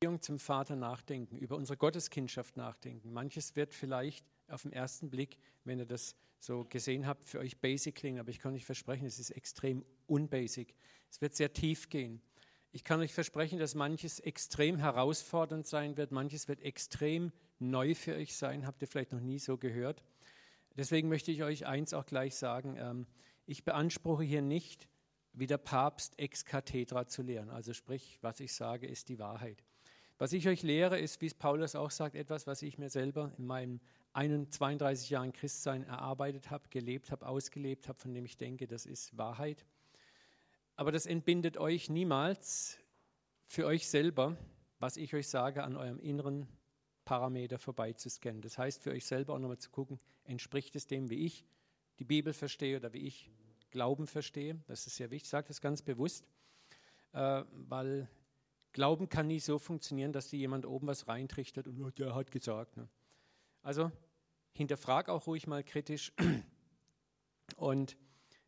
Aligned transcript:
Beziehung 0.00 0.20
zum 0.20 0.38
Vater 0.38 0.76
nachdenken, 0.76 1.36
über 1.38 1.56
unsere 1.56 1.76
Gotteskindschaft 1.76 2.56
nachdenken. 2.56 3.12
Manches 3.12 3.56
wird 3.56 3.74
vielleicht 3.74 4.24
auf 4.46 4.62
den 4.62 4.72
ersten 4.72 5.10
Blick, 5.10 5.38
wenn 5.64 5.80
ihr 5.80 5.86
das 5.86 6.14
so 6.38 6.64
gesehen 6.66 7.04
habt, 7.04 7.28
für 7.28 7.40
euch 7.40 7.58
basic 7.58 7.96
klingen, 7.96 8.20
aber 8.20 8.30
ich 8.30 8.38
kann 8.38 8.54
euch 8.54 8.64
versprechen, 8.64 9.06
es 9.06 9.18
ist 9.18 9.30
extrem 9.30 9.84
unbasic. 10.06 10.72
Es 11.10 11.20
wird 11.20 11.34
sehr 11.34 11.52
tief 11.52 11.88
gehen. 11.88 12.22
Ich 12.70 12.84
kann 12.84 13.00
euch 13.00 13.12
versprechen, 13.12 13.58
dass 13.58 13.74
manches 13.74 14.20
extrem 14.20 14.78
herausfordernd 14.78 15.66
sein 15.66 15.96
wird, 15.96 16.12
manches 16.12 16.46
wird 16.46 16.62
extrem 16.62 17.32
neu 17.58 17.96
für 17.96 18.14
euch 18.14 18.36
sein, 18.36 18.68
habt 18.68 18.80
ihr 18.82 18.86
vielleicht 18.86 19.10
noch 19.10 19.18
nie 19.18 19.40
so 19.40 19.56
gehört. 19.58 20.04
Deswegen 20.76 21.08
möchte 21.08 21.32
ich 21.32 21.42
euch 21.42 21.66
eins 21.66 21.92
auch 21.92 22.06
gleich 22.06 22.36
sagen, 22.36 22.76
ähm, 22.78 23.08
ich 23.46 23.64
beanspruche 23.64 24.22
hier 24.22 24.42
nicht, 24.42 24.86
wie 25.32 25.48
der 25.48 25.58
Papst 25.58 26.16
ex 26.20 26.44
cathedra 26.44 27.08
zu 27.08 27.22
lehren. 27.22 27.50
Also 27.50 27.72
sprich, 27.72 28.18
was 28.20 28.38
ich 28.38 28.52
sage, 28.52 28.86
ist 28.86 29.08
die 29.08 29.18
Wahrheit. 29.18 29.64
Was 30.18 30.32
ich 30.32 30.48
euch 30.48 30.64
lehre, 30.64 30.98
ist, 30.98 31.20
wie 31.20 31.26
es 31.26 31.34
Paulus 31.34 31.76
auch 31.76 31.92
sagt, 31.92 32.16
etwas, 32.16 32.48
was 32.48 32.62
ich 32.62 32.76
mir 32.76 32.90
selber 32.90 33.32
in 33.38 33.46
meinen 33.46 33.80
32 34.50 35.10
Jahren 35.10 35.32
Christsein 35.32 35.84
erarbeitet 35.84 36.50
habe, 36.50 36.68
gelebt 36.70 37.12
habe, 37.12 37.24
ausgelebt 37.24 37.88
habe, 37.88 38.00
von 38.00 38.12
dem 38.12 38.24
ich 38.24 38.36
denke, 38.36 38.66
das 38.66 38.84
ist 38.84 39.16
Wahrheit. 39.16 39.64
Aber 40.74 40.90
das 40.90 41.06
entbindet 41.06 41.56
euch 41.56 41.88
niemals 41.88 42.78
für 43.46 43.64
euch 43.64 43.86
selber, 43.88 44.36
was 44.80 44.96
ich 44.96 45.14
euch 45.14 45.28
sage, 45.28 45.62
an 45.62 45.76
eurem 45.76 46.00
inneren 46.00 46.48
Parameter 47.04 47.58
vorbeizuscannen. 47.58 48.42
Das 48.42 48.58
heißt, 48.58 48.82
für 48.82 48.90
euch 48.90 49.06
selber 49.06 49.34
auch 49.34 49.38
nochmal 49.38 49.58
zu 49.58 49.70
gucken, 49.70 50.00
entspricht 50.24 50.74
es 50.74 50.88
dem, 50.88 51.10
wie 51.10 51.26
ich 51.26 51.44
die 52.00 52.04
Bibel 52.04 52.32
verstehe 52.32 52.76
oder 52.78 52.92
wie 52.92 53.06
ich 53.06 53.30
Glauben 53.70 54.08
verstehe. 54.08 54.58
Das 54.66 54.84
ist 54.86 54.96
sehr 54.96 55.10
wichtig. 55.12 55.26
Ich 55.26 55.30
sage 55.30 55.46
das 55.46 55.60
ganz 55.60 55.82
bewusst, 55.82 56.26
äh, 57.12 57.44
weil 57.52 58.08
Glauben 58.78 59.08
kann 59.08 59.26
nie 59.26 59.40
so 59.40 59.58
funktionieren, 59.58 60.12
dass 60.12 60.28
dir 60.28 60.38
jemand 60.38 60.64
oben 60.64 60.86
was 60.86 61.08
reintrichtert 61.08 61.66
und 61.66 61.82
oh, 61.82 61.90
der 61.90 62.14
hat 62.14 62.30
gesagt. 62.30 62.76
Ne? 62.76 62.88
Also 63.60 63.90
hinterfrag 64.52 65.08
auch 65.08 65.26
ruhig 65.26 65.48
mal 65.48 65.64
kritisch. 65.64 66.12
Und 67.56 67.96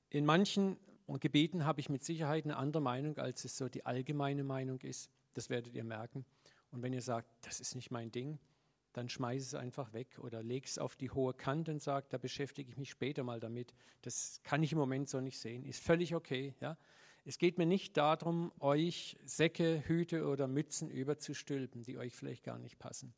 in 0.08 0.24
manchen 0.24 0.76
Gebeten 1.18 1.64
habe 1.64 1.80
ich 1.80 1.88
mit 1.88 2.04
Sicherheit 2.04 2.44
eine 2.44 2.58
andere 2.58 2.80
Meinung, 2.80 3.18
als 3.18 3.44
es 3.44 3.56
so 3.56 3.68
die 3.68 3.84
allgemeine 3.84 4.44
Meinung 4.44 4.78
ist. 4.82 5.10
Das 5.34 5.50
werdet 5.50 5.74
ihr 5.74 5.82
merken. 5.82 6.24
Und 6.70 6.84
wenn 6.84 6.92
ihr 6.92 7.02
sagt, 7.02 7.28
das 7.44 7.58
ist 7.58 7.74
nicht 7.74 7.90
mein 7.90 8.12
Ding, 8.12 8.38
dann 8.92 9.08
schmeiß 9.08 9.42
es 9.42 9.54
einfach 9.56 9.92
weg 9.92 10.16
oder 10.20 10.44
leg 10.44 10.64
es 10.64 10.78
auf 10.78 10.94
die 10.94 11.10
hohe 11.10 11.34
Kante 11.34 11.72
und 11.72 11.82
sag, 11.82 12.08
da 12.08 12.18
beschäftige 12.18 12.70
ich 12.70 12.76
mich 12.76 12.90
später 12.90 13.24
mal 13.24 13.40
damit. 13.40 13.74
Das 14.02 14.38
kann 14.44 14.62
ich 14.62 14.70
im 14.70 14.78
Moment 14.78 15.08
so 15.08 15.20
nicht 15.20 15.40
sehen. 15.40 15.64
Ist 15.64 15.82
völlig 15.82 16.14
okay. 16.14 16.54
Ja? 16.60 16.78
Es 17.24 17.38
geht 17.38 17.58
mir 17.58 17.66
nicht 17.66 17.96
darum, 17.96 18.50
euch 18.60 19.16
Säcke, 19.24 19.82
Hüte 19.86 20.26
oder 20.26 20.46
Mützen 20.48 20.90
überzustülpen, 20.90 21.82
die 21.82 21.98
euch 21.98 22.14
vielleicht 22.14 22.44
gar 22.44 22.58
nicht 22.58 22.78
passen. 22.78 23.14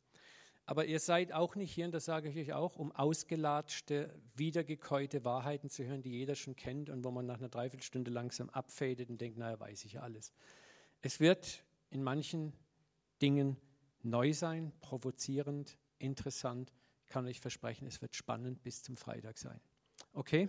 Aber 0.65 0.85
ihr 0.85 0.99
seid 0.99 1.33
auch 1.33 1.55
nicht 1.55 1.73
hier, 1.73 1.85
und 1.85 1.91
das 1.91 2.05
sage 2.05 2.29
ich 2.29 2.37
euch 2.37 2.53
auch, 2.53 2.77
um 2.77 2.91
ausgelatschte, 2.93 4.13
wiedergekäute 4.35 5.25
Wahrheiten 5.25 5.69
zu 5.69 5.83
hören, 5.83 6.01
die 6.01 6.11
jeder 6.11 6.35
schon 6.35 6.55
kennt 6.55 6.89
und 6.89 7.03
wo 7.03 7.11
man 7.11 7.25
nach 7.25 7.39
einer 7.39 7.49
Dreiviertelstunde 7.49 8.11
langsam 8.11 8.49
abfadet 8.49 9.09
und 9.09 9.19
denkt, 9.19 9.37
naja, 9.37 9.59
weiß 9.59 9.83
ich 9.85 9.99
alles. 9.99 10.33
Es 11.01 11.19
wird 11.19 11.65
in 11.89 12.01
manchen 12.01 12.53
Dingen 13.21 13.57
neu 14.03 14.33
sein, 14.33 14.71
provozierend, 14.79 15.77
interessant. 15.99 16.73
Ich 17.03 17.09
kann 17.09 17.25
euch 17.25 17.41
versprechen, 17.41 17.85
es 17.85 18.01
wird 18.01 18.15
spannend 18.15 18.63
bis 18.63 18.83
zum 18.83 18.95
Freitag 18.95 19.37
sein. 19.37 19.59
Okay? 20.13 20.47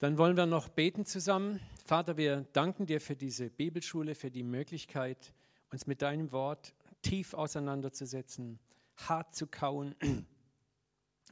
Dann 0.00 0.16
wollen 0.16 0.34
wir 0.38 0.46
noch 0.46 0.70
beten 0.70 1.04
zusammen. 1.04 1.60
Vater, 1.84 2.16
wir 2.16 2.46
danken 2.54 2.86
dir 2.86 3.02
für 3.02 3.16
diese 3.16 3.50
Bibelschule, 3.50 4.14
für 4.14 4.30
die 4.30 4.42
Möglichkeit, 4.42 5.34
uns 5.70 5.86
mit 5.86 6.00
deinem 6.00 6.32
Wort 6.32 6.72
tief 7.02 7.34
auseinanderzusetzen, 7.34 8.58
hart 8.96 9.34
zu 9.34 9.46
kauen. 9.46 9.94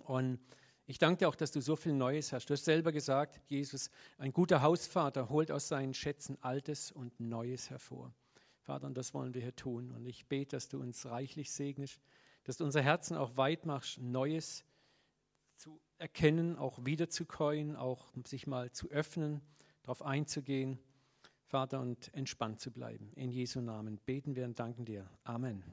Und 0.05 0.39
ich 0.87 0.99
danke 0.99 1.21
dir 1.21 1.31
auch, 1.31 1.35
dass 1.35 1.51
du 1.51 1.63
so 1.63 1.77
viel 1.77 1.95
Neues 1.95 2.35
hast. 2.35 2.51
Du 2.51 2.53
hast 2.53 2.67
selber 2.67 2.93
gesagt, 2.93 3.41
Jesus, 3.49 3.91
ein 4.19 4.35
guter 4.35 4.61
Hausvater 4.61 5.31
holt 5.31 5.51
aus 5.51 5.69
seinen 5.69 5.95
Schätzen 5.95 6.37
Altes 6.43 6.93
und 6.93 7.19
Neues 7.19 7.71
hervor. 7.71 8.13
Vater, 8.61 8.87
und 8.87 8.99
das 8.99 9.15
wollen 9.15 9.33
wir 9.33 9.41
hier 9.41 9.57
tun. 9.57 9.93
Und 9.93 10.05
ich 10.05 10.27
bete, 10.27 10.57
dass 10.57 10.69
du 10.69 10.79
uns 10.79 11.07
reichlich 11.07 11.51
segnest, 11.53 12.03
dass 12.45 12.59
du 12.59 12.65
unser 12.65 12.83
Herzen 12.83 13.17
auch 13.17 13.39
weit 13.39 13.65
machst, 13.65 13.99
Neues 13.99 14.63
zu 15.57 15.81
erkennen, 15.99 16.57
auch 16.57 16.85
wiederzukäuen, 16.85 17.77
auch 17.77 18.11
sich 18.25 18.47
mal 18.47 18.71
zu 18.73 18.89
öffnen, 18.91 19.41
darauf 19.83 20.03
einzugehen 20.03 20.79
Vater, 21.49 21.81
und 21.81 22.13
entspannt 22.15 22.61
zu 22.61 22.71
bleiben. 22.71 23.11
In 23.17 23.31
Jesu 23.31 23.61
Namen 23.61 23.99
beten 24.05 24.37
wir 24.37 24.45
und 24.45 24.59
danken 24.59 24.85
dir. 24.85 25.09
Amen. 25.25 25.65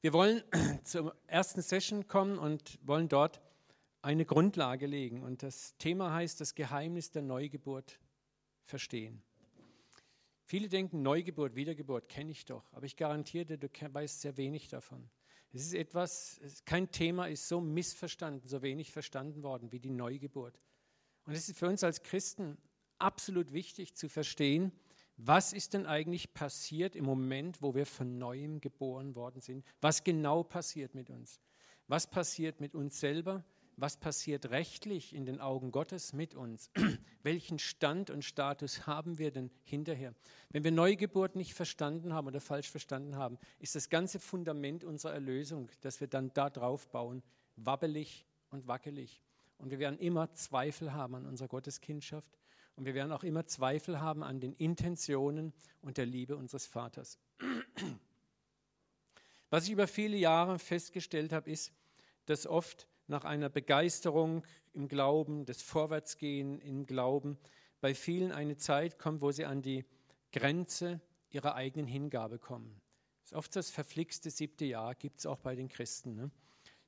Wir 0.00 0.14
wollen 0.14 0.42
zur 0.84 1.14
ersten 1.26 1.60
Session 1.60 2.08
kommen 2.08 2.38
und 2.38 2.78
wollen 2.82 3.08
dort 3.08 3.42
eine 4.00 4.24
Grundlage 4.24 4.86
legen. 4.86 5.22
Und 5.22 5.42
das 5.42 5.76
Thema 5.76 6.14
heißt 6.14 6.40
das 6.40 6.54
Geheimnis 6.54 7.10
der 7.10 7.20
Neugeburt 7.20 8.00
verstehen. 8.64 9.22
Viele 10.44 10.70
denken, 10.70 11.02
Neugeburt, 11.02 11.54
Wiedergeburt 11.54 12.08
kenne 12.08 12.30
ich 12.30 12.46
doch, 12.46 12.72
aber 12.72 12.86
ich 12.86 12.96
garantiere 12.96 13.44
dir, 13.44 13.58
du 13.58 13.68
weißt 13.68 14.22
sehr 14.22 14.36
wenig 14.38 14.68
davon. 14.68 15.10
Es 15.52 15.62
ist 15.62 15.74
etwas, 15.74 16.40
kein 16.64 16.90
Thema 16.90 17.26
ist 17.26 17.48
so 17.48 17.60
missverstanden, 17.60 18.46
so 18.46 18.62
wenig 18.62 18.92
verstanden 18.92 19.42
worden 19.42 19.72
wie 19.72 19.80
die 19.80 19.90
Neugeburt. 19.90 20.60
Und 21.24 21.34
es 21.34 21.48
ist 21.48 21.58
für 21.58 21.66
uns 21.66 21.82
als 21.82 22.02
Christen 22.02 22.56
absolut 22.98 23.52
wichtig 23.52 23.96
zu 23.96 24.08
verstehen, 24.08 24.72
was 25.16 25.52
ist 25.52 25.74
denn 25.74 25.86
eigentlich 25.86 26.32
passiert 26.32 26.96
im 26.96 27.04
Moment, 27.04 27.60
wo 27.60 27.74
wir 27.74 27.84
von 27.84 28.16
neuem 28.16 28.60
geboren 28.60 29.14
worden 29.14 29.40
sind? 29.40 29.66
Was 29.80 30.02
genau 30.02 30.42
passiert 30.42 30.94
mit 30.94 31.10
uns? 31.10 31.40
Was 31.88 32.08
passiert 32.08 32.60
mit 32.60 32.74
uns 32.74 33.00
selber? 33.00 33.44
Was 33.80 33.96
passiert 33.96 34.50
rechtlich 34.50 35.14
in 35.14 35.24
den 35.24 35.40
Augen 35.40 35.72
Gottes 35.72 36.12
mit 36.12 36.34
uns? 36.34 36.70
Welchen 37.22 37.58
Stand 37.58 38.10
und 38.10 38.22
Status 38.22 38.86
haben 38.86 39.16
wir 39.16 39.30
denn 39.30 39.50
hinterher? 39.62 40.14
Wenn 40.50 40.64
wir 40.64 40.70
Neugeburt 40.70 41.34
nicht 41.34 41.54
verstanden 41.54 42.12
haben 42.12 42.26
oder 42.26 42.42
falsch 42.42 42.68
verstanden 42.68 43.16
haben, 43.16 43.38
ist 43.58 43.74
das 43.74 43.88
ganze 43.88 44.20
Fundament 44.20 44.84
unserer 44.84 45.14
Erlösung, 45.14 45.70
das 45.80 46.02
wir 46.02 46.08
dann 46.08 46.30
da 46.34 46.50
drauf 46.50 46.90
bauen, 46.90 47.22
wabbelig 47.56 48.26
und 48.50 48.68
wackelig. 48.68 49.22
Und 49.56 49.70
wir 49.70 49.78
werden 49.78 49.98
immer 49.98 50.30
Zweifel 50.34 50.92
haben 50.92 51.14
an 51.14 51.24
unserer 51.24 51.48
Gotteskindschaft. 51.48 52.38
Und 52.76 52.84
wir 52.84 52.92
werden 52.92 53.12
auch 53.12 53.24
immer 53.24 53.46
Zweifel 53.46 53.98
haben 53.98 54.22
an 54.22 54.40
den 54.40 54.52
Intentionen 54.52 55.54
und 55.80 55.96
der 55.96 56.04
Liebe 56.04 56.36
unseres 56.36 56.66
Vaters. 56.66 57.18
Was 59.48 59.64
ich 59.64 59.70
über 59.70 59.86
viele 59.86 60.18
Jahre 60.18 60.58
festgestellt 60.58 61.32
habe, 61.32 61.50
ist, 61.50 61.72
dass 62.26 62.46
oft 62.46 62.89
nach 63.10 63.24
einer 63.24 63.48
Begeisterung 63.48 64.44
im 64.72 64.88
Glauben, 64.88 65.44
des 65.44 65.60
Vorwärtsgehen 65.60 66.60
im 66.60 66.86
Glauben, 66.86 67.38
bei 67.80 67.94
vielen 67.94 68.32
eine 68.32 68.56
Zeit 68.56 68.98
kommt, 68.98 69.20
wo 69.20 69.32
sie 69.32 69.44
an 69.44 69.62
die 69.62 69.84
Grenze 70.32 71.00
ihrer 71.30 71.54
eigenen 71.54 71.86
Hingabe 71.86 72.38
kommen. 72.38 72.80
Das 73.22 73.32
ist 73.32 73.36
oft 73.36 73.56
das 73.56 73.70
verflixte 73.70 74.30
siebte 74.30 74.64
Jahr, 74.64 74.94
gibt 74.94 75.18
es 75.18 75.26
auch 75.26 75.38
bei 75.38 75.54
den 75.54 75.68
Christen. 75.68 76.14
Ne? 76.14 76.30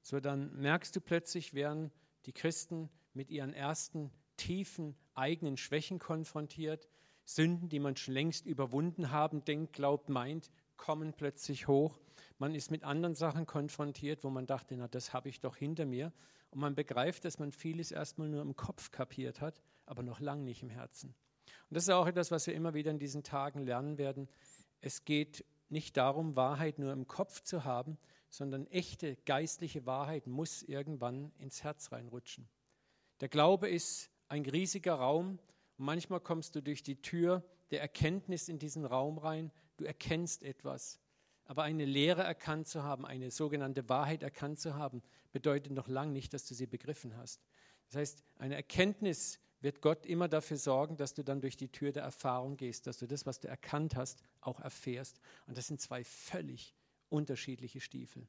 So, 0.01 0.21
dann 0.21 0.55
merkst 0.55 0.95
du 0.97 1.01
plötzlich, 1.01 1.55
werden 1.55 1.91
die 2.25 2.33
Christen 2.33 2.89
mit 3.15 3.31
ihren 3.31 3.53
ersten 3.53 4.11
tiefen 4.37 4.97
eigenen 5.15 5.57
Schwächen 5.57 5.99
konfrontiert. 5.99 6.89
Sünden, 7.25 7.69
die 7.69 7.79
man 7.79 7.97
schon 7.97 8.15
längst 8.15 8.47
überwunden 8.47 9.11
haben, 9.11 9.45
denkt, 9.45 9.75
glaubt, 9.75 10.09
meint, 10.09 10.51
kommen 10.77 11.13
plötzlich 11.13 11.69
hoch. 11.69 12.01
Man 12.43 12.57
ist 12.57 12.73
mit 12.73 12.83
anderen 12.83 13.15
Sachen 13.15 13.47
konfrontiert, 13.47 14.25
wo 14.25 14.29
man 14.29 14.49
dachte, 14.49 14.77
na, 14.77 14.89
das 14.89 15.13
habe 15.13 15.29
ich 15.29 15.39
doch 15.39 15.55
hinter 15.55 15.87
mir. 15.87 16.13
Und 16.51 16.59
man 16.59 16.75
begreift, 16.75 17.25
dass 17.25 17.39
man 17.39 17.53
vieles 17.53 17.93
erstmal 17.93 18.29
nur 18.29 18.43
im 18.43 18.57
Kopf 18.57 18.91
kapiert 18.91 19.41
hat, 19.41 19.63
aber 19.87 20.03
noch 20.03 20.19
lang 20.19 20.43
nicht 20.43 20.61
im 20.61 20.69
Herzen. 20.69 21.15
Und 21.71 21.77
das 21.77 21.85
ist 21.85 21.91
auch 21.91 22.09
etwas, 22.09 22.33
was 22.33 22.49
wir 22.49 22.55
immer 22.55 22.75
wieder 22.75 22.91
in 22.91 22.99
diesen 22.99 23.23
Tagen 23.23 23.65
lernen 23.65 23.97
werden. 23.97 24.29
Es 24.81 25.05
geht 25.05 25.45
nicht 25.69 25.97
darum, 25.97 26.35
Wahrheit 26.35 26.81
nur 26.81 26.93
im 26.93 27.07
Kopf 27.07 27.45
zu 27.45 27.63
haben, 27.63 27.97
sondern 28.29 28.67
echte 28.67 29.15
geistliche 29.25 29.87
Wahrheit 29.87 30.27
muss 30.27 30.65
irgendwann 30.65 31.31
ins 31.39 31.63
Herz 31.63 31.93
reinrutschen. 31.93 32.49
Der 33.21 33.29
Glaube 33.29 33.69
ist 33.69 34.11
ein 34.27 34.45
riesiger 34.45 34.95
Raum 34.95 35.39
und 35.79 35.85
manchmal 35.85 36.19
kommst 36.19 36.57
du 36.57 36.61
durch 36.61 36.83
die 36.83 37.01
Tür 37.01 37.45
der 37.71 37.83
Erkenntnis 37.83 38.49
in 38.49 38.59
diesen 38.59 38.85
Raum 38.85 39.19
rein, 39.19 39.53
du 39.77 39.85
erkennst 39.85 40.43
etwas. 40.43 40.99
Aber 41.53 41.65
eine 41.65 41.85
Lehre 41.85 42.23
erkannt 42.23 42.67
zu 42.67 42.83
haben, 42.83 43.05
eine 43.05 43.31
sogenannte 43.31 43.87
Wahrheit 43.91 44.23
erkannt 44.23 44.59
zu 44.59 44.75
haben, 44.75 45.03
bedeutet 45.33 45.71
noch 45.71 45.87
lange 45.87 46.11
nicht, 46.11 46.33
dass 46.33 46.47
du 46.47 46.55
sie 46.55 46.67
begriffen 46.67 47.15
hast. 47.19 47.43
Das 47.89 47.97
heißt, 47.97 48.25
eine 48.39 48.55
Erkenntnis 48.55 49.39
wird 49.61 49.83
Gott 49.83 50.07
immer 50.07 50.29
dafür 50.29 50.57
sorgen, 50.57 50.97
dass 50.97 51.13
du 51.13 51.23
dann 51.23 51.43
durch 51.43 51.59
die 51.59 51.69
Tür 51.69 51.93
der 51.93 52.05
Erfahrung 52.05 52.57
gehst, 52.57 52.87
dass 52.87 52.97
du 52.97 53.07
das, 53.07 53.27
was 53.27 53.39
du 53.39 53.49
erkannt 53.49 53.97
hast, 53.97 54.23
auch 54.41 54.61
erfährst. 54.61 55.21
Und 55.47 55.59
das 55.59 55.67
sind 55.67 55.79
zwei 55.79 56.05
völlig 56.05 56.75
unterschiedliche 57.11 57.83
Stiefel. 57.83 58.27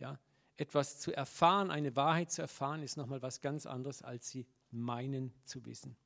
Ja? 0.00 0.18
Etwas 0.56 0.98
zu 0.98 1.12
erfahren, 1.12 1.70
eine 1.70 1.94
Wahrheit 1.94 2.32
zu 2.32 2.42
erfahren, 2.42 2.82
ist 2.82 2.96
nochmal 2.96 3.22
was 3.22 3.40
ganz 3.40 3.66
anderes, 3.66 4.02
als 4.02 4.28
sie 4.28 4.48
meinen 4.72 5.32
zu 5.44 5.64
wissen. 5.64 5.96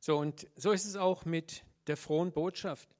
So, 0.00 0.18
und 0.18 0.48
so 0.54 0.72
ist 0.72 0.84
es 0.84 0.96
auch 0.96 1.24
mit 1.24 1.64
der 1.86 1.96
frohen 1.96 2.30
Botschaft. 2.30 2.94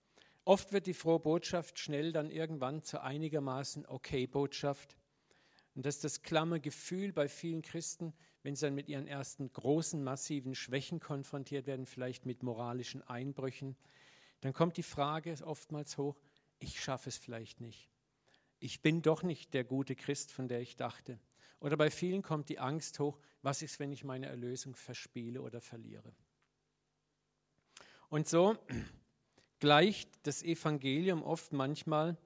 Oft 0.44 0.73
wird 0.73 0.87
die 0.87 0.94
frohe 0.94 1.20
Botschaft 1.20 1.79
schnell 1.79 2.12
dann 2.12 2.31
irgendwann 2.31 2.82
zur 2.82 3.02
einigermaßen 3.02 3.87
okay 3.87 4.26
Botschaft. 4.26 4.96
Und 5.75 5.87
das 5.87 5.96
ist 5.96 6.05
das 6.05 6.23
klamme 6.23 6.61
Gefühl 6.61 7.12
bei 7.12 7.29
vielen 7.29 7.62
Christen, 7.62 8.12
wenn 8.43 8.55
sie 8.55 8.67
dann 8.67 8.75
mit 8.75 8.88
ihren 8.88 9.06
ersten 9.06 9.50
großen, 9.50 10.05
massiven 10.05 10.55
Schwächen 10.55 11.00
konfrontiert 11.00 11.67
werden, 11.67 11.87
vielleicht 11.87 12.26
mit 12.26 12.43
moralischen 12.43 13.02
Einbrüchen, 13.02 13.75
dann 14.43 14.52
kommt 14.52 14.76
die 14.76 14.82
Frage 14.82 15.35
oftmals 15.43 15.96
hoch, 15.96 16.20
ich 16.58 16.79
schaffe 16.79 17.08
es 17.08 17.17
vielleicht 17.17 17.62
nicht. 17.62 17.88
Ich 18.58 18.82
bin 18.82 19.00
doch 19.00 19.23
nicht 19.23 19.55
der 19.55 19.64
gute 19.64 19.96
Christ, 19.96 20.31
von 20.31 20.49
der 20.49 20.61
ich 20.61 20.76
dachte. 20.76 21.19
Oder 21.58 21.79
bei 21.79 21.91
vielen 21.91 22.23
kommt 22.23 22.50
die 22.50 22.58
Angst 22.58 23.00
hoch, 23.00 23.19
was 23.41 23.62
ist, 23.62 23.81
wenn 23.81 23.91
ich 23.91 24.05
meine 24.05 24.26
Erlösung 24.26 24.76
verspiele 24.76 25.41
oder 25.41 25.62
verliere. 25.62 26.14
Und 28.11 28.29
so 28.29 28.58
gleicht 29.64 30.11
das 30.25 30.43
Evangelium 30.43 31.22
oft 31.22 31.55
manchmal, 31.55 32.19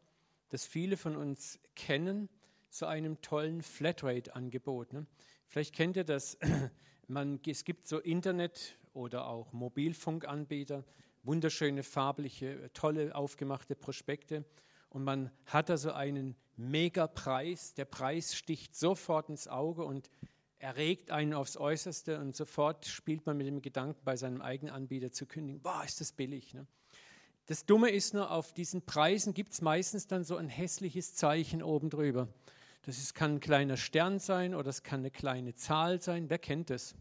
das 0.48 0.66
viele 0.66 0.96
von 0.96 1.14
uns 1.14 1.60
kennen, 1.76 2.28
zu 2.68 2.86
einem 2.86 3.20
tollen 3.20 3.62
Flatrate-Angebot. 3.62 4.92
Ne? 4.92 5.06
Vielleicht 5.46 5.72
kennt 5.72 5.96
ihr 5.96 6.02
das. 6.02 6.36
Man, 7.06 7.38
es 7.46 7.64
gibt 7.64 7.86
so 7.86 8.00
Internet- 8.00 8.76
oder 8.92 9.28
auch 9.28 9.52
Mobilfunkanbieter, 9.52 10.84
wunderschöne, 11.22 11.84
farbliche, 11.84 12.72
tolle, 12.74 13.14
aufgemachte 13.14 13.76
Prospekte. 13.76 14.44
Und 14.88 15.04
man 15.04 15.30
hat 15.46 15.68
da 15.68 15.76
so 15.76 15.92
einen 15.92 16.34
Megapreis. 16.56 17.72
Der 17.74 17.84
Preis 17.84 18.34
sticht 18.34 18.74
sofort 18.74 19.28
ins 19.28 19.46
Auge 19.46 19.84
und 19.84 20.10
erregt 20.58 21.12
einen 21.12 21.34
aufs 21.34 21.56
Äußerste. 21.56 22.18
Und 22.18 22.34
sofort 22.34 22.86
spielt 22.86 23.26
man 23.26 23.36
mit 23.36 23.46
dem 23.46 23.62
Gedanken, 23.62 24.00
bei 24.04 24.16
seinem 24.16 24.42
eigenen 24.42 24.74
Anbieter 24.74 25.12
zu 25.12 25.24
kündigen. 25.26 25.62
Boah, 25.62 25.84
ist 25.84 26.00
das 26.00 26.10
billig. 26.10 26.52
Ne? 26.52 26.66
Das 27.48 27.64
Dumme 27.64 27.88
ist 27.88 28.12
nur, 28.12 28.30
auf 28.30 28.52
diesen 28.52 28.82
Preisen 28.82 29.32
gibt 29.32 29.54
es 29.54 29.62
meistens 29.62 30.06
dann 30.06 30.22
so 30.22 30.36
ein 30.36 30.50
hässliches 30.50 31.14
Zeichen 31.14 31.62
oben 31.62 31.88
drüber. 31.88 32.28
Das 32.82 32.98
ist, 32.98 33.14
kann 33.14 33.36
ein 33.36 33.40
kleiner 33.40 33.78
Stern 33.78 34.18
sein 34.18 34.54
oder 34.54 34.68
es 34.68 34.82
kann 34.82 35.00
eine 35.00 35.10
kleine 35.10 35.54
Zahl 35.54 35.98
sein. 36.02 36.28
Wer 36.28 36.38
kennt 36.38 36.68
das? 36.68 36.94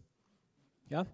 Ja? 0.88 1.04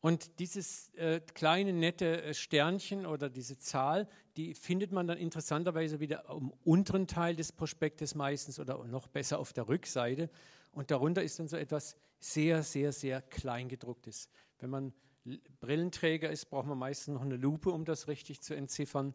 Und 0.00 0.38
dieses 0.38 0.94
äh, 0.94 1.20
kleine 1.34 1.72
nette 1.72 2.22
äh, 2.22 2.34
Sternchen 2.34 3.04
oder 3.04 3.28
diese 3.28 3.58
Zahl, 3.58 4.08
die 4.36 4.54
findet 4.54 4.92
man 4.92 5.08
dann 5.08 5.18
interessanterweise 5.18 5.98
wieder 5.98 6.30
am 6.30 6.52
unteren 6.62 7.08
Teil 7.08 7.34
des 7.34 7.50
Prospektes 7.50 8.14
meistens 8.14 8.60
oder 8.60 8.84
noch 8.84 9.08
besser 9.08 9.40
auf 9.40 9.52
der 9.52 9.66
Rückseite. 9.66 10.30
Und 10.70 10.92
darunter 10.92 11.24
ist 11.24 11.36
dann 11.40 11.48
so 11.48 11.56
etwas 11.56 11.96
sehr, 12.20 12.62
sehr, 12.62 12.92
sehr 12.92 13.22
kleingedrucktes. 13.22 14.28
Wenn 14.60 14.70
man 14.70 14.92
Brillenträger 15.60 16.30
ist, 16.30 16.46
braucht 16.46 16.66
man 16.66 16.78
meistens 16.78 17.14
noch 17.14 17.22
eine 17.22 17.36
Lupe, 17.36 17.70
um 17.70 17.84
das 17.84 18.08
richtig 18.08 18.40
zu 18.40 18.54
entziffern. 18.54 19.14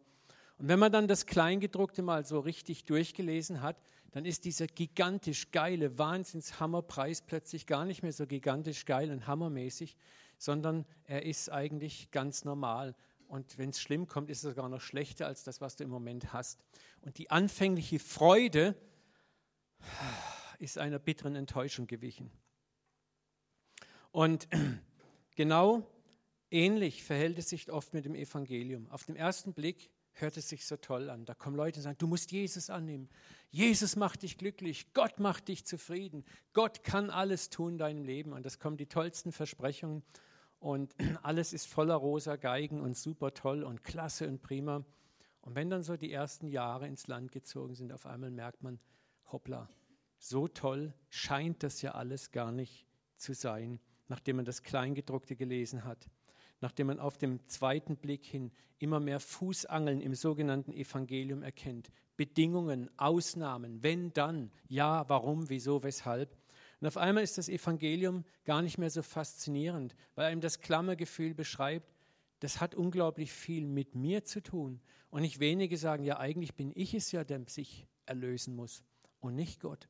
Und 0.58 0.68
wenn 0.68 0.78
man 0.78 0.90
dann 0.90 1.06
das 1.06 1.26
Kleingedruckte 1.26 2.02
mal 2.02 2.24
so 2.24 2.40
richtig 2.40 2.84
durchgelesen 2.84 3.62
hat, 3.62 3.80
dann 4.10 4.24
ist 4.24 4.44
dieser 4.44 4.66
gigantisch 4.66 5.50
geile 5.52 5.98
Wahnsinnshammerpreis 5.98 7.22
plötzlich 7.22 7.66
gar 7.66 7.84
nicht 7.84 8.02
mehr 8.02 8.12
so 8.12 8.26
gigantisch 8.26 8.84
geil 8.84 9.10
und 9.10 9.26
hammermäßig, 9.26 9.96
sondern 10.38 10.84
er 11.04 11.24
ist 11.24 11.50
eigentlich 11.50 12.10
ganz 12.10 12.44
normal. 12.44 12.96
Und 13.28 13.58
wenn 13.58 13.70
es 13.70 13.80
schlimm 13.80 14.08
kommt, 14.08 14.30
ist 14.30 14.38
es 14.38 14.54
sogar 14.54 14.68
noch 14.68 14.80
schlechter 14.80 15.26
als 15.26 15.44
das, 15.44 15.60
was 15.60 15.76
du 15.76 15.84
im 15.84 15.90
Moment 15.90 16.32
hast. 16.32 16.58
Und 17.02 17.18
die 17.18 17.30
anfängliche 17.30 17.98
Freude 17.98 18.74
ist 20.58 20.78
einer 20.78 20.98
bitteren 20.98 21.36
Enttäuschung 21.36 21.86
gewichen. 21.86 22.30
Und 24.10 24.48
genau 25.36 25.86
Ähnlich 26.50 27.02
verhält 27.02 27.38
es 27.38 27.50
sich 27.50 27.70
oft 27.70 27.92
mit 27.92 28.06
dem 28.06 28.14
Evangelium. 28.14 28.88
Auf 28.90 29.04
den 29.04 29.16
ersten 29.16 29.52
Blick 29.52 29.90
hört 30.14 30.36
es 30.38 30.48
sich 30.48 30.64
so 30.64 30.76
toll 30.76 31.10
an. 31.10 31.26
Da 31.26 31.34
kommen 31.34 31.56
Leute 31.56 31.78
und 31.78 31.82
sagen, 31.82 31.98
du 31.98 32.06
musst 32.06 32.32
Jesus 32.32 32.70
annehmen. 32.70 33.10
Jesus 33.50 33.96
macht 33.96 34.22
dich 34.22 34.38
glücklich. 34.38 34.92
Gott 34.94 35.20
macht 35.20 35.48
dich 35.48 35.66
zufrieden. 35.66 36.24
Gott 36.54 36.84
kann 36.84 37.10
alles 37.10 37.50
tun 37.50 37.72
in 37.72 37.78
deinem 37.78 38.02
Leben. 38.02 38.32
Und 38.32 38.46
das 38.46 38.58
kommen 38.58 38.78
die 38.78 38.86
tollsten 38.86 39.30
Versprechungen. 39.30 40.02
Und 40.58 40.94
alles 41.22 41.52
ist 41.52 41.66
voller 41.66 41.96
rosa 41.96 42.36
Geigen 42.36 42.80
und 42.80 42.96
super 42.96 43.34
toll 43.34 43.62
und 43.62 43.84
klasse 43.84 44.26
und 44.26 44.40
prima. 44.40 44.84
Und 45.42 45.54
wenn 45.54 45.68
dann 45.68 45.82
so 45.82 45.96
die 45.96 46.12
ersten 46.12 46.48
Jahre 46.48 46.88
ins 46.88 47.06
Land 47.08 47.30
gezogen 47.30 47.74
sind, 47.74 47.92
auf 47.92 48.06
einmal 48.06 48.30
merkt 48.30 48.62
man, 48.62 48.80
hoppla, 49.30 49.68
so 50.18 50.48
toll 50.48 50.94
scheint 51.10 51.62
das 51.62 51.82
ja 51.82 51.92
alles 51.92 52.32
gar 52.32 52.52
nicht 52.52 52.86
zu 53.16 53.34
sein, 53.34 53.80
nachdem 54.08 54.36
man 54.36 54.44
das 54.46 54.62
Kleingedruckte 54.62 55.36
gelesen 55.36 55.84
hat 55.84 56.08
nachdem 56.60 56.88
man 56.88 56.98
auf 56.98 57.18
dem 57.18 57.46
zweiten 57.46 57.96
Blick 57.96 58.24
hin 58.24 58.50
immer 58.78 59.00
mehr 59.00 59.20
Fußangeln 59.20 60.00
im 60.00 60.14
sogenannten 60.14 60.72
Evangelium 60.72 61.42
erkennt. 61.42 61.90
Bedingungen, 62.16 62.90
Ausnahmen, 62.96 63.82
wenn, 63.82 64.12
dann, 64.12 64.50
ja, 64.68 65.08
warum, 65.08 65.48
wieso, 65.48 65.82
weshalb. 65.82 66.36
Und 66.80 66.86
auf 66.86 66.96
einmal 66.96 67.24
ist 67.24 67.38
das 67.38 67.48
Evangelium 67.48 68.24
gar 68.44 68.62
nicht 68.62 68.78
mehr 68.78 68.90
so 68.90 69.02
faszinierend, 69.02 69.94
weil 70.14 70.26
einem 70.26 70.40
das 70.40 70.60
Klammergefühl 70.60 71.34
beschreibt, 71.34 71.92
das 72.40 72.60
hat 72.60 72.74
unglaublich 72.74 73.32
viel 73.32 73.66
mit 73.66 73.94
mir 73.94 74.24
zu 74.24 74.42
tun. 74.42 74.80
Und 75.10 75.22
nicht 75.22 75.40
wenige 75.40 75.76
sagen, 75.76 76.04
ja, 76.04 76.18
eigentlich 76.18 76.54
bin 76.54 76.72
ich 76.74 76.94
es 76.94 77.10
ja, 77.12 77.24
der 77.24 77.42
sich 77.48 77.86
erlösen 78.06 78.54
muss 78.54 78.84
und 79.20 79.34
nicht 79.34 79.60
Gott. 79.60 79.88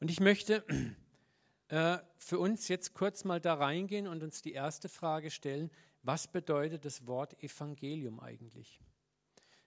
Und 0.00 0.10
ich 0.10 0.20
möchte 0.20 0.64
äh, 1.70 1.98
für 2.18 2.40
uns 2.40 2.66
jetzt 2.66 2.94
kurz 2.94 3.22
mal 3.22 3.40
da 3.40 3.54
reingehen 3.54 4.08
und 4.08 4.24
uns 4.24 4.42
die 4.42 4.52
erste 4.52 4.88
Frage 4.88 5.30
stellen, 5.30 5.70
was 6.02 6.26
bedeutet 6.26 6.84
das 6.84 7.06
Wort 7.06 7.40
Evangelium 7.44 8.18
eigentlich? 8.18 8.80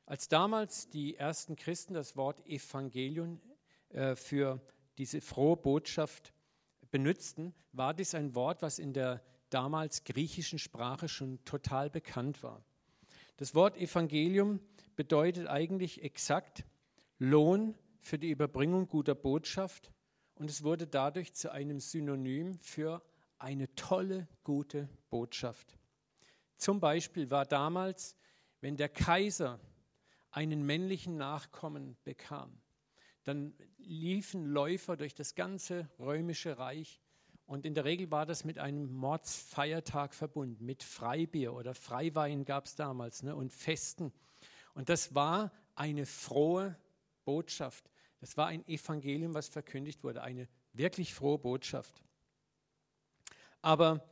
Als 0.05 0.27
damals 0.27 0.89
die 0.89 1.15
ersten 1.15 1.55
Christen 1.55 1.93
das 1.93 2.17
Wort 2.17 2.45
Evangelium 2.45 3.39
äh, 3.89 4.17
für 4.17 4.59
diese 4.97 5.21
frohe 5.21 5.55
Botschaft 5.55 6.33
benutzten, 6.91 7.53
war 7.71 7.93
dies 7.93 8.15
ein 8.15 8.35
Wort, 8.35 8.61
was 8.61 8.79
in 8.79 8.91
der 8.91 9.23
damals 9.49 10.03
griechischen 10.03 10.59
Sprache 10.59 11.07
schon 11.07 11.43
total 11.45 11.89
bekannt 11.89 12.43
war. 12.43 12.65
Das 13.37 13.55
Wort 13.55 13.77
Evangelium 13.77 14.59
bedeutet 14.97 15.47
eigentlich 15.47 16.03
exakt 16.03 16.65
Lohn 17.17 17.75
für 18.01 18.19
die 18.19 18.29
Überbringung 18.29 18.89
guter 18.89 19.15
Botschaft 19.15 19.93
und 20.35 20.49
es 20.49 20.63
wurde 20.63 20.87
dadurch 20.87 21.33
zu 21.33 21.51
einem 21.51 21.79
Synonym 21.79 22.57
für 22.59 23.01
eine 23.37 23.73
tolle, 23.75 24.27
gute 24.43 24.89
Botschaft. 25.09 25.77
Zum 26.57 26.79
Beispiel 26.79 27.29
war 27.29 27.45
damals, 27.45 28.15
wenn 28.61 28.77
der 28.77 28.89
Kaiser 28.89 29.59
einen 30.31 30.65
männlichen 30.65 31.17
Nachkommen 31.17 31.97
bekam, 32.03 32.61
dann 33.23 33.53
liefen 33.77 34.45
Läufer 34.45 34.97
durch 34.97 35.13
das 35.13 35.35
ganze 35.35 35.89
römische 35.99 36.57
Reich 36.57 37.01
und 37.45 37.65
in 37.65 37.73
der 37.75 37.85
Regel 37.85 38.09
war 38.09 38.25
das 38.25 38.45
mit 38.45 38.57
einem 38.57 38.91
Mordsfeiertag 38.93 40.13
verbunden, 40.13 40.65
mit 40.65 40.81
Freibier 40.81 41.53
oder 41.53 41.73
Freiwein 41.73 42.45
gab 42.45 42.65
es 42.65 42.75
damals 42.75 43.23
ne, 43.23 43.35
und 43.35 43.51
Festen. 43.51 44.13
Und 44.73 44.89
das 44.89 45.13
war 45.13 45.51
eine 45.75 46.05
frohe 46.05 46.77
Botschaft. 47.25 47.89
Es 48.23 48.37
war 48.37 48.47
ein 48.47 48.67
Evangelium, 48.67 49.33
was 49.33 49.49
verkündigt 49.49 50.03
wurde, 50.03 50.23
eine 50.23 50.47
wirklich 50.73 51.13
frohe 51.13 51.37
Botschaft. 51.37 52.01
Aber 53.61 54.03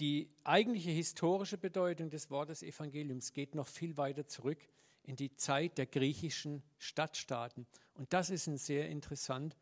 die 0.00 0.28
eigentliche 0.44 0.90
historische 0.90 1.58
Bedeutung 1.58 2.10
des 2.10 2.30
Wortes 2.30 2.62
Evangeliums 2.62 3.32
geht 3.32 3.54
noch 3.54 3.68
viel 3.68 3.96
weiter 3.96 4.26
zurück 4.26 4.58
in 5.04 5.16
die 5.16 5.34
Zeit 5.34 5.78
der 5.78 5.86
griechischen 5.86 6.62
Stadtstaaten. 6.78 7.66
Und 7.94 8.12
das 8.12 8.30
ist 8.30 8.46
ein 8.46 8.58
sehr 8.58 8.88
interessant, 8.88 9.56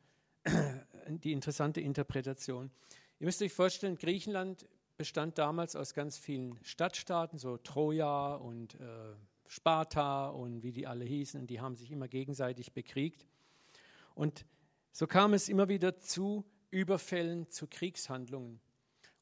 die 1.08 1.32
interessante 1.32 1.80
Interpretation. 1.80 2.70
Ihr 3.18 3.26
müsst 3.26 3.42
euch 3.42 3.52
vorstellen, 3.52 3.96
Griechenland 3.96 4.66
bestand 4.96 5.38
damals 5.38 5.76
aus 5.76 5.94
ganz 5.94 6.18
vielen 6.18 6.58
Stadtstaaten, 6.62 7.38
so 7.38 7.56
Troja 7.56 8.34
und 8.34 8.74
äh, 8.74 9.14
Sparta 9.46 10.28
und 10.28 10.62
wie 10.62 10.72
die 10.72 10.86
alle 10.86 11.04
hießen, 11.04 11.40
und 11.40 11.48
die 11.48 11.60
haben 11.60 11.74
sich 11.74 11.90
immer 11.90 12.06
gegenseitig 12.06 12.72
bekriegt. 12.72 13.26
Und 14.20 14.44
so 14.92 15.06
kam 15.06 15.32
es 15.32 15.48
immer 15.48 15.70
wieder 15.70 15.98
zu 15.98 16.44
Überfällen, 16.68 17.48
zu 17.48 17.66
Kriegshandlungen. 17.66 18.60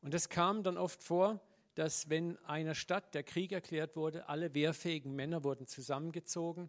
Und 0.01 0.13
es 0.13 0.29
kam 0.29 0.65
dann 0.65 0.77
oft 0.77 1.05
vor, 1.05 1.41
dass 1.77 2.11
wenn 2.11 2.37
einer 2.39 2.75
Stadt 2.75 3.15
der 3.15 3.23
Krieg 3.23 3.53
erklärt 3.53 3.95
wurde, 3.95 4.29
alle 4.29 4.55
wehrfähigen 4.55 5.15
Männer 5.15 5.45
wurden 5.45 5.69
zusammengezogen, 5.69 6.69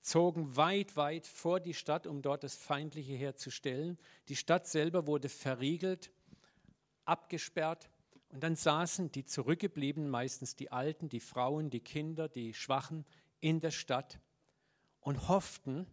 zogen 0.00 0.56
weit, 0.56 0.96
weit 0.96 1.28
vor 1.28 1.60
die 1.60 1.72
Stadt, 1.72 2.08
um 2.08 2.20
dort 2.20 2.42
das 2.42 2.56
feindliche 2.56 3.12
Heer 3.12 3.36
zu 3.36 3.52
stellen. 3.52 3.96
Die 4.26 4.34
Stadt 4.34 4.66
selber 4.66 5.06
wurde 5.06 5.28
verriegelt, 5.28 6.10
abgesperrt 7.04 7.90
und 8.30 8.42
dann 8.42 8.56
saßen 8.56 9.12
die 9.12 9.24
Zurückgebliebenen, 9.24 10.10
meistens 10.10 10.56
die 10.56 10.72
Alten, 10.72 11.08
die 11.08 11.20
Frauen, 11.20 11.70
die 11.70 11.78
Kinder, 11.78 12.28
die 12.28 12.54
Schwachen 12.54 13.06
in 13.38 13.60
der 13.60 13.70
Stadt 13.70 14.18
und 14.98 15.28
hofften, 15.28 15.86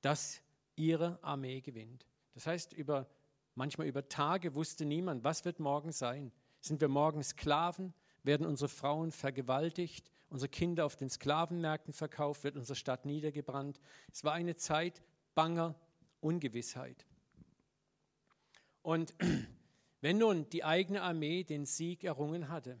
dass 0.00 0.43
ihre 0.76 1.18
Armee 1.22 1.60
gewinnt. 1.60 2.06
Das 2.34 2.46
heißt, 2.46 2.72
über, 2.72 3.08
manchmal 3.54 3.86
über 3.86 4.08
Tage 4.08 4.54
wusste 4.54 4.84
niemand, 4.84 5.24
was 5.24 5.44
wird 5.44 5.60
morgen 5.60 5.92
sein. 5.92 6.32
Sind 6.60 6.80
wir 6.80 6.88
morgen 6.88 7.22
Sklaven? 7.22 7.94
werden 8.24 8.46
unsere 8.46 8.68
Frauen 8.68 9.12
vergewaltigt, 9.12 10.10
unsere 10.28 10.48
Kinder 10.48 10.86
auf 10.86 10.96
den 10.96 11.10
Sklavenmärkten 11.10 11.92
verkauft, 11.92 12.42
wird 12.42 12.56
unsere 12.56 12.76
Stadt 12.76 13.04
niedergebrannt. 13.04 13.80
Es 14.10 14.24
war 14.24 14.32
eine 14.32 14.56
Zeit 14.56 15.02
banger 15.34 15.74
Ungewissheit. 16.20 17.06
Und 18.82 19.14
wenn 20.00 20.18
nun 20.18 20.48
die 20.50 20.64
eigene 20.64 21.02
Armee 21.02 21.44
den 21.44 21.66
Sieg 21.66 22.02
errungen 22.02 22.48
hatte, 22.48 22.80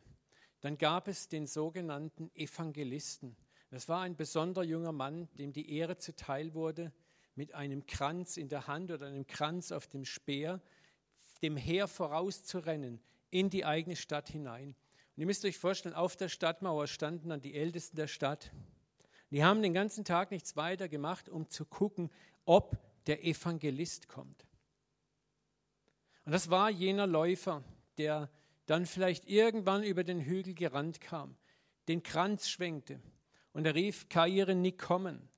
dann 0.60 0.78
gab 0.78 1.08
es 1.08 1.28
den 1.28 1.46
sogenannten 1.46 2.30
Evangelisten. 2.34 3.36
Das 3.70 3.88
war 3.88 4.00
ein 4.00 4.16
besonderer 4.16 4.64
junger 4.64 4.92
Mann, 4.92 5.28
dem 5.34 5.52
die 5.52 5.76
Ehre 5.76 5.98
zuteil 5.98 6.54
wurde, 6.54 6.92
mit 7.34 7.54
einem 7.54 7.86
Kranz 7.86 8.36
in 8.36 8.48
der 8.48 8.66
Hand 8.66 8.90
oder 8.90 9.06
einem 9.06 9.26
Kranz 9.26 9.72
auf 9.72 9.86
dem 9.86 10.04
Speer, 10.04 10.60
dem 11.42 11.56
Heer 11.56 11.88
vorauszurennen 11.88 13.00
in 13.30 13.50
die 13.50 13.64
eigene 13.64 13.96
Stadt 13.96 14.28
hinein. 14.28 14.68
Und 15.16 15.20
ihr 15.20 15.26
müsst 15.26 15.44
euch 15.44 15.58
vorstellen, 15.58 15.94
auf 15.94 16.16
der 16.16 16.28
Stadtmauer 16.28 16.86
standen 16.86 17.28
dann 17.28 17.40
die 17.40 17.54
Ältesten 17.54 17.96
der 17.96 18.06
Stadt. 18.06 18.52
Die 19.30 19.44
haben 19.44 19.62
den 19.62 19.74
ganzen 19.74 20.04
Tag 20.04 20.30
nichts 20.30 20.56
weiter 20.56 20.88
gemacht, 20.88 21.28
um 21.28 21.48
zu 21.48 21.64
gucken, 21.64 22.10
ob 22.44 22.78
der 23.06 23.24
Evangelist 23.24 24.08
kommt. 24.08 24.46
Und 26.24 26.32
das 26.32 26.50
war 26.50 26.70
jener 26.70 27.06
Läufer, 27.06 27.62
der 27.98 28.30
dann 28.66 28.86
vielleicht 28.86 29.28
irgendwann 29.28 29.82
über 29.82 30.04
den 30.04 30.20
Hügel 30.20 30.54
gerannt 30.54 31.00
kam, 31.00 31.36
den 31.88 32.02
Kranz 32.02 32.48
schwenkte 32.48 33.00
und 33.52 33.66
er 33.66 33.74
rief, 33.74 34.08
Kaire 34.08 34.54
nicht 34.54 34.78
kommen. 34.78 35.28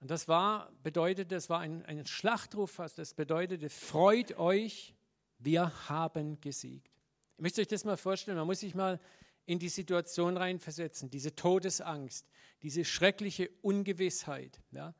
Und 0.00 0.10
das 0.10 0.28
war, 0.28 0.72
bedeutete, 0.82 1.34
das 1.34 1.50
war 1.50 1.60
ein, 1.60 1.84
ein 1.84 2.06
Schlachtruf 2.06 2.70
fast, 2.72 2.98
das 2.98 3.12
bedeutete, 3.14 3.68
freut 3.68 4.38
euch, 4.38 4.94
wir 5.38 5.88
haben 5.88 6.40
gesiegt. 6.40 6.90
Ihr 7.36 7.42
müsst 7.42 7.58
euch 7.58 7.68
das 7.68 7.84
mal 7.84 7.96
vorstellen, 7.96 8.38
man 8.38 8.46
muss 8.46 8.60
sich 8.60 8.74
mal 8.74 8.98
in 9.44 9.58
die 9.58 9.68
Situation 9.68 10.36
reinversetzen, 10.36 11.10
diese 11.10 11.34
Todesangst, 11.34 12.26
diese 12.62 12.84
schreckliche 12.84 13.50
Ungewissheit. 13.62 14.60
Ja. 14.70 14.94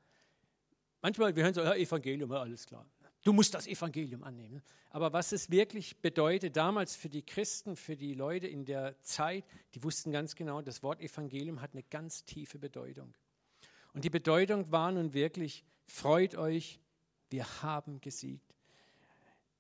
Manchmal, 1.03 1.35
wir 1.35 1.45
hören 1.45 1.55
so, 1.55 1.63
ja, 1.63 1.75
Evangelium, 1.75 2.33
alles 2.33 2.67
klar. 2.67 2.87
Du 3.23 3.33
musst 3.33 3.55
das 3.55 3.67
Evangelium 3.67 4.23
annehmen. 4.23 4.63
Aber 4.91 5.13
was 5.13 5.33
es 5.33 5.51
wirklich 5.51 6.01
bedeutet, 6.01 6.57
damals 6.57 6.97
für 6.97 7.09
die 7.09 7.25
Christen, 7.25 7.77
für 7.77 7.97
die 7.97 8.15
Leute 8.15 8.47
in 8.47 8.65
der 8.65 9.01
Zeit, 9.03 9.45
die 9.75 9.83
wussten 9.83 10.11
ganz 10.11 10.35
genau, 10.35 10.63
das 10.63 10.83
Wort 10.83 11.01
Evangelium 11.01 11.61
hat 11.61 11.73
eine 11.73 11.83
ganz 11.85 12.25
tiefe 12.25 12.59
Bedeutung. 12.59 13.15
Und 13.93 14.05
die 14.05 14.11
Bedeutung 14.11 14.71
war 14.71 14.93
nun 14.93 15.13
wirklich, 15.13 15.65
freut 15.87 16.35
euch, 16.37 16.81
wir 17.31 17.63
haben 17.63 18.01
gesiegt. 18.01 18.55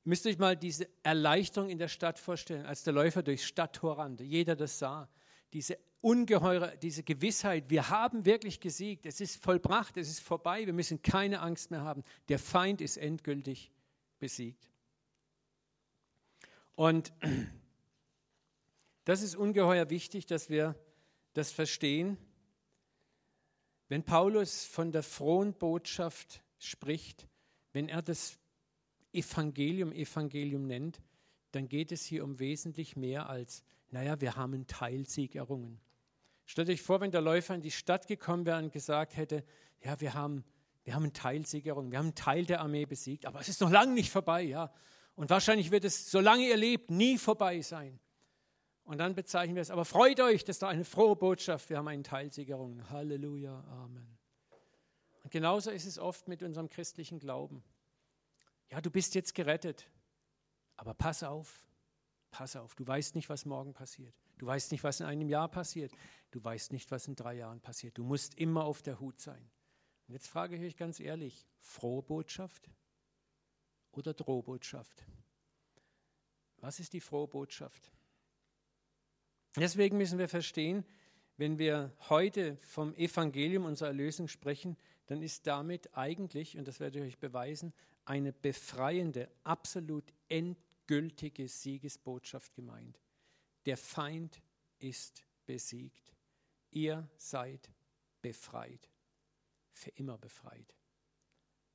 Ihr 0.04 0.08
müsst 0.08 0.26
euch 0.26 0.38
mal 0.38 0.56
diese 0.56 0.88
Erleichterung 1.02 1.68
in 1.68 1.78
der 1.78 1.88
Stadt 1.88 2.18
vorstellen, 2.18 2.66
als 2.66 2.82
der 2.84 2.92
Läufer 2.92 3.22
durchs 3.22 3.44
Stadttor 3.44 3.98
rannte, 3.98 4.24
jeder 4.24 4.56
das 4.56 4.78
sah. 4.78 5.08
Diese 5.52 5.78
ungeheure, 6.00 6.76
diese 6.78 7.02
Gewissheit, 7.02 7.68
wir 7.68 7.90
haben 7.90 8.24
wirklich 8.24 8.60
gesiegt, 8.60 9.04
es 9.04 9.20
ist 9.20 9.42
vollbracht, 9.42 9.96
es 9.96 10.08
ist 10.08 10.20
vorbei, 10.20 10.64
wir 10.64 10.72
müssen 10.72 11.02
keine 11.02 11.40
Angst 11.40 11.70
mehr 11.70 11.82
haben. 11.82 12.02
Der 12.28 12.38
Feind 12.38 12.80
ist 12.80 12.96
endgültig 12.96 13.70
besiegt. 14.18 14.70
Und 16.74 17.12
das 19.04 19.22
ist 19.22 19.36
ungeheuer 19.36 19.90
wichtig, 19.90 20.24
dass 20.26 20.48
wir 20.48 20.74
das 21.34 21.52
verstehen. 21.52 22.16
Wenn 23.90 24.04
Paulus 24.04 24.64
von 24.64 24.92
der 24.92 25.02
frohen 25.02 25.52
Botschaft 25.52 26.44
spricht, 26.58 27.26
wenn 27.72 27.88
er 27.88 28.02
das 28.02 28.38
Evangelium 29.12 29.92
Evangelium 29.92 30.68
nennt, 30.68 31.02
dann 31.50 31.68
geht 31.68 31.90
es 31.90 32.04
hier 32.04 32.22
um 32.22 32.38
wesentlich 32.38 32.94
mehr 32.94 33.28
als, 33.28 33.64
naja, 33.90 34.20
wir 34.20 34.36
haben 34.36 34.54
einen 34.54 34.68
Teilsieg 34.68 35.34
errungen. 35.34 35.80
Stellt 36.46 36.68
euch 36.68 36.82
vor, 36.82 37.00
wenn 37.00 37.10
der 37.10 37.20
Läufer 37.20 37.56
in 37.56 37.62
die 37.62 37.72
Stadt 37.72 38.06
gekommen 38.06 38.46
wäre 38.46 38.62
und 38.62 38.72
gesagt 38.72 39.16
hätte, 39.16 39.42
ja, 39.82 40.00
wir 40.00 40.14
haben, 40.14 40.44
wir 40.84 40.94
haben 40.94 41.02
einen 41.02 41.12
Teilsiegerung, 41.12 41.90
wir 41.90 41.98
haben 41.98 42.06
einen 42.06 42.14
Teil 42.14 42.46
der 42.46 42.60
Armee 42.60 42.86
besiegt, 42.86 43.26
aber 43.26 43.40
es 43.40 43.48
ist 43.48 43.60
noch 43.60 43.70
lange 43.70 43.92
nicht 43.92 44.12
vorbei, 44.12 44.42
ja. 44.42 44.72
Und 45.16 45.30
wahrscheinlich 45.30 45.72
wird 45.72 45.84
es, 45.84 46.12
solange 46.12 46.46
ihr 46.46 46.56
lebt, 46.56 46.92
nie 46.92 47.18
vorbei 47.18 47.60
sein. 47.60 47.98
Und 48.84 48.98
dann 48.98 49.14
bezeichnen 49.14 49.54
wir 49.54 49.62
es, 49.62 49.70
aber 49.70 49.84
freut 49.84 50.20
euch, 50.20 50.44
das 50.44 50.56
ist 50.56 50.62
doch 50.62 50.68
eine 50.68 50.84
frohe 50.84 51.16
Botschaft, 51.16 51.70
wir 51.70 51.78
haben 51.78 51.88
einen 51.88 52.02
Teilsiegerung. 52.02 52.88
Halleluja, 52.90 53.62
Amen. 53.68 54.18
Und 55.22 55.30
genauso 55.30 55.70
ist 55.70 55.86
es 55.86 55.98
oft 55.98 56.28
mit 56.28 56.42
unserem 56.42 56.68
christlichen 56.68 57.18
Glauben. 57.18 57.62
Ja, 58.70 58.80
du 58.80 58.90
bist 58.90 59.14
jetzt 59.14 59.34
gerettet, 59.34 59.86
aber 60.76 60.94
pass 60.94 61.22
auf, 61.22 61.68
pass 62.30 62.56
auf, 62.56 62.74
du 62.74 62.86
weißt 62.86 63.14
nicht, 63.14 63.28
was 63.28 63.44
morgen 63.44 63.72
passiert. 63.72 64.14
Du 64.38 64.46
weißt 64.46 64.72
nicht, 64.72 64.82
was 64.82 65.00
in 65.00 65.06
einem 65.06 65.28
Jahr 65.28 65.48
passiert. 65.48 65.92
Du 66.30 66.42
weißt 66.42 66.72
nicht, 66.72 66.90
was 66.90 67.06
in 67.06 67.14
drei 67.14 67.34
Jahren 67.34 67.60
passiert. 67.60 67.98
Du 67.98 68.04
musst 68.04 68.34
immer 68.36 68.64
auf 68.64 68.80
der 68.80 68.98
Hut 68.98 69.20
sein. 69.20 69.50
Und 70.08 70.14
jetzt 70.14 70.28
frage 70.28 70.56
ich 70.56 70.62
euch 70.62 70.76
ganz 70.76 70.98
ehrlich, 70.98 71.46
frohe 71.60 72.02
Botschaft 72.02 72.70
oder 73.92 74.14
Drohbotschaft? 74.14 75.04
Was 76.56 76.80
ist 76.80 76.92
die 76.92 77.00
frohe 77.00 77.28
Botschaft? 77.28 77.92
Deswegen 79.56 79.96
müssen 79.96 80.18
wir 80.18 80.28
verstehen, 80.28 80.84
wenn 81.36 81.58
wir 81.58 81.92
heute 82.08 82.58
vom 82.60 82.94
Evangelium 82.94 83.64
unserer 83.64 83.88
Erlösung 83.88 84.28
sprechen, 84.28 84.76
dann 85.06 85.22
ist 85.22 85.46
damit 85.46 85.96
eigentlich, 85.96 86.56
und 86.56 86.68
das 86.68 86.80
werde 86.80 86.98
ich 86.98 87.04
euch 87.06 87.18
beweisen, 87.18 87.72
eine 88.04 88.32
befreiende, 88.32 89.28
absolut 89.42 90.04
endgültige 90.28 91.48
Siegesbotschaft 91.48 92.54
gemeint. 92.54 93.00
Der 93.66 93.76
Feind 93.76 94.40
ist 94.78 95.24
besiegt. 95.46 96.14
Ihr 96.70 97.08
seid 97.16 97.70
befreit. 98.22 98.88
Für 99.72 99.90
immer 99.90 100.18
befreit. 100.18 100.74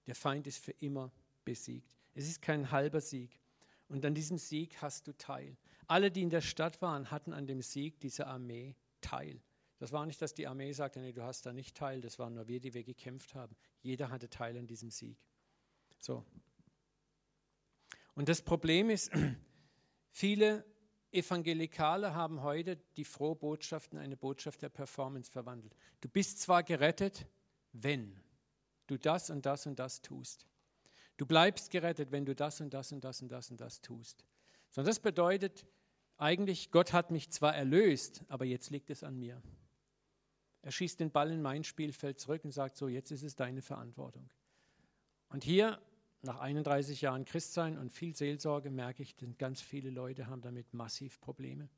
Der 0.05 0.15
Feind 0.15 0.47
ist 0.47 0.63
für 0.63 0.73
immer 0.73 1.11
besiegt. 1.43 1.95
Es 2.13 2.27
ist 2.27 2.41
kein 2.41 2.71
halber 2.71 3.01
Sieg. 3.01 3.39
Und 3.87 4.05
an 4.05 4.15
diesem 4.15 4.37
Sieg 4.37 4.81
hast 4.81 5.07
du 5.07 5.17
teil. 5.17 5.57
Alle, 5.87 6.11
die 6.11 6.23
in 6.23 6.29
der 6.29 6.41
Stadt 6.41 6.81
waren, 6.81 7.11
hatten 7.11 7.33
an 7.33 7.45
dem 7.45 7.61
Sieg 7.61 7.99
dieser 7.99 8.27
Armee 8.27 8.75
teil. 9.01 9.41
Das 9.77 9.91
war 9.91 10.05
nicht, 10.05 10.21
dass 10.21 10.33
die 10.33 10.47
Armee 10.47 10.71
sagte, 10.71 10.99
nee, 10.99 11.11
du 11.11 11.23
hast 11.23 11.45
da 11.45 11.53
nicht 11.53 11.75
teil, 11.75 12.01
das 12.01 12.17
waren 12.17 12.33
nur 12.33 12.47
wir, 12.47 12.59
die 12.59 12.73
wir 12.73 12.83
gekämpft 12.83 13.35
haben. 13.35 13.55
Jeder 13.81 14.09
hatte 14.09 14.29
teil 14.29 14.57
an 14.57 14.67
diesem 14.67 14.89
Sieg. 14.89 15.17
So. 15.99 16.25
Und 18.15 18.29
das 18.29 18.41
Problem 18.41 18.89
ist, 18.89 19.11
viele 20.11 20.65
Evangelikale 21.11 22.13
haben 22.13 22.41
heute 22.41 22.77
die 22.97 23.05
frohe 23.05 23.35
Botschaft 23.35 23.93
in 23.93 23.99
eine 23.99 24.17
Botschaft 24.17 24.61
der 24.61 24.69
Performance 24.69 25.31
verwandelt. 25.31 25.75
Du 26.01 26.09
bist 26.09 26.41
zwar 26.41 26.63
gerettet, 26.63 27.27
wenn 27.71 28.19
du 28.87 28.97
das 28.97 29.29
und 29.29 29.45
das 29.45 29.65
und 29.65 29.77
das 29.77 30.01
tust. 30.01 30.45
Du 31.17 31.25
bleibst 31.25 31.71
gerettet, 31.71 32.11
wenn 32.11 32.25
du 32.25 32.35
das 32.35 32.61
und 32.61 32.73
das 32.73 32.91
und 32.91 33.03
das 33.03 33.21
und 33.21 33.31
das 33.31 33.51
und 33.51 33.61
das 33.61 33.81
tust. 33.81 34.25
Sondern 34.69 34.89
das 34.89 34.99
bedeutet 34.99 35.65
eigentlich, 36.17 36.71
Gott 36.71 36.93
hat 36.93 37.11
mich 37.11 37.29
zwar 37.29 37.55
erlöst, 37.55 38.23
aber 38.27 38.45
jetzt 38.45 38.69
liegt 38.69 38.89
es 38.89 39.03
an 39.03 39.17
mir. 39.17 39.41
Er 40.61 40.71
schießt 40.71 40.99
den 40.99 41.11
Ball 41.11 41.31
in 41.31 41.41
mein 41.41 41.63
Spielfeld 41.63 42.19
zurück 42.19 42.43
und 42.43 42.51
sagt 42.51 42.75
so, 42.75 42.87
jetzt 42.87 43.11
ist 43.11 43.23
es 43.23 43.35
deine 43.35 43.61
Verantwortung. 43.61 44.29
Und 45.29 45.43
hier 45.43 45.79
nach 46.21 46.39
31 46.39 47.01
Jahren 47.01 47.23
Christsein 47.23 47.77
und 47.77 47.91
viel 47.91 48.15
Seelsorge 48.15 48.71
merke 48.71 49.03
ich, 49.03 49.15
dass 49.15 49.37
ganz 49.37 49.61
viele 49.61 49.89
Leute 49.89 50.27
haben 50.27 50.41
damit 50.41 50.73
massiv 50.73 51.21
Probleme. 51.21 51.69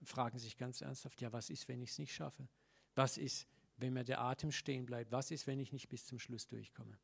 Und 0.00 0.08
fragen 0.08 0.38
sich 0.38 0.58
ganz 0.58 0.82
ernsthaft, 0.82 1.20
ja, 1.22 1.32
was 1.32 1.48
ist, 1.48 1.68
wenn 1.68 1.80
ich 1.80 1.90
es 1.90 1.98
nicht 1.98 2.14
schaffe? 2.14 2.46
Was 2.94 3.16
ist, 3.16 3.48
wenn 3.78 3.94
mir 3.94 4.04
der 4.04 4.20
Atem 4.20 4.52
stehen 4.52 4.84
bleibt? 4.84 5.12
Was 5.12 5.30
ist, 5.30 5.46
wenn 5.46 5.58
ich 5.58 5.72
nicht 5.72 5.88
bis 5.88 6.06
zum 6.06 6.18
Schluss 6.18 6.46
durchkomme? 6.46 6.98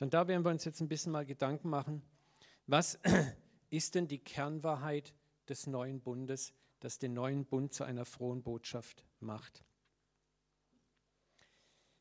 So, 0.00 0.04
und 0.04 0.14
da 0.14 0.26
werden 0.28 0.42
wir 0.46 0.50
uns 0.50 0.64
jetzt 0.64 0.80
ein 0.80 0.88
bisschen 0.88 1.12
mal 1.12 1.26
Gedanken 1.26 1.68
machen, 1.68 2.00
was 2.66 2.98
ist 3.68 3.94
denn 3.94 4.08
die 4.08 4.18
Kernwahrheit 4.18 5.12
des 5.46 5.66
neuen 5.66 6.00
Bundes, 6.00 6.54
das 6.78 6.98
den 6.98 7.12
neuen 7.12 7.44
Bund 7.44 7.74
zu 7.74 7.84
einer 7.84 8.06
frohen 8.06 8.42
Botschaft 8.42 9.04
macht? 9.18 9.62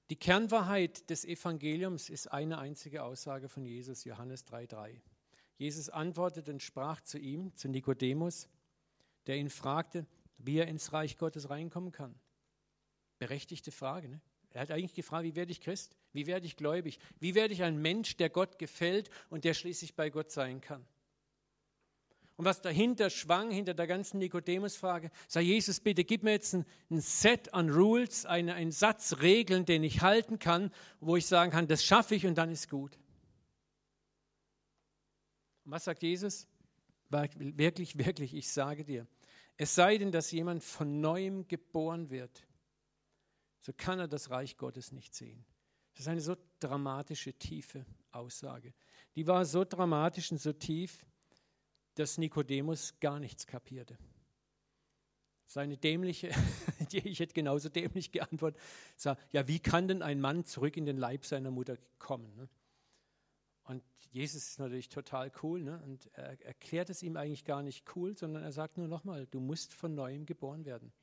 Die 0.10 0.16
Kernwahrheit 0.16 1.10
des 1.10 1.26
Evangeliums 1.26 2.10
ist 2.10 2.28
eine 2.28 2.60
einzige 2.60 3.04
Aussage 3.04 3.50
von 3.50 3.66
Jesus, 3.66 4.06
Johannes 4.06 4.48
3,3. 4.48 5.02
Jesus 5.58 5.90
antwortete 5.90 6.54
und 6.54 6.64
sprach 6.64 7.02
zu 7.02 7.20
ihm, 7.20 7.54
zu 7.58 7.68
Nikodemus, 7.68 8.48
der 9.28 9.36
ihn 9.36 9.50
fragte, 9.50 10.08
wie 10.38 10.60
er 10.60 10.70
ins 10.70 10.94
Reich 10.94 11.18
Gottes 11.18 11.50
reinkommen 11.50 11.92
kann. 11.92 12.18
Berechtigte 13.18 13.74
Frage. 13.74 14.08
Ne? 14.08 14.22
Er 14.52 14.62
hat 14.62 14.72
eigentlich 14.72 14.94
gefragt, 14.94 15.26
wie 15.26 15.36
werde 15.36 15.52
ich 15.52 15.60
Christ? 15.60 15.99
Wie 16.12 16.26
werde 16.26 16.46
ich 16.46 16.56
gläubig? 16.56 17.00
Wie 17.20 17.36
werde 17.36 17.54
ich 17.54 17.64
ein 17.64 17.82
Mensch, 17.82 18.18
der 18.18 18.30
Gott 18.30 18.58
gefällt 18.58 19.10
und 19.30 19.44
der 19.44 19.54
schließlich 19.54 19.96
bei 19.96 20.10
Gott 20.10 20.32
sein 20.32 20.62
kann? 20.62 20.86
Und 22.40 22.46
was 22.46 22.62
dahinter 22.62 23.10
schwang, 23.10 23.52
hinter 23.52 23.74
der 23.74 23.86
ganzen 23.86 24.18
Nikodemus-Frage, 24.20 25.12
sei 25.28 25.42
Jesus, 25.42 25.82
bitte 25.82 26.06
gib 26.06 26.24
mir 26.24 26.32
jetzt 26.32 26.54
ein, 26.54 26.66
ein 26.90 27.02
Set 27.02 27.54
an 27.54 27.70
Rules, 27.70 28.26
eine, 28.26 28.54
einen 28.54 28.72
Satz 28.72 29.18
Regeln, 29.20 29.66
den 29.66 29.84
ich 29.84 30.00
halten 30.00 30.40
kann, 30.40 30.72
wo 31.02 31.18
ich 31.18 31.26
sagen 31.26 31.52
kann, 31.52 31.68
das 31.68 31.84
schaffe 31.84 32.16
ich 32.16 32.26
und 32.26 32.36
dann 32.36 32.50
ist 32.50 32.70
gut. 32.70 32.98
Und 35.66 35.74
was 35.74 35.84
sagt 35.84 36.02
Jesus? 36.02 36.48
Wirklich, 37.10 37.98
wirklich, 37.98 38.34
ich 38.34 38.48
sage 38.48 38.86
dir, 38.86 39.06
Es 39.58 39.76
sei 39.76 39.98
denn, 39.98 40.14
dass 40.14 40.32
jemand 40.32 40.64
von 40.64 41.02
neuem 41.02 41.46
geboren 41.50 42.10
wird, 42.10 42.48
so 43.60 43.74
kann 43.76 44.00
er 44.00 44.08
das 44.08 44.30
Reich 44.30 44.56
Gottes 44.56 44.94
nicht 44.94 45.14
sehen. 45.14 45.44
Das 46.00 46.06
ist 46.06 46.12
eine 46.12 46.22
so 46.22 46.38
dramatische, 46.62 47.34
tiefe 47.34 47.86
Aussage. 48.12 48.74
Die 49.18 49.28
war 49.28 49.44
so 49.44 49.66
dramatisch 49.66 50.32
und 50.32 50.38
so 50.38 50.54
tief, 50.54 51.06
dass 51.96 52.18
Nikodemus 52.18 52.98
gar 53.02 53.20
nichts 53.20 53.46
kapierte. 53.46 53.98
Seine 55.46 55.76
dämliche, 55.76 56.30
ich 56.94 57.20
hätte 57.20 57.34
genauso 57.34 57.68
dämlich 57.68 58.14
geantwortet, 58.14 58.62
sag, 58.96 59.20
ja, 59.34 59.46
wie 59.50 59.60
kann 59.60 59.90
denn 59.90 60.02
ein 60.02 60.22
Mann 60.22 60.46
zurück 60.46 60.78
in 60.78 60.86
den 60.86 60.96
Leib 60.96 61.26
seiner 61.26 61.52
Mutter 61.52 61.78
kommen? 61.98 62.34
Ne? 62.38 62.48
Und 63.64 63.84
Jesus 64.12 64.48
ist 64.52 64.60
natürlich 64.60 64.88
total 64.88 65.34
cool 65.44 65.64
ne? 65.64 65.82
und 65.84 66.10
er 66.14 66.42
erklärt 66.46 66.90
es 66.90 67.04
ihm 67.04 67.18
eigentlich 67.18 67.44
gar 67.44 67.62
nicht 67.62 67.94
cool, 67.98 68.16
sondern 68.16 68.44
er 68.44 68.54
sagt 68.54 68.78
nur 68.78 68.88
nochmal, 68.88 69.28
du 69.28 69.42
musst 69.42 69.74
von 69.74 69.96
neuem 69.96 70.26
geboren 70.26 70.64
werden. 70.64 70.94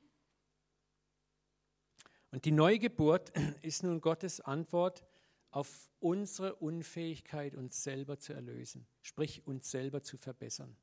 Und 2.37 2.45
die 2.45 2.51
Neugeburt 2.51 3.31
ist 3.63 3.81
nun 3.81 3.99
Gottes 3.99 4.41
Antwort 4.41 5.03
auf 5.49 5.89
unsere 5.99 6.53
Unfähigkeit, 6.53 7.55
uns 7.55 7.81
selber 7.81 8.19
zu 8.19 8.31
erlösen, 8.31 8.85
sprich 9.01 9.47
uns 9.47 9.71
selber 9.71 10.03
zu 10.03 10.17
verbessern. 10.17 10.77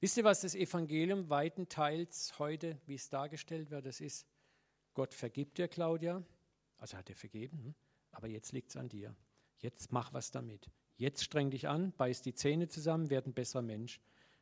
Wisst 0.00 0.18
ihr, 0.18 0.24
was 0.24 0.42
das 0.42 0.54
Evangelium 0.54 1.30
weiten 1.30 1.70
Teils 1.70 2.38
heute, 2.38 2.78
wie 2.84 2.96
es 2.96 3.08
dargestellt 3.08 3.70
wird, 3.70 3.86
das 3.86 4.02
ist, 4.02 4.26
Gott 4.92 5.14
vergibt 5.14 5.56
dir, 5.56 5.66
Claudia, 5.66 6.22
also 6.76 6.98
hat 6.98 7.08
er 7.08 7.16
vergeben, 7.16 7.64
hm? 7.64 7.74
aber 8.10 8.28
jetzt 8.28 8.52
liegt 8.52 8.68
es 8.68 8.76
an 8.76 8.90
dir. 8.90 9.16
Jetzt 9.60 9.92
mach 9.92 10.12
was 10.12 10.30
damit. 10.30 10.68
Jetzt 10.98 11.24
streng 11.24 11.50
dich 11.50 11.68
an, 11.68 11.92
beiß 11.92 12.20
die 12.20 12.34
Zähne 12.34 12.68
zusammen, 12.68 13.08
werd 13.08 13.26
ein 13.26 13.32
besserer 13.32 13.62
Mensch. 13.62 13.98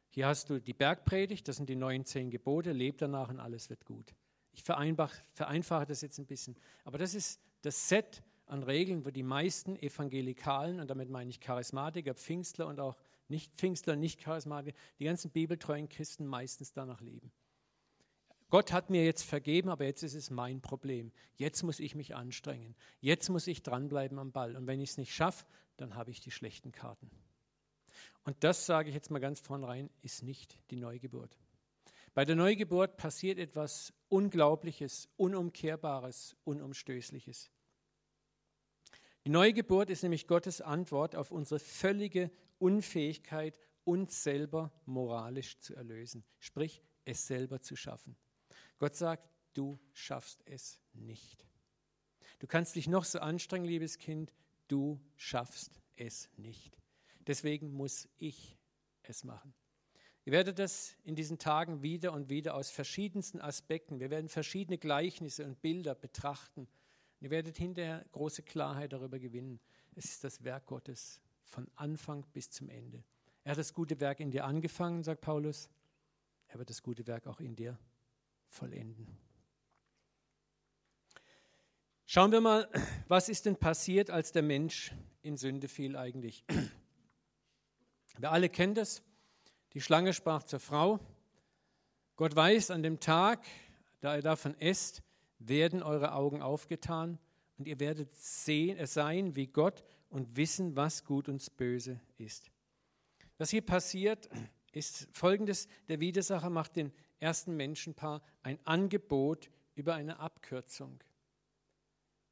Hier 0.08 0.26
hast 0.26 0.50
du 0.50 0.60
die 0.60 0.74
Bergpredigt, 0.74 1.46
das 1.46 1.58
sind 1.58 1.68
die 1.68 1.76
neuen 1.76 2.04
zehn 2.04 2.28
Gebote, 2.28 2.72
leb 2.72 2.98
danach 2.98 3.28
und 3.28 3.38
alles 3.38 3.70
wird 3.70 3.84
gut. 3.84 4.16
Ich 4.58 4.64
vereinfache 4.64 5.86
das 5.86 6.00
jetzt 6.00 6.18
ein 6.18 6.26
bisschen. 6.26 6.56
Aber 6.84 6.98
das 6.98 7.14
ist 7.14 7.40
das 7.62 7.88
Set 7.88 8.24
an 8.46 8.64
Regeln, 8.64 9.04
wo 9.04 9.10
die 9.10 9.22
meisten 9.22 9.76
Evangelikalen, 9.76 10.80
und 10.80 10.88
damit 10.88 11.10
meine 11.10 11.30
ich 11.30 11.38
Charismatiker, 11.38 12.12
Pfingstler 12.12 12.66
und 12.66 12.80
auch 12.80 12.96
nicht-Pfingstler, 13.28 13.94
nicht 13.94 14.18
Charismatiker, 14.18 14.76
die 14.98 15.04
ganzen 15.04 15.30
bibeltreuen 15.30 15.88
Christen 15.88 16.26
meistens 16.26 16.72
danach 16.72 17.00
leben. 17.00 17.30
Gott 18.50 18.72
hat 18.72 18.90
mir 18.90 19.04
jetzt 19.04 19.22
vergeben, 19.22 19.68
aber 19.68 19.84
jetzt 19.84 20.02
ist 20.02 20.14
es 20.14 20.28
mein 20.28 20.60
Problem. 20.60 21.12
Jetzt 21.36 21.62
muss 21.62 21.78
ich 21.78 21.94
mich 21.94 22.16
anstrengen. 22.16 22.74
Jetzt 22.98 23.28
muss 23.28 23.46
ich 23.46 23.62
dranbleiben 23.62 24.18
am 24.18 24.32
Ball. 24.32 24.56
Und 24.56 24.66
wenn 24.66 24.80
ich 24.80 24.90
es 24.90 24.98
nicht 24.98 25.14
schaffe, 25.14 25.44
dann 25.76 25.94
habe 25.94 26.10
ich 26.10 26.20
die 26.20 26.32
schlechten 26.32 26.72
Karten. 26.72 27.10
Und 28.24 28.42
das 28.42 28.66
sage 28.66 28.88
ich 28.88 28.94
jetzt 28.96 29.12
mal 29.12 29.20
ganz 29.20 29.38
vornherein, 29.38 29.88
ist 30.00 30.24
nicht 30.24 30.58
die 30.70 30.76
Neugeburt. 30.76 31.36
Bei 32.18 32.24
der 32.24 32.34
Neugeburt 32.34 32.96
passiert 32.96 33.38
etwas 33.38 33.92
Unglaubliches, 34.08 35.08
Unumkehrbares, 35.18 36.34
Unumstößliches. 36.42 37.48
Die 39.24 39.28
Neugeburt 39.28 39.88
ist 39.88 40.02
nämlich 40.02 40.26
Gottes 40.26 40.60
Antwort 40.60 41.14
auf 41.14 41.30
unsere 41.30 41.60
völlige 41.60 42.32
Unfähigkeit, 42.58 43.56
uns 43.84 44.24
selber 44.24 44.72
moralisch 44.84 45.60
zu 45.60 45.76
erlösen, 45.76 46.24
sprich 46.40 46.82
es 47.04 47.24
selber 47.24 47.62
zu 47.62 47.76
schaffen. 47.76 48.16
Gott 48.80 48.96
sagt, 48.96 49.30
du 49.54 49.78
schaffst 49.92 50.42
es 50.44 50.80
nicht. 50.94 51.46
Du 52.40 52.48
kannst 52.48 52.74
dich 52.74 52.88
noch 52.88 53.04
so 53.04 53.20
anstrengen, 53.20 53.66
liebes 53.66 53.96
Kind, 53.96 54.32
du 54.66 55.00
schaffst 55.14 55.80
es 55.94 56.28
nicht. 56.36 56.80
Deswegen 57.28 57.70
muss 57.70 58.08
ich 58.16 58.58
es 59.04 59.22
machen. 59.22 59.54
Ihr 60.28 60.32
werdet 60.32 60.58
das 60.58 60.94
in 61.04 61.16
diesen 61.16 61.38
Tagen 61.38 61.80
wieder 61.80 62.12
und 62.12 62.28
wieder 62.28 62.54
aus 62.54 62.70
verschiedensten 62.70 63.40
Aspekten, 63.40 63.98
wir 63.98 64.10
werden 64.10 64.28
verschiedene 64.28 64.76
Gleichnisse 64.76 65.42
und 65.46 65.62
Bilder 65.62 65.94
betrachten. 65.94 66.68
Und 66.68 67.24
ihr 67.24 67.30
werdet 67.30 67.56
hinterher 67.56 68.04
große 68.12 68.42
Klarheit 68.42 68.92
darüber 68.92 69.18
gewinnen. 69.18 69.58
Es 69.94 70.04
ist 70.04 70.24
das 70.24 70.44
Werk 70.44 70.66
Gottes 70.66 71.22
von 71.44 71.66
Anfang 71.76 72.26
bis 72.34 72.50
zum 72.50 72.68
Ende. 72.68 73.02
Er 73.42 73.52
hat 73.52 73.58
das 73.58 73.72
gute 73.72 74.00
Werk 74.00 74.20
in 74.20 74.30
dir 74.30 74.44
angefangen, 74.44 75.02
sagt 75.02 75.22
Paulus. 75.22 75.70
Er 76.48 76.58
wird 76.58 76.68
das 76.68 76.82
gute 76.82 77.06
Werk 77.06 77.26
auch 77.26 77.40
in 77.40 77.56
dir 77.56 77.78
vollenden. 78.50 79.16
Schauen 82.04 82.32
wir 82.32 82.42
mal, 82.42 82.68
was 83.08 83.30
ist 83.30 83.46
denn 83.46 83.56
passiert, 83.56 84.10
als 84.10 84.30
der 84.32 84.42
Mensch 84.42 84.92
in 85.22 85.38
Sünde 85.38 85.68
fiel 85.68 85.96
eigentlich? 85.96 86.44
Wir 88.18 88.30
alle 88.30 88.50
kennen 88.50 88.74
das. 88.74 89.02
Die 89.78 89.82
Schlange 89.82 90.12
sprach 90.12 90.42
zur 90.42 90.58
Frau, 90.58 90.98
Gott 92.16 92.34
weiß, 92.34 92.72
an 92.72 92.82
dem 92.82 92.98
Tag, 92.98 93.46
da 94.00 94.16
ihr 94.16 94.22
davon 94.22 94.58
esst, 94.58 95.04
werden 95.38 95.84
eure 95.84 96.14
Augen 96.14 96.42
aufgetan 96.42 97.20
und 97.58 97.68
ihr 97.68 97.78
werdet 97.78 98.12
sehen, 98.12 98.84
sein 98.88 99.36
wie 99.36 99.46
Gott 99.46 99.84
und 100.10 100.36
wissen, 100.36 100.74
was 100.74 101.04
gut 101.04 101.28
und 101.28 101.56
böse 101.56 102.00
ist. 102.16 102.50
Was 103.36 103.50
hier 103.50 103.62
passiert, 103.62 104.28
ist 104.72 105.06
folgendes. 105.12 105.68
Der 105.86 106.00
Widersacher 106.00 106.50
macht 106.50 106.74
den 106.74 106.92
ersten 107.20 107.56
Menschenpaar 107.56 108.20
ein 108.42 108.58
Angebot 108.64 109.48
über 109.76 109.94
eine 109.94 110.18
Abkürzung. 110.18 110.98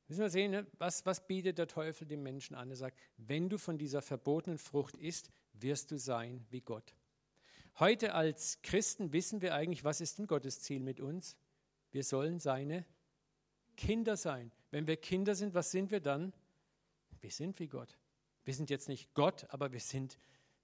Müssen 0.09 0.23
wir 0.23 0.31
sehen, 0.31 0.51
ne? 0.51 0.67
was, 0.81 1.07
was 1.07 1.25
bietet 1.25 1.59
der 1.59 1.69
Teufel 1.69 2.09
dem 2.09 2.25
Menschen 2.25 2.57
an? 2.57 2.71
Er 2.71 2.77
sagt, 2.77 2.99
wenn 3.19 3.49
du 3.49 3.57
von 3.57 3.79
dieser 3.79 4.03
verbotenen 4.03 4.59
Frucht 4.59 4.97
isst, 4.97 5.31
wirst 5.53 5.93
du 5.93 5.97
sein 5.97 6.45
wie 6.51 6.61
Gott. 6.61 6.93
Heute 7.79 8.15
als 8.15 8.63
Christen 8.63 9.13
wissen 9.13 9.43
wir 9.43 9.55
eigentlich, 9.55 9.85
was 9.85 10.01
ist 10.01 10.19
denn 10.19 10.27
Gottes 10.27 10.63
Ziel 10.63 10.81
mit 10.81 10.99
uns? 10.99 11.37
Wir 11.91 12.05
sollen 12.05 12.39
seine 12.39 12.87
Kinder 13.77 14.17
sein. 14.17 14.51
Wenn 14.71 14.87
wir 14.87 14.97
Kinder 14.97 15.35
sind, 15.35 15.55
was 15.55 15.71
sind 15.71 15.91
wir 15.91 16.01
dann? 16.01 16.33
Wir 17.21 17.31
sind 17.31 17.59
wie 17.59 17.69
Gott. 17.69 17.99
Wir 18.45 18.55
sind 18.55 18.71
jetzt 18.71 18.89
nicht 18.89 19.13
Gott, 19.13 19.47
aber 19.51 19.73
wir 19.73 19.81
sind, 19.81 20.19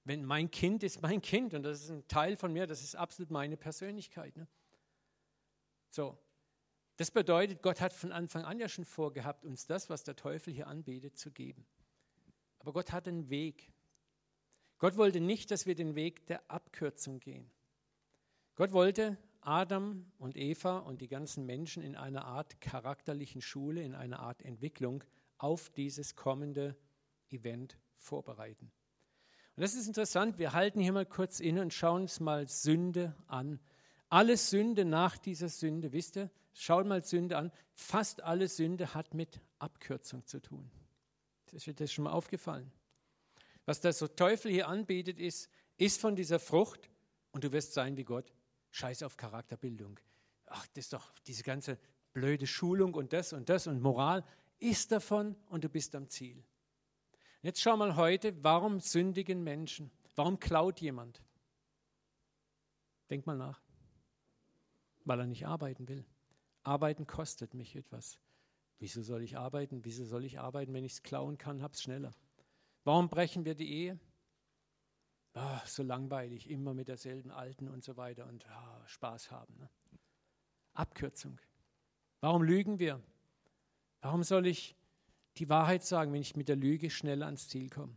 wenn 0.04 0.24
mein 0.24 0.50
Kind 0.50 0.82
ist 0.82 1.02
mein 1.02 1.20
Kind 1.20 1.52
und 1.52 1.64
das 1.64 1.82
ist 1.82 1.90
ein 1.90 2.06
Teil 2.08 2.36
von 2.36 2.52
mir, 2.52 2.66
das 2.66 2.82
ist 2.82 2.94
absolut 2.94 3.30
meine 3.30 3.56
Persönlichkeit. 3.56 4.36
Ne? 4.36 4.48
So, 5.90 6.16
das 6.96 7.10
bedeutet, 7.10 7.62
Gott 7.62 7.80
hat 7.80 7.92
von 7.92 8.12
Anfang 8.12 8.44
an 8.44 8.58
ja 8.58 8.68
schon 8.68 8.84
vorgehabt, 8.84 9.44
uns 9.44 9.66
das, 9.66 9.90
was 9.90 10.04
der 10.04 10.16
Teufel 10.16 10.52
hier 10.52 10.66
anbietet, 10.66 11.18
zu 11.18 11.30
geben. 11.30 11.66
Aber 12.58 12.72
Gott 12.72 12.92
hat 12.92 13.08
einen 13.08 13.28
Weg. 13.28 13.71
Gott 14.82 14.96
wollte 14.96 15.20
nicht, 15.20 15.52
dass 15.52 15.66
wir 15.66 15.76
den 15.76 15.94
Weg 15.94 16.26
der 16.26 16.42
Abkürzung 16.50 17.20
gehen. 17.20 17.48
Gott 18.56 18.72
wollte 18.72 19.16
Adam 19.40 20.10
und 20.18 20.36
Eva 20.36 20.78
und 20.78 21.00
die 21.00 21.06
ganzen 21.06 21.46
Menschen 21.46 21.84
in 21.84 21.94
einer 21.94 22.24
Art 22.24 22.60
charakterlichen 22.60 23.42
Schule, 23.42 23.80
in 23.84 23.94
einer 23.94 24.18
Art 24.18 24.42
Entwicklung 24.42 25.04
auf 25.38 25.70
dieses 25.70 26.16
kommende 26.16 26.76
Event 27.30 27.78
vorbereiten. 27.96 28.72
Und 29.54 29.62
das 29.62 29.74
ist 29.74 29.86
interessant, 29.86 30.38
wir 30.38 30.52
halten 30.52 30.80
hier 30.80 30.92
mal 30.92 31.06
kurz 31.06 31.38
inne 31.38 31.62
und 31.62 31.72
schauen 31.72 32.02
uns 32.02 32.18
mal 32.18 32.48
Sünde 32.48 33.14
an. 33.28 33.60
Alle 34.08 34.36
Sünde 34.36 34.84
nach 34.84 35.16
dieser 35.16 35.48
Sünde, 35.48 35.92
wisst 35.92 36.16
ihr, 36.16 36.28
schaut 36.54 36.88
mal 36.88 37.04
Sünde 37.04 37.38
an, 37.38 37.52
fast 37.72 38.24
alle 38.24 38.48
Sünde 38.48 38.94
hat 38.94 39.14
mit 39.14 39.42
Abkürzung 39.60 40.26
zu 40.26 40.42
tun. 40.42 40.72
Das 41.52 41.68
ist 41.68 41.78
dir 41.78 41.86
schon 41.86 42.02
mal 42.02 42.10
aufgefallen. 42.10 42.72
Was 43.64 43.80
der 43.80 43.94
Teufel 43.94 44.50
hier 44.50 44.68
anbietet, 44.68 45.18
ist, 45.18 45.48
ist 45.76 46.00
von 46.00 46.16
dieser 46.16 46.38
Frucht 46.38 46.90
und 47.30 47.44
du 47.44 47.52
wirst 47.52 47.74
sein 47.74 47.96
wie 47.96 48.04
Gott. 48.04 48.32
Scheiß 48.70 49.02
auf 49.02 49.16
Charakterbildung. 49.16 50.00
Ach, 50.46 50.66
das 50.68 50.84
ist 50.84 50.92
doch 50.92 51.12
diese 51.26 51.42
ganze 51.42 51.78
blöde 52.12 52.46
Schulung 52.46 52.94
und 52.94 53.12
das 53.12 53.32
und 53.32 53.48
das 53.48 53.66
und 53.66 53.80
Moral. 53.80 54.24
Ist 54.58 54.92
davon 54.92 55.36
und 55.48 55.64
du 55.64 55.68
bist 55.68 55.94
am 55.94 56.08
Ziel. 56.08 56.44
Jetzt 57.42 57.60
schau 57.60 57.76
mal 57.76 57.96
heute, 57.96 58.42
warum 58.44 58.80
sündigen 58.80 59.42
Menschen? 59.42 59.90
Warum 60.14 60.38
klaut 60.38 60.80
jemand? 60.80 61.22
Denk 63.10 63.26
mal 63.26 63.36
nach. 63.36 63.60
Weil 65.04 65.20
er 65.20 65.26
nicht 65.26 65.46
arbeiten 65.46 65.88
will. 65.88 66.04
Arbeiten 66.62 67.06
kostet 67.06 67.54
mich 67.54 67.74
etwas. 67.74 68.18
Wieso 68.78 69.02
soll 69.02 69.22
ich 69.22 69.36
arbeiten? 69.36 69.84
Wieso 69.84 70.04
soll 70.04 70.24
ich 70.24 70.38
arbeiten, 70.38 70.72
wenn 70.72 70.84
ich 70.84 70.92
es 70.92 71.02
klauen 71.02 71.38
kann? 71.38 71.62
Hab's 71.62 71.82
schneller. 71.82 72.12
Warum 72.84 73.08
brechen 73.08 73.44
wir 73.44 73.54
die 73.54 73.72
Ehe? 73.72 73.98
Oh, 75.34 75.60
so 75.64 75.82
langweilig, 75.82 76.50
immer 76.50 76.74
mit 76.74 76.88
derselben 76.88 77.30
Alten 77.30 77.68
und 77.68 77.82
so 77.82 77.96
weiter 77.96 78.26
und 78.26 78.44
oh, 78.46 78.86
Spaß 78.86 79.30
haben. 79.30 79.56
Ne? 79.58 79.70
Abkürzung. 80.74 81.40
Warum 82.20 82.42
lügen 82.42 82.78
wir? 82.78 83.00
Warum 84.00 84.24
soll 84.24 84.46
ich 84.46 84.76
die 85.38 85.48
Wahrheit 85.48 85.84
sagen, 85.84 86.12
wenn 86.12 86.20
ich 86.20 86.36
mit 86.36 86.48
der 86.48 86.56
Lüge 86.56 86.90
schneller 86.90 87.26
ans 87.26 87.48
Ziel 87.48 87.70
komme? 87.70 87.96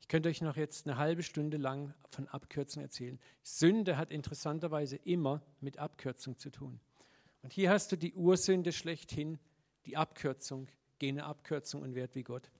Ich 0.00 0.08
könnte 0.08 0.28
euch 0.28 0.40
noch 0.40 0.56
jetzt 0.56 0.86
eine 0.86 0.98
halbe 0.98 1.22
Stunde 1.22 1.56
lang 1.56 1.92
von 2.10 2.28
Abkürzung 2.28 2.82
erzählen. 2.82 3.18
Sünde 3.42 3.96
hat 3.96 4.10
interessanterweise 4.10 4.96
immer 4.96 5.42
mit 5.60 5.78
Abkürzung 5.78 6.38
zu 6.38 6.50
tun. 6.50 6.80
Und 7.42 7.52
hier 7.52 7.70
hast 7.70 7.92
du 7.92 7.96
die 7.96 8.14
Ursünde 8.14 8.72
schlechthin, 8.72 9.38
die 9.84 9.96
Abkürzung. 9.96 10.68
Geh 10.98 11.08
eine 11.08 11.24
Abkürzung 11.24 11.82
und 11.82 11.94
werd 11.94 12.14
wie 12.14 12.22
Gott. 12.22 12.50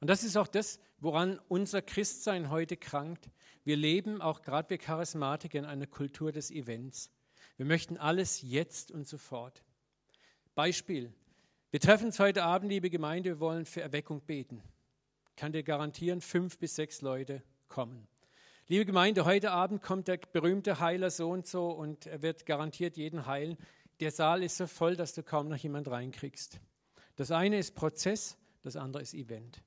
Und 0.00 0.08
das 0.08 0.24
ist 0.24 0.36
auch 0.36 0.46
das, 0.46 0.78
woran 0.98 1.40
unser 1.48 1.82
Christsein 1.82 2.50
heute 2.50 2.76
krankt. 2.76 3.30
Wir 3.64 3.76
leben, 3.76 4.20
auch 4.20 4.42
gerade 4.42 4.70
wir 4.70 4.78
Charismatiker, 4.78 5.58
in 5.58 5.64
einer 5.64 5.86
Kultur 5.86 6.32
des 6.32 6.50
Events. 6.50 7.10
Wir 7.56 7.66
möchten 7.66 7.96
alles 7.96 8.42
jetzt 8.42 8.90
und 8.90 9.08
sofort. 9.08 9.64
Beispiel. 10.54 11.12
Wir 11.70 11.80
treffen 11.80 12.06
uns 12.06 12.18
heute 12.18 12.44
Abend, 12.44 12.70
liebe 12.70 12.90
Gemeinde, 12.90 13.30
wir 13.30 13.40
wollen 13.40 13.66
für 13.66 13.80
Erweckung 13.80 14.20
beten. 14.20 14.62
Ich 15.30 15.36
kann 15.36 15.52
dir 15.52 15.62
garantieren, 15.62 16.20
fünf 16.20 16.58
bis 16.58 16.76
sechs 16.76 17.02
Leute 17.02 17.42
kommen. 17.68 18.06
Liebe 18.68 18.84
Gemeinde, 18.84 19.24
heute 19.24 19.52
Abend 19.52 19.82
kommt 19.82 20.08
der 20.08 20.16
berühmte 20.16 20.80
Heiler 20.80 21.10
so 21.10 21.30
und 21.30 21.46
so 21.46 21.70
und 21.70 22.06
er 22.06 22.22
wird 22.22 22.46
garantiert 22.46 22.96
jeden 22.96 23.26
heilen. 23.26 23.56
Der 24.00 24.10
Saal 24.10 24.42
ist 24.42 24.56
so 24.56 24.66
voll, 24.66 24.96
dass 24.96 25.14
du 25.14 25.22
kaum 25.22 25.48
noch 25.48 25.56
jemand 25.56 25.88
reinkriegst. 25.88 26.60
Das 27.16 27.30
eine 27.30 27.58
ist 27.58 27.74
Prozess, 27.74 28.36
das 28.62 28.76
andere 28.76 29.02
ist 29.02 29.14
Event. 29.14 29.62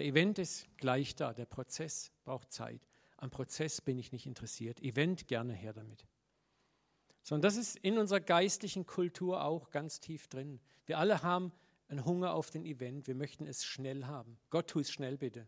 Der 0.00 0.06
Event 0.06 0.38
ist 0.38 0.66
gleich 0.78 1.14
da, 1.14 1.34
der 1.34 1.44
Prozess 1.44 2.10
braucht 2.24 2.50
Zeit. 2.50 2.80
Am 3.18 3.28
Prozess 3.28 3.82
bin 3.82 3.98
ich 3.98 4.12
nicht 4.12 4.24
interessiert. 4.24 4.80
Event 4.80 5.28
gerne 5.28 5.52
her 5.52 5.74
damit. 5.74 6.06
Sondern 7.22 7.42
das 7.42 7.58
ist 7.58 7.76
in 7.76 7.98
unserer 7.98 8.20
geistlichen 8.20 8.86
Kultur 8.86 9.44
auch 9.44 9.68
ganz 9.68 10.00
tief 10.00 10.26
drin. 10.26 10.58
Wir 10.86 10.96
alle 10.96 11.22
haben 11.22 11.52
einen 11.88 12.06
Hunger 12.06 12.32
auf 12.32 12.48
den 12.48 12.64
Event. 12.64 13.08
Wir 13.08 13.14
möchten 13.14 13.46
es 13.46 13.62
schnell 13.62 14.06
haben. 14.06 14.38
Gott, 14.48 14.68
tu 14.68 14.80
es 14.80 14.90
schnell 14.90 15.18
bitte. 15.18 15.46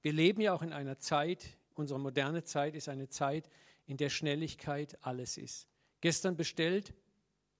Wir 0.00 0.14
leben 0.14 0.40
ja 0.40 0.54
auch 0.54 0.62
in 0.62 0.72
einer 0.72 0.98
Zeit, 0.98 1.58
unsere 1.74 2.00
moderne 2.00 2.42
Zeit 2.44 2.74
ist 2.74 2.88
eine 2.88 3.10
Zeit, 3.10 3.50
in 3.84 3.98
der 3.98 4.08
Schnelligkeit 4.08 4.96
alles 5.04 5.36
ist. 5.36 5.68
Gestern 6.00 6.34
bestellt, 6.34 6.94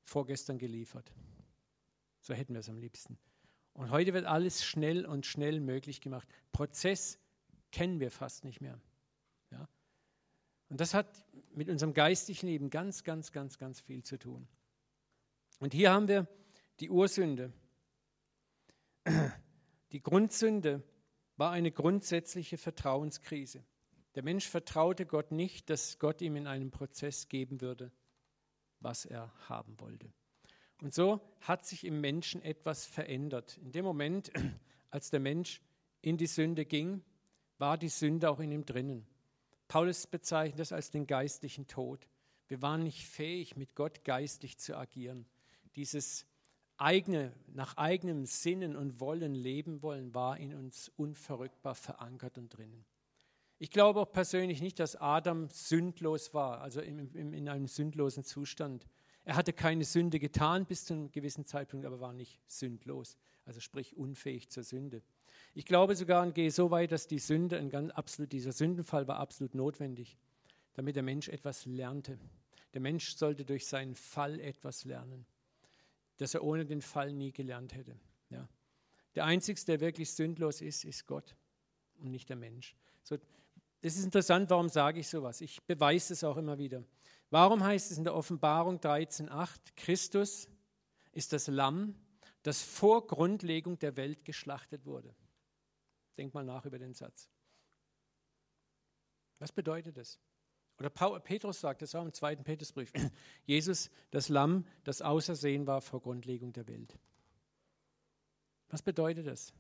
vorgestern 0.04 0.56
geliefert. 0.56 1.12
So 2.22 2.32
hätten 2.32 2.54
wir 2.54 2.60
es 2.60 2.70
am 2.70 2.78
liebsten. 2.78 3.18
Und 3.72 3.90
heute 3.90 4.12
wird 4.12 4.26
alles 4.26 4.64
schnell 4.64 5.06
und 5.06 5.26
schnell 5.26 5.61
möglich 5.61 6.00
gemacht. 6.00 6.28
Prozess 6.52 7.18
kennen 7.72 8.00
wir 8.00 8.11
fast 8.11 8.44
nicht 8.44 8.61
mehr. 8.61 8.80
Ja? 9.50 9.68
Und 10.68 10.80
das 10.80 10.94
hat 10.94 11.24
mit 11.52 11.68
unserem 11.68 11.94
geistlichen 11.94 12.46
Leben 12.46 12.70
ganz, 12.70 13.04
ganz, 13.04 13.33
ganz, 13.33 13.59
ganz 13.59 13.80
viel 13.80 14.02
zu 14.02 14.18
tun. 14.18 14.48
Und 15.59 15.74
hier 15.74 15.92
haben 15.92 16.09
wir 16.09 16.26
die 16.80 16.90
Ursünde. 16.90 17.52
Die 19.92 20.02
Grundsünde 20.02 20.83
war 21.37 21.50
eine 21.50 21.72
grundsätzliche 21.72 22.59
Vertrauenskrise. 22.59 23.64
Der 24.14 24.22
Mensch 24.22 24.48
vertraute 24.48 25.06
Gott 25.06 25.30
nicht, 25.33 25.70
dass 25.70 25.98
Gott 25.98 26.20
ihm 26.20 26.37
in 26.37 26.46
einem 26.46 26.70
Prozess 26.70 27.28
geben 27.28 27.61
würde, 27.61 27.92
was 28.80 29.04
er 29.04 29.33
haben 29.48 29.78
wollte. 29.80 30.12
Und 30.80 30.94
so 30.94 31.20
hat 31.40 31.66
sich 31.66 31.84
im 31.84 32.00
Menschen 32.00 32.42
etwas 32.42 32.86
verändert. 32.86 33.58
In 33.58 33.72
dem 33.72 33.84
Moment, 33.84 34.32
als 34.90 35.10
der 35.10 35.20
Mensch 35.20 35.60
in 36.00 36.16
die 36.16 36.26
Sünde 36.26 36.64
ging, 36.64 37.02
war 37.58 37.76
die 37.76 37.88
Sünde 37.88 38.30
auch 38.30 38.40
in 38.40 38.52
ihm 38.52 38.64
drinnen. 38.64 39.06
Paulus 39.68 40.06
bezeichnet 40.06 40.58
das 40.58 40.72
als 40.72 40.90
den 40.90 41.06
geistlichen 41.06 41.66
Tod. 41.66 42.08
Wir 42.48 42.62
waren 42.62 42.82
nicht 42.82 43.06
fähig, 43.06 43.56
mit 43.56 43.76
Gott 43.76 44.04
geistlich 44.04 44.58
zu 44.58 44.76
agieren. 44.76 45.26
Dieses 45.76 46.26
eigene, 46.78 47.32
nach 47.52 47.76
eigenem 47.76 48.26
Sinnen 48.26 48.74
und 48.74 48.98
Wollen 48.98 49.34
leben 49.34 49.82
wollen, 49.82 50.14
war 50.14 50.38
in 50.38 50.54
uns 50.54 50.90
unverrückbar 50.96 51.74
verankert 51.74 52.38
und 52.38 52.48
drinnen. 52.48 52.84
Ich 53.58 53.70
glaube 53.70 54.00
auch 54.00 54.10
persönlich 54.10 54.62
nicht, 54.62 54.80
dass 54.80 54.96
Adam 54.96 55.50
sündlos 55.50 56.32
war, 56.32 56.62
also 56.62 56.80
in, 56.80 57.14
in, 57.14 57.34
in 57.34 57.48
einem 57.48 57.66
sündlosen 57.66 58.24
Zustand. 58.24 58.86
Er 59.24 59.37
hatte 59.37 59.52
keine 59.52 59.85
Sünde 59.85 60.18
getan 60.18 60.66
bis 60.66 60.85
zu 60.85 60.94
einem 60.94 61.12
gewissen 61.12 61.44
Zeitpunkt, 61.44 61.87
aber 61.87 62.00
war 62.00 62.12
nicht 62.12 62.40
sündlos, 62.46 63.18
also 63.44 63.61
sprich 63.61 63.96
unfähig 63.96 64.48
zur 64.48 64.64
Sünde. 64.64 65.02
Ich 65.54 65.66
glaube 65.66 65.94
sogar 65.94 66.22
und 66.22 66.35
gehe 66.35 66.50
so 66.50 66.70
weit, 66.70 66.92
dass 66.92 67.06
die 67.06 67.18
Sünde, 67.18 67.59
ein 67.59 67.70
ganz 67.70 67.90
absolut, 67.92 68.33
dieser 68.33 68.52
Sündenfall 68.52 69.09
war 69.09 69.18
absolut 69.18 69.54
notwendig, 69.54 70.16
damit 70.74 70.96
der 70.96 71.02
Mensch 71.02 71.28
etwas 71.28 71.66
lernte. 71.66 72.18
Der 72.72 72.80
Mensch 72.80 73.16
sollte 73.16 73.44
durch 73.44 73.66
seinen 73.66 73.94
Fall 73.94 74.40
etwas 74.40 74.85
lernen, 74.85 75.26
das 76.18 76.35
er 76.35 76.44
ohne 76.44 76.64
den 76.64 76.83
Fall 76.83 77.12
nie 77.12 77.33
gelernt 77.33 77.74
hätte. 77.74 77.98
Ja. 78.30 78.48
Der 79.16 79.24
Einzige, 79.24 79.61
der 79.64 79.80
wirklich 79.80 80.12
sündlos 80.12 80.61
ist, 80.61 80.85
ist 80.85 81.06
Gott 81.06 81.35
und 81.98 82.11
nicht 82.11 82.28
der 82.28 82.37
Mensch. 82.37 82.76
So, 83.02 83.16
das 83.83 83.96
ist 83.96 84.04
interessant, 84.04 84.50
warum 84.50 84.68
sage 84.68 85.00
ich 85.00 85.09
sowas? 85.09 85.40
Ich 85.40 85.62
beweise 85.62 86.12
es 86.12 86.22
auch 86.22 86.37
immer 86.37 86.59
wieder. 86.59 86.85
Warum 87.30 87.62
heißt 87.62 87.92
es 87.92 87.98
in 87.98 88.04
der 88.04 88.14
Offenbarung 88.14 88.78
13.8, 88.78 89.60
Christus 89.76 90.48
ist 91.12 91.32
das 91.32 91.46
Lamm, 91.46 91.94
das 92.42 92.62
vor 92.62 93.06
Grundlegung 93.06 93.78
der 93.78 93.96
Welt 93.96 94.24
geschlachtet 94.24 94.84
wurde? 94.84 95.14
Denk 96.18 96.34
mal 96.34 96.44
nach 96.44 96.66
über 96.66 96.78
den 96.78 96.92
Satz. 96.92 97.30
Was 99.38 99.52
bedeutet 99.52 99.96
das? 99.96 100.18
Oder 100.78 100.90
Petrus 100.90 101.60
sagt 101.60 101.82
das 101.82 101.94
auch 101.94 102.02
im 102.02 102.12
zweiten 102.12 102.42
Petrusbrief. 102.42 102.92
Jesus, 103.46 103.90
das 104.10 104.28
Lamm, 104.28 104.66
das 104.82 105.02
ausersehen 105.02 105.66
war 105.66 105.82
vor 105.82 106.00
Grundlegung 106.00 106.52
der 106.52 106.66
Welt. 106.66 106.98
Was 108.70 108.82
bedeutet 108.82 109.26
das? 109.26 109.52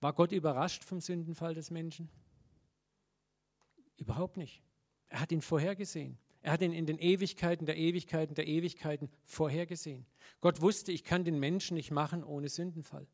War 0.00 0.12
Gott 0.12 0.32
überrascht 0.32 0.84
vom 0.84 1.00
Sündenfall 1.00 1.54
des 1.54 1.70
Menschen? 1.70 2.08
Überhaupt 3.96 4.36
nicht. 4.36 4.62
Er 5.08 5.20
hat 5.20 5.32
ihn 5.32 5.42
vorhergesehen. 5.42 6.18
Er 6.42 6.52
hat 6.52 6.62
ihn 6.62 6.72
in 6.72 6.86
den 6.86 6.98
Ewigkeiten 6.98 7.66
der 7.66 7.76
Ewigkeiten 7.76 8.34
der 8.34 8.46
Ewigkeiten 8.46 9.08
vorhergesehen. 9.24 10.06
Gott 10.40 10.60
wusste, 10.60 10.90
ich 10.90 11.04
kann 11.04 11.24
den 11.24 11.38
Menschen 11.38 11.76
nicht 11.76 11.90
machen 11.90 12.24
ohne 12.24 12.48
Sündenfall. 12.48 13.06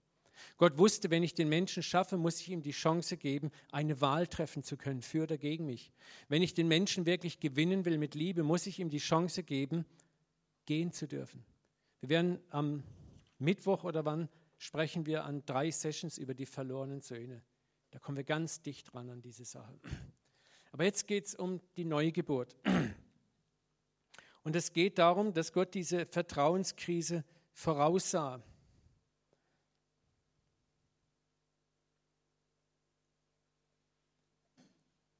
Gott 0.57 0.79
wusste, 0.79 1.11
wenn 1.11 1.23
ich 1.23 1.35
den 1.35 1.49
Menschen 1.49 1.83
schaffe, 1.83 2.17
muss 2.17 2.41
ich 2.41 2.49
ihm 2.49 2.63
die 2.63 2.71
Chance 2.71 3.17
geben, 3.17 3.51
eine 3.71 4.01
Wahl 4.01 4.27
treffen 4.27 4.63
zu 4.63 4.77
können, 4.77 5.03
für 5.03 5.25
oder 5.25 5.37
gegen 5.37 5.67
mich. 5.67 5.93
Wenn 6.29 6.43
ich 6.43 6.55
den 6.55 6.69
Menschen 6.69 7.07
wirklich 7.07 7.41
gewinnen 7.41 7.85
will 7.85 7.99
mit 7.99 8.15
Liebe, 8.15 8.43
muss 8.43 8.67
ich 8.67 8.79
ihm 8.79 8.89
die 8.89 8.99
Chance 8.99 9.43
geben, 9.43 9.85
gehen 10.65 10.93
zu 10.93 11.07
dürfen. 11.07 11.45
Wir 12.01 12.09
werden 12.09 12.39
am 12.51 12.85
Mittwoch 13.39 13.85
oder 13.85 14.05
wann 14.05 14.29
sprechen 14.59 15.07
wir 15.07 15.25
an 15.25 15.45
drei 15.45 15.71
Sessions 15.71 16.19
über 16.19 16.35
die 16.35 16.47
verlorenen 16.47 17.01
Söhne. 17.01 17.43
Da 17.91 17.99
kommen 17.99 18.17
wir 18.17 18.25
ganz 18.25 18.63
dicht 18.63 18.93
dran 18.93 19.11
an 19.11 19.21
diese 19.21 19.45
Sache. 19.45 19.79
Aber 20.73 20.85
jetzt 20.85 21.07
geht 21.07 21.27
es 21.27 21.35
um 21.35 21.61
die 21.77 21.85
Neugeburt. 21.85 22.57
Und 24.49 24.57
es 24.57 24.73
geht 24.73 24.97
darum, 24.97 25.35
dass 25.35 25.53
Gott 25.53 25.75
diese 25.75 26.07
Vertrauenskrise 26.07 27.23
voraussah. 27.53 28.43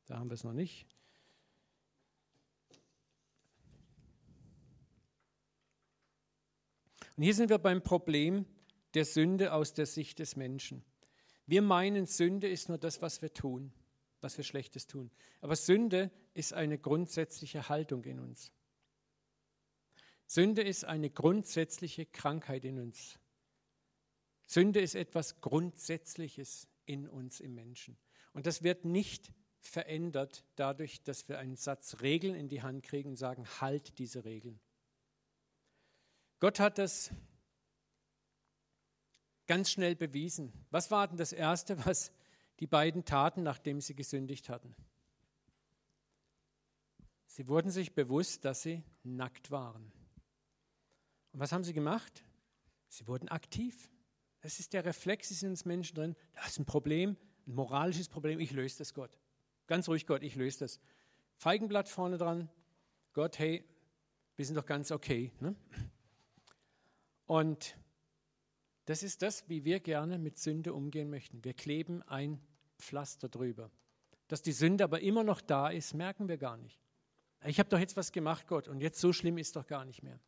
Da 0.07 0.19
haben 0.19 0.31
wir 0.31 0.35
es 0.35 0.45
noch 0.45 0.55
nicht. 0.55 0.87
Und 7.19 7.25
hier 7.25 7.35
sind 7.35 7.51
wir 7.51 7.59
beim 7.59 7.83
Problem 7.83 8.47
der 8.95 9.05
Sünde 9.05 9.53
aus 9.53 9.75
der 9.75 9.85
Sicht 9.85 10.21
des 10.21 10.37
Menschen. 10.37 10.83
Wir 11.45 11.61
meinen, 11.61 12.07
Sünde 12.07 12.49
ist 12.49 12.71
nur 12.71 12.79
das, 12.79 13.03
was 13.03 13.21
wir 13.21 13.35
tun, 13.35 13.75
was 14.23 14.39
wir 14.39 14.45
Schlechtes 14.45 14.87
tun. 14.87 15.11
Aber 15.43 15.55
Sünde 15.55 16.11
ist 16.33 16.55
eine 16.55 16.79
grundsätzliche 16.79 17.69
Haltung 17.69 18.05
in 18.05 18.21
uns. 18.21 18.55
Sünde 20.29 20.61
ist 20.63 20.85
eine 20.85 21.09
grundsätzliche 21.09 22.05
Krankheit 22.05 22.67
in 22.67 22.79
uns. 22.79 23.19
Sünde 24.47 24.81
ist 24.81 24.95
etwas 24.95 25.41
Grundsätzliches 25.41 26.69
in 26.85 27.09
uns 27.09 27.41
im 27.41 27.55
Menschen. 27.55 27.97
Und 28.35 28.45
das 28.45 28.63
wird 28.63 28.85
nicht 28.85 29.33
verändert 29.59 30.45
dadurch, 30.55 31.03
dass 31.03 31.29
wir 31.31 31.39
einen 31.39 31.57
Satz 31.57 32.03
Regeln 32.03 32.35
in 32.35 32.51
die 32.51 32.63
Hand 32.63 32.83
kriegen 32.83 33.09
und 33.09 33.17
sagen, 33.17 33.47
halt 33.61 33.99
diese 33.99 34.27
Regeln. 34.27 34.61
Gott 36.41 36.61
hat 36.61 36.77
das 36.77 37.11
ganz 39.47 39.71
schnell 39.71 39.97
bewiesen. 39.97 40.53
Was 40.71 40.91
war 40.91 41.09
denn 41.09 41.17
das 41.17 41.33
Erste, 41.33 41.85
was 41.87 42.13
die 42.61 42.67
beiden 42.67 43.07
taten, 43.07 43.43
nachdem 43.43 43.81
sie 43.81 43.95
gesündigt 43.95 44.51
hatten? 44.51 44.77
Sie 47.27 47.49
wurden 47.49 47.71
sich 47.71 47.95
bewusst, 47.95 48.45
dass 48.45 48.63
sie 48.63 48.85
nackt 49.05 49.51
waren. 49.51 49.91
Und 51.33 51.41
was 51.41 51.53
haben 51.53 51.65
sie 51.65 51.73
gemacht? 51.73 52.25
Sie 52.89 53.07
wurden 53.07 53.29
aktiv. 53.29 53.91
Das 54.41 54.61
ist 54.61 54.73
der 54.73 54.85
Reflex, 54.85 55.31
ist 55.31 55.43
in 55.43 55.51
uns 55.51 55.65
Menschen 55.65 55.95
drin. 55.95 56.17
Das 56.35 56.49
ist 56.49 56.59
ein 56.59 56.67
Problem, 56.67 57.17
ein 57.47 57.55
moralisches 57.55 58.09
Problem. 58.09 58.41
Ich 58.41 58.53
löse 58.53 58.79
das, 58.79 58.95
Gott. 58.95 59.19
Ganz 59.67 59.89
ruhig, 59.89 60.07
Gott, 60.07 60.23
ich 60.23 60.37
löse 60.37 60.61
das. 60.61 60.81
Feigenblatt 61.37 61.89
vorne 61.89 62.19
dran. 62.19 62.49
Gott, 63.13 63.39
hey, 63.39 63.65
wir 64.37 64.45
sind 64.45 64.55
doch 64.55 64.67
ganz 64.67 64.91
okay. 64.91 65.33
Ne? 65.41 65.55
Und 67.27 67.77
das 68.87 69.03
ist 69.03 69.23
das, 69.23 69.49
wie 69.49 69.65
wir 69.65 69.81
gerne 69.81 70.19
mit 70.19 70.39
Sünde 70.39 70.73
umgehen 70.73 71.11
möchten. 71.11 71.45
Wir 71.45 71.53
kleben 71.53 72.03
ein 72.05 72.41
Pflaster 72.79 73.29
drüber. 73.29 73.71
Dass 74.29 74.41
die 74.41 74.53
Sünde 74.53 74.85
aber 74.85 75.01
immer 75.01 75.25
noch 75.25 75.41
da 75.41 75.69
ist, 75.69 75.95
merken 75.95 76.29
wir 76.29 76.39
gar 76.39 76.57
nicht. 76.57 76.81
Ich 77.45 77.59
habe 77.59 77.69
doch 77.69 77.79
jetzt 77.79 77.97
was 77.97 78.13
gemacht, 78.13 78.47
Gott, 78.47 78.69
und 78.69 78.81
jetzt 78.81 79.01
so 79.01 79.13
schlimm 79.13 79.39
ist 79.39 79.57
doch 79.57 79.67
gar 79.67 79.85
nicht 79.85 80.03
mehr. 80.03 80.19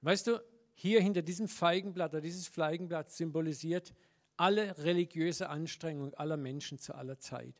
Weißt 0.00 0.26
du, 0.26 0.40
hier 0.74 1.00
hinter 1.00 1.22
diesem 1.22 1.48
Feigenblatt 1.48 2.12
oder 2.12 2.20
dieses 2.20 2.46
Feigenblatt 2.46 3.10
symbolisiert 3.10 3.94
alle 4.36 4.78
religiöse 4.78 5.48
Anstrengung 5.48 6.14
aller 6.14 6.36
Menschen 6.36 6.78
zu 6.78 6.94
aller 6.94 7.18
Zeit. 7.18 7.54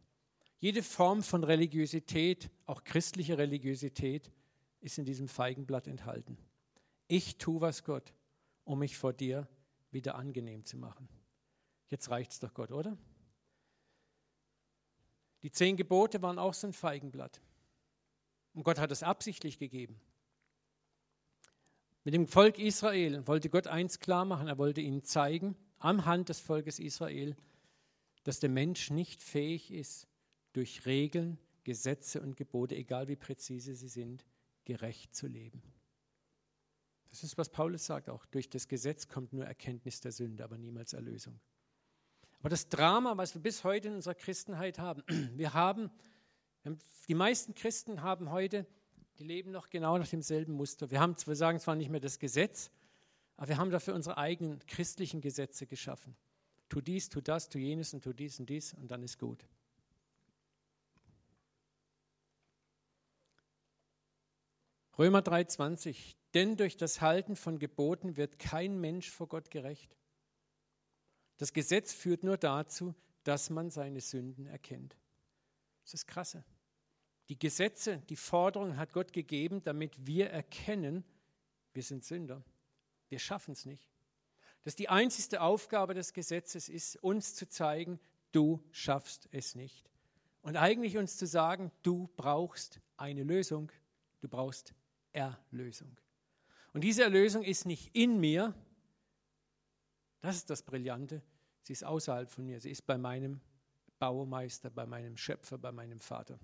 Jede 0.61 0.83
Form 0.83 1.22
von 1.22 1.44
Religiosität, 1.44 2.51
auch 2.66 2.85
christliche 2.85 3.38
Religiosität, 3.38 4.31
ist 4.81 4.98
in 4.98 5.05
diesem 5.05 5.29
Feigenblatt 5.29 5.88
enthalten. 5.88 6.38
Ich 7.09 7.38
tue 7.38 7.61
was 7.61 7.85
Gott, 7.85 8.12
um 8.64 8.81
mich 8.81 8.96
vor 8.96 9.12
dir 9.12 9.48
wieder 9.90 10.14
angenehm 10.14 10.64
zu 10.64 10.77
machen. 10.77 11.09
Jetzt 11.88 12.11
reicht 12.11 12.33
es 12.33 12.40
doch 12.40 12.55
Gott, 12.55 12.70
oder? 12.70 12.96
Die 15.42 15.51
zehn 15.51 15.77
Gebote 15.77 16.20
waren 16.22 16.38
auch 16.38 16.55
so 16.55 16.66
ein 16.66 16.72
Feigenblatt. 16.72 17.40
Und 18.53 18.64
Gott 18.64 18.79
hat 18.79 18.90
es 18.90 19.03
absichtlich 19.03 19.59
gegeben. 19.59 20.01
Mit 22.09 22.14
dem 22.14 22.27
Volk 22.27 22.59
Israel 22.59 23.27
wollte 23.27 23.51
Gott 23.51 23.66
eins 23.66 24.01
klar 24.01 24.25
machen. 24.25 24.49
Er 24.49 24.57
wollte 24.57 24.81
ihnen 24.81 25.05
zeigen, 25.05 25.55
am 25.79 26.07
Hand 26.07 26.31
des 26.31 26.40
Volkes 26.40 26.79
Israel, 26.79 27.37
dass 28.25 28.40
der 28.40 28.49
Mensch 28.49 28.88
nicht 28.88 29.23
fähig 29.23 29.71
ist, 29.71 30.09
durch 30.55 30.87
Regeln, 30.87 31.37
Gesetze 31.64 32.23
und 32.23 32.35
Gebote, 32.35 32.77
egal 32.77 33.09
wie 33.09 33.16
präzise 33.16 33.75
sie 33.75 33.88
sind, 33.88 34.25
gerecht 34.64 35.14
zu 35.14 35.27
leben. 35.27 35.61
Das 37.11 37.25
ist, 37.25 37.37
was 37.37 37.51
Paulus 37.51 37.85
sagt 37.85 38.09
auch. 38.09 38.25
Durch 38.25 38.49
das 38.49 38.68
Gesetz 38.68 39.09
kommt 39.09 39.35
nur 39.35 39.44
Erkenntnis 39.44 40.01
der 40.01 40.12
Sünde, 40.12 40.44
aber 40.44 40.57
niemals 40.57 40.94
Erlösung. 40.94 41.38
Aber 42.38 42.49
das 42.49 42.71
Drama, 42.71 43.18
was 43.18 43.35
wir 43.35 43.42
bis 43.42 43.64
heute 43.64 43.88
in 43.88 43.97
unserer 43.97 44.14
Christenheit 44.14 44.79
haben, 44.79 45.03
wir 45.37 45.53
haben 45.53 45.90
die 47.07 47.14
meisten 47.14 47.55
Christen 47.55 48.01
haben 48.01 48.31
heute, 48.31 48.66
die 49.18 49.24
leben 49.24 49.50
noch 49.50 49.68
genau 49.68 49.98
nach 49.98 50.09
demselben 50.09 50.52
Muster. 50.52 50.90
Wir, 50.90 51.00
haben, 51.00 51.16
wir 51.24 51.37
sagen 51.37 51.59
zwar 51.59 51.74
nicht 51.74 51.90
mehr 51.90 52.00
das 52.00 52.18
Gesetz, 52.18 52.70
aber 53.37 53.48
wir 53.48 53.59
haben 53.59 53.70
dafür 53.70 53.94
unsere 53.94 54.16
eigenen 54.16 54.64
christlichen 54.66 55.20
Gesetze 55.20 55.66
geschaffen. 55.66 56.16
Tu 56.68 56.81
dies, 56.81 57.09
tu 57.09 57.20
das, 57.20 57.48
tu 57.48 57.59
jenes 57.59 57.94
und 57.94 58.02
tu 58.02 58.12
dies 58.12 58.38
und 58.38 58.48
dies 58.48 58.74
und 58.74 58.90
dann 58.90 59.02
ist 59.02 59.18
gut. 59.18 59.44
Römer 64.98 65.20
3:20. 65.20 66.14
Denn 66.35 66.57
durch 66.57 66.76
das 66.76 67.00
Halten 67.00 67.37
von 67.37 67.59
Geboten 67.59 68.16
wird 68.16 68.38
kein 68.38 68.78
Mensch 68.81 69.11
vor 69.11 69.28
Gott 69.28 69.50
gerecht. 69.50 69.96
Das 71.38 71.52
Gesetz 71.52 71.92
führt 71.92 72.22
nur 72.22 72.37
dazu, 72.37 72.94
dass 73.22 73.48
man 73.48 73.70
seine 73.70 74.00
Sünden 74.00 74.46
erkennt. 74.46 74.96
Das 75.85 75.94
ist 75.94 76.07
krasse. 76.07 76.44
Die 77.29 77.38
Gesetze, 77.38 77.99
die 78.09 78.17
Forderungen 78.17 78.77
hat 78.77 78.93
Gott 78.93 79.12
gegeben, 79.12 79.62
damit 79.62 80.07
wir 80.07 80.31
erkennen, 80.31 81.05
wir 81.75 81.83
sind 81.83 82.05
Sünder. 82.05 82.43
Wir 83.09 83.19
schaffen 83.19 83.53
es 83.53 83.67
nicht. 83.67 83.91
Dass 84.64 84.75
die 84.75 84.88
einzigste 84.88 85.41
Aufgabe 85.41 85.95
des 85.95 86.12
Gesetzes 86.12 86.69
ist, 86.69 86.97
uns 87.03 87.35
zu 87.35 87.49
zeigen, 87.49 88.01
du 88.33 88.62
schaffst 88.71 89.29
es 89.31 89.55
nicht. 89.55 89.91
Und 90.43 90.57
eigentlich 90.57 90.97
uns 90.97 91.17
zu 91.17 91.27
sagen, 91.27 91.71
du 91.83 92.09
brauchst 92.17 92.81
eine 92.97 93.23
Lösung, 93.23 93.71
du 94.21 94.29
brauchst 94.29 94.75
Erlösung. 95.12 95.97
Und 96.73 96.83
diese 96.83 97.03
Erlösung 97.03 97.45
ist 97.45 97.67
nicht 97.67 97.95
in 97.95 98.19
mir, 98.21 98.55
das 100.21 100.37
ist 100.37 100.51
das 100.51 100.62
Brillante, 100.62 101.23
sie 101.62 101.73
ist 101.73 101.85
außerhalb 101.85 102.31
von 102.31 102.45
mir, 102.45 102.61
sie 102.61 102.71
ist 102.71 102.87
bei 102.87 102.99
meinem 102.99 103.41
Baumeister, 103.99 104.71
bei 104.71 104.87
meinem 104.87 105.17
Schöpfer, 105.17 105.59
bei 105.59 105.73
meinem 105.73 106.01
Vater. 106.01 106.38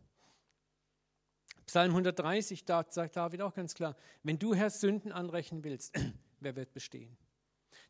Psalm 1.66 1.90
130, 1.90 2.64
da 2.64 2.84
sagt 2.88 3.16
David 3.16 3.42
auch 3.42 3.54
ganz 3.54 3.74
klar, 3.74 3.96
wenn 4.22 4.38
du 4.38 4.54
Herr 4.54 4.70
Sünden 4.70 5.12
anrechnen 5.12 5.64
willst, 5.64 5.98
wer 6.40 6.56
wird 6.56 6.72
bestehen? 6.72 7.16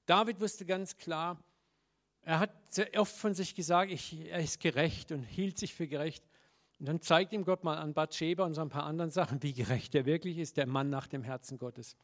David 0.07 0.41
wusste 0.41 0.65
ganz 0.65 0.97
klar, 0.97 1.43
er 2.23 2.41
hat 2.41 2.51
sehr 2.73 2.89
oft 2.99 3.15
von 3.15 3.35
sich 3.35 3.55
gesagt, 3.55 3.91
ich, 3.91 4.29
er 4.31 4.41
ist 4.41 4.61
gerecht 4.61 5.13
und 5.13 5.23
hielt 5.23 5.59
sich 5.59 5.75
für 5.75 5.87
gerecht. 5.87 6.25
Und 6.79 6.87
dann 6.87 7.01
zeigt 7.01 7.33
ihm 7.33 7.45
Gott 7.45 7.65
mal 7.65 7.77
an 7.77 7.95
Bathsheba 7.95 8.45
und 8.45 8.55
so 8.55 8.61
ein 8.61 8.69
paar 8.69 8.85
anderen 8.85 9.11
Sachen, 9.11 9.43
wie 9.43 9.53
gerecht 9.53 9.95
er 9.95 10.07
wirklich 10.07 10.39
ist, 10.39 10.57
der 10.57 10.67
Mann 10.67 10.91
nach 10.91 11.07
dem 11.07 11.23
Herzen 11.23 11.59
Gottes. 11.59 11.97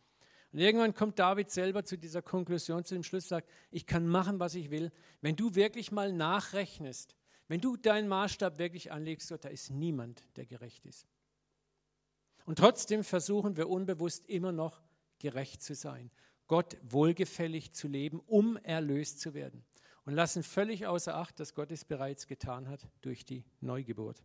Und 0.52 0.59
irgendwann 0.59 0.94
kommt 0.94 1.18
David 1.18 1.50
selber 1.50 1.85
zu 1.85 1.96
dieser 1.96 2.22
Konklusion, 2.22 2.85
zu 2.85 2.94
dem 2.94 3.02
Schluss, 3.02 3.28
sagt, 3.28 3.48
ich 3.70 3.87
kann 3.87 4.06
machen, 4.06 4.40
was 4.40 4.54
ich 4.54 4.70
will. 4.70 4.92
Wenn 5.20 5.37
du 5.37 5.54
wirklich 5.54 5.92
mal 5.92 6.12
nachrechnest, 6.12 7.14
wenn 7.48 7.61
du 7.61 7.76
deinen 7.76 8.09
Maßstab 8.09 8.59
wirklich 8.59 8.92
anlegst, 8.92 9.28
Gott, 9.28 9.44
da 9.44 9.48
ist 9.48 9.70
niemand, 9.70 10.22
der 10.37 10.46
gerecht 10.46 10.87
ist. 10.87 11.06
Und 12.46 12.59
trotzdem 12.59 13.05
versuchen 13.05 13.57
wir 13.57 13.68
unbewusst 13.68 14.26
immer 14.29 14.53
noch 14.53 14.83
gerecht 15.18 15.62
zu 15.62 15.74
sein, 15.74 16.11
Gott 16.46 16.76
wohlgefällig 16.83 17.72
zu 17.72 17.87
leben, 17.87 18.20
um 18.26 18.57
erlöst 18.57 19.20
zu 19.20 19.35
werden. 19.35 19.64
Und 20.05 20.14
lassen 20.14 20.42
völlig 20.42 20.87
außer 20.87 21.14
Acht, 21.14 21.38
dass 21.38 21.55
Gott 21.55 21.70
es 21.70 21.85
bereits 21.85 22.26
getan 22.26 22.68
hat 22.68 22.88
durch 23.03 23.24
die 23.24 23.44
Neugeburt. 23.61 24.24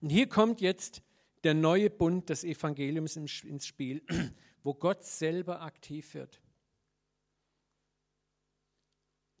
Und 0.00 0.10
hier 0.10 0.28
kommt 0.28 0.60
jetzt 0.60 1.02
der 1.44 1.54
neue 1.54 1.88
Bund 1.88 2.28
des 2.28 2.44
Evangeliums 2.44 3.16
ins 3.16 3.66
Spiel, 3.66 4.02
wo 4.62 4.74
Gott 4.74 5.04
selber 5.04 5.62
aktiv 5.62 6.12
wird. 6.14 6.42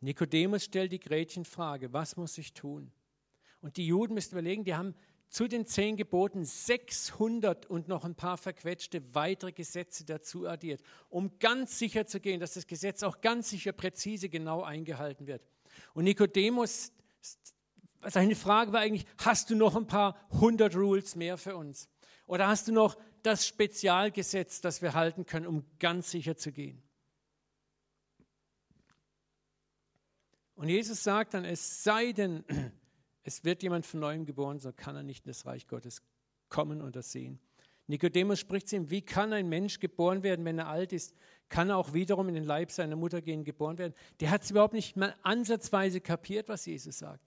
Nikodemus 0.00 0.64
stellt 0.64 0.92
die 0.92 1.00
Gretchenfrage, 1.00 1.92
was 1.92 2.16
muss 2.16 2.36
ich 2.38 2.52
tun? 2.52 2.92
Und 3.60 3.78
die 3.78 3.86
Juden 3.86 4.14
müssen 4.14 4.32
überlegen, 4.32 4.64
die 4.64 4.74
haben 4.74 4.94
zu 5.28 5.48
den 5.48 5.66
zehn 5.66 5.96
Geboten 5.96 6.44
600 6.44 7.66
und 7.66 7.88
noch 7.88 8.04
ein 8.04 8.14
paar 8.14 8.36
verquetschte 8.36 9.14
weitere 9.14 9.52
Gesetze 9.52 10.04
dazu 10.04 10.46
addiert, 10.46 10.82
um 11.08 11.38
ganz 11.38 11.78
sicher 11.78 12.06
zu 12.06 12.20
gehen, 12.20 12.40
dass 12.40 12.54
das 12.54 12.66
Gesetz 12.66 13.02
auch 13.02 13.20
ganz 13.20 13.50
sicher 13.50 13.72
präzise 13.72 14.28
genau 14.28 14.62
eingehalten 14.62 15.26
wird. 15.26 15.42
Und 15.92 16.04
Nikodemus, 16.04 16.92
seine 18.02 18.36
Frage 18.36 18.72
war 18.72 18.80
eigentlich, 18.80 19.06
hast 19.18 19.50
du 19.50 19.56
noch 19.56 19.76
ein 19.76 19.86
paar 19.86 20.16
hundert 20.30 20.76
Rules 20.76 21.16
mehr 21.16 21.36
für 21.36 21.56
uns? 21.56 21.88
Oder 22.26 22.46
hast 22.46 22.68
du 22.68 22.72
noch 22.72 22.96
das 23.22 23.46
Spezialgesetz, 23.46 24.60
das 24.60 24.82
wir 24.82 24.94
halten 24.94 25.26
können, 25.26 25.46
um 25.46 25.64
ganz 25.78 26.10
sicher 26.10 26.36
zu 26.36 26.52
gehen? 26.52 26.82
Und 30.54 30.68
Jesus 30.68 31.02
sagt 31.02 31.34
dann, 31.34 31.44
es 31.44 31.82
sei 31.82 32.12
denn, 32.12 32.44
es 33.24 33.44
wird 33.44 33.62
jemand 33.62 33.86
von 33.86 34.00
neuem 34.00 34.26
geboren, 34.26 34.60
so 34.60 34.72
kann 34.72 34.96
er 34.96 35.02
nicht 35.02 35.24
in 35.24 35.30
das 35.30 35.46
Reich 35.46 35.66
Gottes 35.66 36.02
kommen 36.48 36.80
und 36.80 36.94
das 36.94 37.10
sehen. 37.10 37.40
Nikodemus 37.86 38.38
spricht 38.38 38.68
zu 38.68 38.76
ihm, 38.76 38.90
wie 38.90 39.02
kann 39.02 39.32
ein 39.32 39.48
Mensch 39.48 39.78
geboren 39.78 40.22
werden, 40.22 40.44
wenn 40.44 40.58
er 40.58 40.68
alt 40.68 40.92
ist? 40.92 41.14
Kann 41.48 41.68
er 41.70 41.76
auch 41.76 41.92
wiederum 41.92 42.28
in 42.28 42.34
den 42.34 42.44
Leib 42.44 42.70
seiner 42.70 42.96
Mutter 42.96 43.20
gehen, 43.20 43.44
geboren 43.44 43.76
werden? 43.76 43.94
Der 44.20 44.30
hat 44.30 44.42
es 44.42 44.50
überhaupt 44.50 44.72
nicht 44.72 44.96
mal 44.96 45.14
ansatzweise 45.22 46.00
kapiert, 46.00 46.48
was 46.48 46.64
Jesus 46.64 46.98
sagt. 46.98 47.22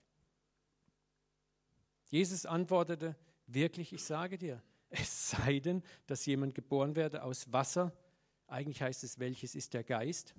Jesus 2.06 2.46
antwortete, 2.46 3.16
wirklich, 3.46 3.92
ich 3.92 4.02
sage 4.02 4.38
dir, 4.38 4.62
es 4.90 5.30
sei 5.30 5.60
denn, 5.60 5.82
dass 6.06 6.26
jemand 6.26 6.54
geboren 6.54 6.96
werde 6.96 7.22
aus 7.22 7.52
Wasser, 7.52 7.92
eigentlich 8.46 8.82
heißt 8.82 9.04
es, 9.04 9.18
welches 9.18 9.54
ist 9.54 9.74
der 9.74 9.84
Geist, 9.84 10.34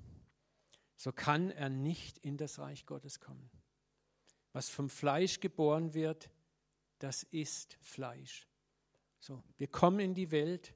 so 0.96 1.12
kann 1.14 1.52
er 1.52 1.70
nicht 1.70 2.18
in 2.18 2.38
das 2.38 2.60
Reich 2.60 2.86
Gottes 2.86 3.20
kommen. 3.20 3.50
Was 4.54 4.70
vom 4.70 4.90
Fleisch 4.90 5.40
geboren 5.40 5.94
wird, 5.94 6.30
das 7.00 7.24
ist 7.24 7.78
Fleisch. 7.82 8.48
So, 9.20 9.44
wir 9.58 9.68
kommen 9.68 10.00
in 10.00 10.14
die 10.14 10.32
Welt 10.32 10.74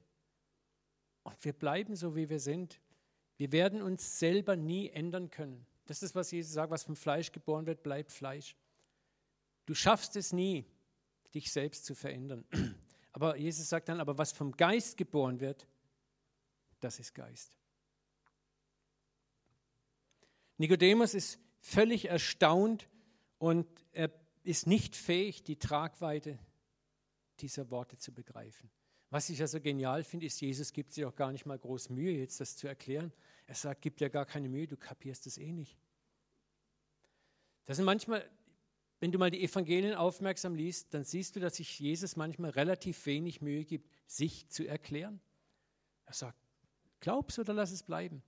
und 1.22 1.44
wir 1.44 1.52
bleiben 1.52 1.96
so, 1.96 2.14
wie 2.14 2.28
wir 2.28 2.40
sind. 2.40 2.80
Wir 3.36 3.52
werden 3.52 3.82
uns 3.82 4.18
selber 4.18 4.56
nie 4.56 4.90
ändern 4.90 5.30
können. 5.30 5.66
Das 5.86 6.02
ist, 6.02 6.14
was 6.14 6.30
Jesus 6.30 6.52
sagt, 6.52 6.70
was 6.70 6.84
vom 6.84 6.96
Fleisch 6.96 7.32
geboren 7.32 7.66
wird, 7.66 7.82
bleibt 7.82 8.12
Fleisch. 8.12 8.56
Du 9.66 9.74
schaffst 9.74 10.16
es 10.16 10.32
nie, 10.32 10.66
dich 11.34 11.50
selbst 11.50 11.84
zu 11.84 11.94
verändern. 11.94 12.44
Aber 13.12 13.36
Jesus 13.36 13.68
sagt 13.68 13.88
dann, 13.88 14.00
aber 14.00 14.18
was 14.18 14.32
vom 14.32 14.50
Geist 14.56 14.96
geboren 14.96 15.38
wird, 15.38 15.68
das 16.80 16.98
ist 16.98 17.14
Geist. 17.14 17.56
Nikodemus 20.58 21.14
ist 21.14 21.38
völlig 21.60 22.06
erstaunt, 22.06 22.88
und 23.44 23.66
er 23.92 24.10
ist 24.42 24.66
nicht 24.66 24.96
fähig, 24.96 25.42
die 25.42 25.58
Tragweite 25.58 26.38
dieser 27.40 27.70
Worte 27.70 27.98
zu 27.98 28.10
begreifen. 28.10 28.70
Was 29.10 29.28
ich 29.28 29.38
ja 29.38 29.46
so 29.46 29.60
genial 29.60 30.02
finde, 30.02 30.24
ist, 30.24 30.40
Jesus 30.40 30.72
gibt 30.72 30.94
sich 30.94 31.04
auch 31.04 31.14
gar 31.14 31.30
nicht 31.30 31.44
mal 31.44 31.58
groß 31.58 31.90
Mühe, 31.90 32.12
jetzt 32.12 32.40
das 32.40 32.56
zu 32.56 32.68
erklären. 32.68 33.12
Er 33.46 33.54
sagt, 33.54 33.82
gib 33.82 33.98
dir 33.98 34.08
gar 34.08 34.24
keine 34.24 34.48
Mühe, 34.48 34.66
du 34.66 34.78
kapierst 34.78 35.26
es 35.26 35.36
eh 35.36 35.52
nicht. 35.52 35.76
Das 37.66 37.76
sind 37.76 37.84
manchmal, 37.84 38.26
wenn 39.00 39.12
du 39.12 39.18
mal 39.18 39.30
die 39.30 39.44
Evangelien 39.44 39.94
aufmerksam 39.94 40.54
liest, 40.54 40.94
dann 40.94 41.04
siehst 41.04 41.36
du, 41.36 41.40
dass 41.40 41.56
sich 41.56 41.78
Jesus 41.78 42.16
manchmal 42.16 42.48
relativ 42.48 43.04
wenig 43.04 43.42
Mühe 43.42 43.66
gibt, 43.66 43.90
sich 44.06 44.48
zu 44.48 44.66
erklären. 44.66 45.20
Er 46.06 46.14
sagt, 46.14 46.38
glaub's 47.00 47.38
oder 47.38 47.52
lass 47.52 47.72
es 47.72 47.82
bleiben. 47.82 48.22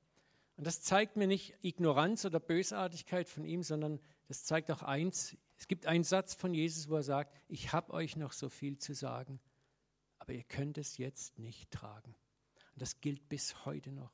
Und 0.58 0.66
das 0.66 0.82
zeigt 0.82 1.16
mir 1.16 1.26
nicht 1.26 1.54
Ignoranz 1.62 2.26
oder 2.26 2.38
Bösartigkeit 2.38 3.30
von 3.30 3.46
ihm, 3.46 3.62
sondern 3.62 3.98
das 4.26 4.44
zeigt 4.44 4.70
auch 4.70 4.82
eins, 4.82 5.36
es 5.56 5.68
gibt 5.68 5.86
einen 5.86 6.04
Satz 6.04 6.34
von 6.34 6.52
Jesus, 6.52 6.88
wo 6.88 6.96
er 6.96 7.02
sagt, 7.02 7.34
ich 7.48 7.72
habe 7.72 7.92
euch 7.92 8.16
noch 8.16 8.32
so 8.32 8.48
viel 8.48 8.78
zu 8.78 8.94
sagen, 8.94 9.40
aber 10.18 10.32
ihr 10.32 10.44
könnt 10.44 10.78
es 10.78 10.98
jetzt 10.98 11.38
nicht 11.38 11.70
tragen. 11.70 12.14
Und 12.74 12.82
das 12.82 13.00
gilt 13.00 13.28
bis 13.28 13.64
heute 13.64 13.92
noch. 13.92 14.12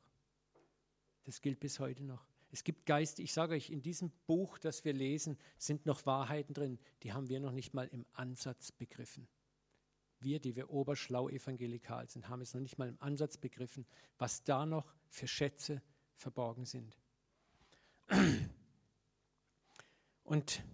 Das 1.24 1.40
gilt 1.40 1.60
bis 1.60 1.80
heute 1.80 2.04
noch. 2.04 2.26
Es 2.50 2.64
gibt 2.64 2.84
Geist, 2.84 3.18
ich 3.18 3.32
sage 3.32 3.54
euch, 3.54 3.70
in 3.70 3.80
diesem 3.80 4.10
Buch, 4.26 4.58
das 4.58 4.84
wir 4.84 4.92
lesen, 4.92 5.38
sind 5.56 5.86
noch 5.86 6.04
Wahrheiten 6.04 6.52
drin, 6.52 6.78
die 7.02 7.12
haben 7.12 7.28
wir 7.28 7.40
noch 7.40 7.52
nicht 7.52 7.72
mal 7.72 7.88
im 7.88 8.04
Ansatz 8.12 8.70
begriffen. 8.70 9.26
Wir, 10.20 10.38
die 10.38 10.54
wir 10.54 10.70
oberschlau 10.70 11.28
evangelikal 11.28 12.08
sind, 12.08 12.28
haben 12.28 12.42
es 12.42 12.52
noch 12.54 12.60
nicht 12.60 12.78
mal 12.78 12.88
im 12.88 13.00
Ansatz 13.00 13.38
begriffen, 13.38 13.86
was 14.18 14.44
da 14.44 14.66
noch 14.66 14.94
für 15.08 15.26
Schätze 15.26 15.82
verborgen 16.14 16.66
sind. 16.66 16.98
Und 20.32 20.64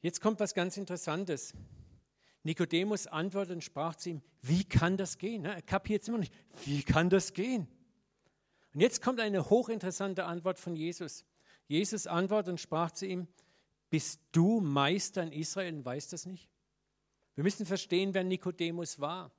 jetzt 0.00 0.22
kommt 0.22 0.40
was 0.40 0.54
ganz 0.54 0.78
Interessantes. 0.78 1.52
Nikodemus 2.42 3.06
antwortete 3.06 3.52
und 3.52 3.62
sprach 3.62 3.96
zu 3.96 4.08
ihm, 4.08 4.22
wie 4.40 4.64
kann 4.64 4.96
das 4.96 5.18
gehen? 5.18 5.44
Er 5.44 5.60
kapiert 5.60 6.00
es 6.00 6.08
immer 6.08 6.16
nicht. 6.16 6.32
Wie 6.64 6.82
kann 6.82 7.10
das 7.10 7.34
gehen? 7.34 7.68
Und 8.72 8.80
jetzt 8.80 9.02
kommt 9.02 9.20
eine 9.20 9.50
hochinteressante 9.50 10.24
Antwort 10.24 10.58
von 10.58 10.74
Jesus. 10.74 11.26
Jesus 11.66 12.06
antwortet 12.06 12.52
und 12.52 12.58
sprach 12.58 12.92
zu 12.92 13.04
ihm, 13.04 13.28
bist 13.90 14.22
du 14.32 14.62
Meister 14.62 15.22
in 15.22 15.32
Israel 15.32 15.74
und 15.74 15.84
weißt 15.84 16.14
das 16.14 16.24
nicht? 16.24 16.48
Wir 17.34 17.44
müssen 17.44 17.66
verstehen, 17.66 18.14
wer 18.14 18.24
Nikodemus 18.24 19.00
war. 19.00 19.32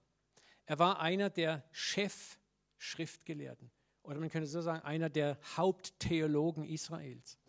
Er 0.68 0.78
war 0.78 1.00
einer 1.00 1.32
der 1.32 1.64
Chef-Schriftgelehrten 1.72 3.72
oder 4.04 4.20
man 4.20 4.30
könnte 4.30 4.48
so 4.48 4.62
sagen, 4.62 4.86
einer 4.86 5.10
der 5.10 5.40
Haupttheologen 5.56 6.66
Israels. 6.66 7.40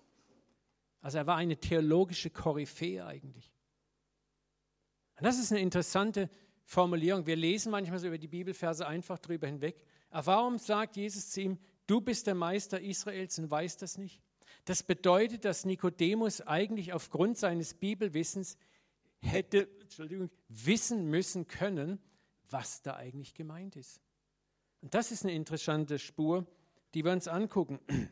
Also 1.01 1.19
er 1.19 1.27
war 1.27 1.37
eine 1.37 1.59
theologische 1.59 2.31
Koryphäe 2.31 3.05
eigentlich. 3.07 3.53
Und 5.17 5.25
das 5.25 5.39
ist 5.39 5.53
eine 5.53 5.61
interessante 5.61 6.31
Formulierung. 6.65 7.27
Wir 7.27 7.37
lesen 7.37 7.71
manchmal 7.71 7.99
so 7.99 8.09
über 8.09 8.19
die 8.19 8.29
Bibelverse 8.29 8.87
einfach 8.87 9.19
drüber 9.19 9.47
hinweg. 9.47 9.83
Aber 10.11 10.27
warum 10.27 10.59
sagt 10.59 10.97
Jesus 10.97 11.31
zu 11.31 11.41
ihm, 11.41 11.59
du 11.87 12.01
bist 12.01 12.27
der 12.27 12.35
Meister 12.35 12.81
Israels 12.81 13.39
und 13.39 13.51
weißt 13.51 13.83
das 13.83 13.99
nicht? 13.99 14.23
Das 14.65 14.83
bedeutet, 14.83 15.45
dass 15.45 15.65
Nikodemus 15.65 16.41
eigentlich 16.43 16.93
aufgrund 16.93 17.39
seines 17.39 17.75
Bibelwissens 17.75 18.57
hätte 19.21 19.69
wissen 20.49 21.07
müssen 21.07 21.49
können, 21.49 21.99
was 22.51 22.83
da 22.83 22.97
eigentlich 22.97 23.35
gemeint 23.35 23.77
ist. 23.77 24.01
Und 24.81 24.95
das 24.95 25.11
ist 25.11 25.25
eine 25.25 25.33
interessante 25.33 25.99
Spur, 25.99 26.47
die 26.95 27.05
wir 27.05 27.13
uns 27.13 27.29
angucken. 27.29 27.81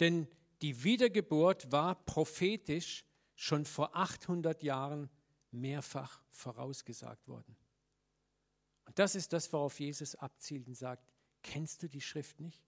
Denn 0.00 0.26
die 0.62 0.82
Wiedergeburt 0.84 1.70
war 1.72 1.94
prophetisch 2.04 3.04
schon 3.34 3.64
vor 3.64 3.96
800 3.96 4.62
Jahren 4.62 5.08
mehrfach 5.50 6.22
vorausgesagt 6.28 7.26
worden. 7.28 7.56
Und 8.84 8.98
das 8.98 9.14
ist 9.14 9.32
das, 9.32 9.52
worauf 9.52 9.80
Jesus 9.80 10.14
abzielt 10.14 10.66
und 10.66 10.74
sagt, 10.74 11.12
kennst 11.42 11.82
du 11.82 11.88
die 11.88 12.00
Schrift 12.00 12.40
nicht? 12.40 12.62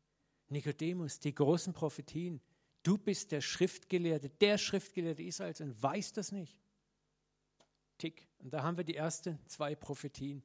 Nikodemus, 0.48 1.18
die 1.18 1.34
großen 1.34 1.72
Prophetien, 1.72 2.40
du 2.82 2.96
bist 2.96 3.32
der 3.32 3.40
Schriftgelehrte, 3.40 4.30
der 4.30 4.58
Schriftgelehrte 4.58 5.22
Israels 5.22 5.60
und 5.60 5.82
weißt 5.82 6.16
das 6.16 6.32
nicht. 6.32 6.58
Tick. 7.98 8.28
Und 8.38 8.52
da 8.52 8.62
haben 8.62 8.76
wir 8.76 8.84
die 8.84 8.96
ersten 8.96 9.38
zwei 9.46 9.74
Prophetien, 9.74 10.42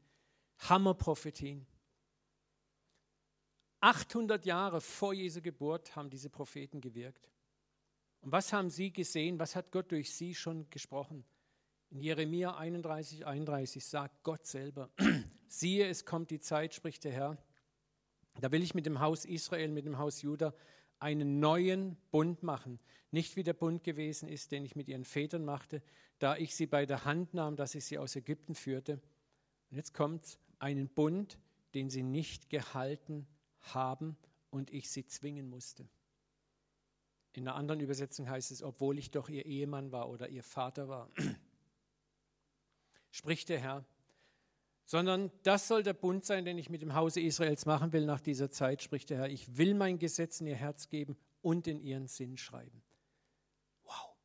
Hammerprophetien. 0.59 1.65
800 3.79 4.45
Jahre 4.45 4.81
vor 4.81 5.13
Jesu 5.13 5.41
Geburt 5.41 5.95
haben 5.95 6.09
diese 6.09 6.29
Propheten 6.29 6.81
gewirkt. 6.81 7.29
Und 8.27 8.33
was 8.33 8.51
haben 8.51 8.69
sie 8.69 8.91
gesehen? 8.91 9.39
Was 9.39 9.55
hat 9.55 9.71
Gott 9.71 9.89
durch 9.89 10.13
sie 10.13 10.35
schon 10.35 10.69
gesprochen? 10.69 11.23
In 11.91 12.01
Jeremia 12.01 12.57
31, 12.57 13.25
31 13.25 13.85
sagt 13.85 14.21
Gott 14.23 14.45
selber, 14.45 14.89
siehe, 15.47 15.87
es 15.87 16.03
kommt 16.03 16.29
die 16.29 16.41
Zeit, 16.41 16.73
spricht 16.73 17.05
der 17.05 17.13
Herr, 17.13 17.37
da 18.41 18.51
will 18.51 18.61
ich 18.63 18.73
mit 18.73 18.85
dem 18.85 18.99
Haus 18.99 19.23
Israel, 19.23 19.69
mit 19.69 19.85
dem 19.85 19.97
Haus 19.97 20.23
Juda 20.23 20.53
einen 20.99 21.39
neuen 21.39 21.95
Bund 22.11 22.43
machen. 22.43 22.81
Nicht 23.11 23.37
wie 23.37 23.43
der 23.43 23.53
Bund 23.53 23.85
gewesen 23.85 24.27
ist, 24.27 24.51
den 24.51 24.65
ich 24.65 24.75
mit 24.75 24.89
ihren 24.89 25.05
Vätern 25.05 25.45
machte, 25.45 25.81
da 26.19 26.35
ich 26.35 26.53
sie 26.53 26.67
bei 26.67 26.85
der 26.85 27.05
Hand 27.05 27.33
nahm, 27.33 27.55
dass 27.55 27.75
ich 27.75 27.85
sie 27.85 27.97
aus 27.97 28.17
Ägypten 28.17 28.55
führte. 28.55 28.99
Und 29.71 29.77
jetzt 29.77 29.93
kommt 29.93 30.37
einen 30.59 30.89
Bund, 30.89 31.39
den 31.73 31.89
sie 31.89 32.03
nicht 32.03 32.49
gehalten 32.49 33.25
haben 33.61 34.17
und 34.49 34.69
ich 34.69 34.89
sie 34.89 35.05
zwingen 35.05 35.49
musste. 35.49 35.87
In 37.33 37.47
einer 37.47 37.55
anderen 37.55 37.81
Übersetzung 37.81 38.29
heißt 38.29 38.51
es, 38.51 38.63
obwohl 38.63 38.97
ich 38.97 39.11
doch 39.11 39.29
ihr 39.29 39.45
Ehemann 39.45 39.91
war 39.91 40.09
oder 40.09 40.29
ihr 40.29 40.43
Vater 40.43 40.87
war. 40.87 41.11
Spricht 43.11 43.49
der 43.49 43.59
Herr. 43.59 43.85
Sondern 44.85 45.31
das 45.43 45.67
soll 45.67 45.83
der 45.83 45.93
Bund 45.93 46.23
sein, 46.23 46.45
den 46.45 46.57
ich 46.57 46.69
mit 46.69 46.81
dem 46.81 46.93
Hause 46.93 47.19
Israels 47.19 47.65
machen 47.65 47.91
will 47.91 48.05
nach 48.05 48.21
dieser 48.21 48.49
Zeit, 48.49 48.81
spricht 48.81 49.09
der 49.09 49.17
Herr. 49.17 49.29
Ich 49.29 49.57
will 49.57 49.73
mein 49.73 49.99
Gesetz 49.99 50.39
in 50.39 50.47
ihr 50.47 50.55
Herz 50.55 50.87
geben 50.87 51.17
und 51.41 51.67
in 51.67 51.81
ihren 51.81 52.07
Sinn 52.07 52.37
schreiben. 52.37 52.81
Wow. 53.83 54.15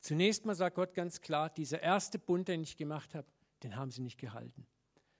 Zunächst 0.00 0.44
mal 0.44 0.56
sagt 0.56 0.74
Gott 0.74 0.94
ganz 0.94 1.20
klar, 1.20 1.48
dieser 1.48 1.80
erste 1.80 2.18
Bund, 2.18 2.48
den 2.48 2.62
ich 2.62 2.76
gemacht 2.76 3.14
habe, 3.14 3.28
den 3.62 3.76
haben 3.76 3.90
sie 3.92 4.02
nicht 4.02 4.18
gehalten. 4.18 4.66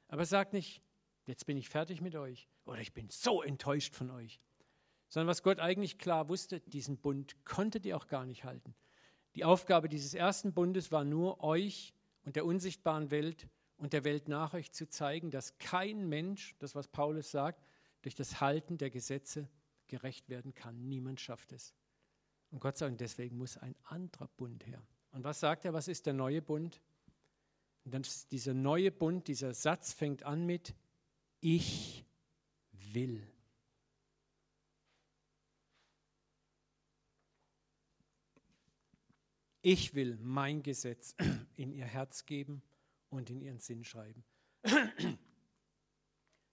Aber 0.09 0.23
er 0.23 0.27
sagt 0.27 0.53
nicht, 0.53 0.83
jetzt 1.25 1.47
bin 1.47 1.57
ich 1.57 1.69
fertig 1.69 2.01
mit 2.01 2.17
euch 2.17 2.49
oder 2.65 2.81
ich 2.81 2.93
bin 2.93 3.09
so 3.09 3.43
enttäuscht 3.43 3.95
von 3.95 4.11
euch 4.11 4.41
sondern 5.09 5.29
was 5.29 5.43
Gott 5.43 5.61
eigentlich 5.61 5.99
klar 5.99 6.29
wusste, 6.29 6.61
diesen 6.61 6.99
Bund 6.99 7.37
konntet 7.45 7.87
ihr 7.87 7.97
auch 7.97 8.09
gar 8.09 8.27
nicht 8.27 8.45
halten. 8.45 8.75
Die 9.35 9.45
Aufgabe 9.45 9.89
dieses 9.89 10.15
ersten 10.15 10.53
Bundes 10.53 10.91
war 10.93 11.05
nur, 11.05 11.43
euch 11.43 11.95
und 12.25 12.37
der 12.37 12.47
unsichtbaren 12.47 13.11
Welt 13.11 13.49
und 13.77 13.93
der 13.93 14.05
Welt 14.05 14.29
nach 14.29 14.55
euch 14.55 14.73
zu 14.73 14.89
zeigen, 14.89 15.31
dass 15.31 15.59
kein 15.59 16.09
Mensch, 16.09 16.57
das 16.59 16.75
was 16.75 16.89
Paulus 16.89 17.31
sagt, 17.31 17.63
durch 18.03 18.15
das 18.15 18.41
Halten 18.41 18.79
der 18.79 18.91
Gesetze 18.91 19.49
gerecht 19.87 20.29
werden 20.29 20.55
kann. 20.55 20.89
Niemand 20.89 21.21
schafft 21.21 21.53
es. 21.53 21.75
Und 22.51 22.61
Gott 22.61 22.79
sagt, 22.79 23.01
deswegen 23.01 23.37
muss 23.37 23.57
ein 23.57 23.77
anderer 23.85 24.29
Bund 24.37 24.67
her. 24.67 24.83
Und 25.13 25.25
was 25.25 25.41
sagt 25.41 25.65
er, 25.65 25.73
was 25.73 25.89
ist 25.89 26.07
der 26.07 26.15
neue 26.15 26.43
Bund? 26.43 26.81
Und 27.85 27.95
dann 27.95 28.03
dieser 28.31 28.55
neue 28.55 28.91
Bund, 28.91 29.29
dieser 29.29 29.55
Satz 29.55 29.93
fängt 29.93 30.25
an 30.25 30.47
mit, 30.47 30.75
ich 31.41 32.05
will. 32.73 33.27
Ich 39.69 39.97
will 39.97 40.17
mein 40.23 40.63
Gesetz 40.63 41.17
in 41.57 41.73
ihr 41.73 41.87
Herz 41.87 42.25
geben 42.25 42.63
und 43.09 43.31
in 43.31 43.41
ihren 43.41 43.59
Sinn 43.59 43.83
schreiben. 43.83 44.23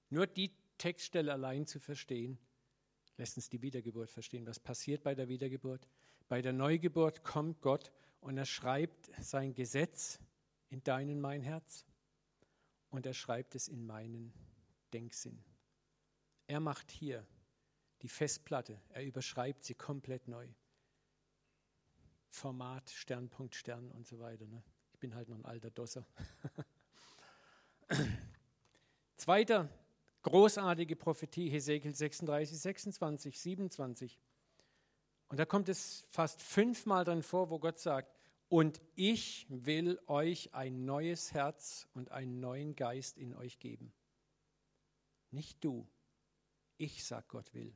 Nur 0.10 0.26
die 0.26 0.52
Textstelle 0.80 1.32
allein 1.32 1.68
zu 1.68 1.80
verstehen, 1.80 2.40
lässt 3.18 3.38
uns 3.38 3.50
die 3.50 3.62
Wiedergeburt 3.62 4.10
verstehen. 4.10 4.48
Was 4.48 4.60
passiert 4.60 5.04
bei 5.04 5.14
der 5.14 5.28
Wiedergeburt? 5.28 5.88
Bei 6.28 6.42
der 6.42 6.54
Neugeburt 6.54 7.24
kommt 7.24 7.62
Gott 7.62 7.92
und 8.20 8.36
er 8.36 8.48
schreibt 8.48 9.12
sein 9.22 9.54
Gesetz 9.54 10.20
in 10.72 10.82
dein 10.84 11.22
mein 11.22 11.44
Herz 11.44 11.86
und 12.90 13.06
er 13.06 13.14
schreibt 13.14 13.54
es 13.54 13.68
in 13.68 13.86
meinen 13.86 14.34
Denksinn. 14.92 15.44
Er 16.48 16.62
macht 16.62 16.90
hier 16.90 17.28
die 18.02 18.10
Festplatte, 18.10 18.82
er 18.90 19.06
überschreibt 19.06 19.64
sie 19.64 19.76
komplett 19.76 20.28
neu. 20.28 20.48
Format, 22.34 22.90
Sternpunkt, 22.90 23.56
Stern 23.56 23.92
und 23.92 24.08
so 24.08 24.20
weiter. 24.20 24.48
Ne? 24.48 24.64
Ich 24.94 25.00
bin 25.00 25.14
halt 25.14 25.30
noch 25.30 25.38
ein 25.38 25.46
alter 25.46 25.70
Dosser. 25.70 26.06
Zweiter 29.18 29.70
großartige 30.24 30.96
Prophetie, 30.96 31.50
Hesekiel 31.50 31.94
36, 31.94 32.60
26, 32.60 33.40
27. 33.40 34.20
Und 35.28 35.40
da 35.40 35.46
kommt 35.46 35.70
es 35.70 36.06
fast 36.10 36.42
fünfmal 36.42 37.06
drin 37.06 37.22
vor, 37.22 37.50
wo 37.50 37.60
Gott 37.60 37.78
sagt, 37.78 38.18
und 38.50 38.82
ich 38.96 39.46
will 39.50 40.00
euch 40.08 40.54
ein 40.54 40.86
neues 40.86 41.34
Herz 41.34 41.88
und 41.94 42.12
einen 42.12 42.40
neuen 42.40 42.76
Geist 42.76 43.18
in 43.18 43.36
euch 43.36 43.60
geben. 43.60 43.94
Nicht 45.32 45.64
du, 45.64 45.88
ich, 46.78 47.04
sag 47.04 47.28
Gott, 47.28 47.54
will. 47.54 47.76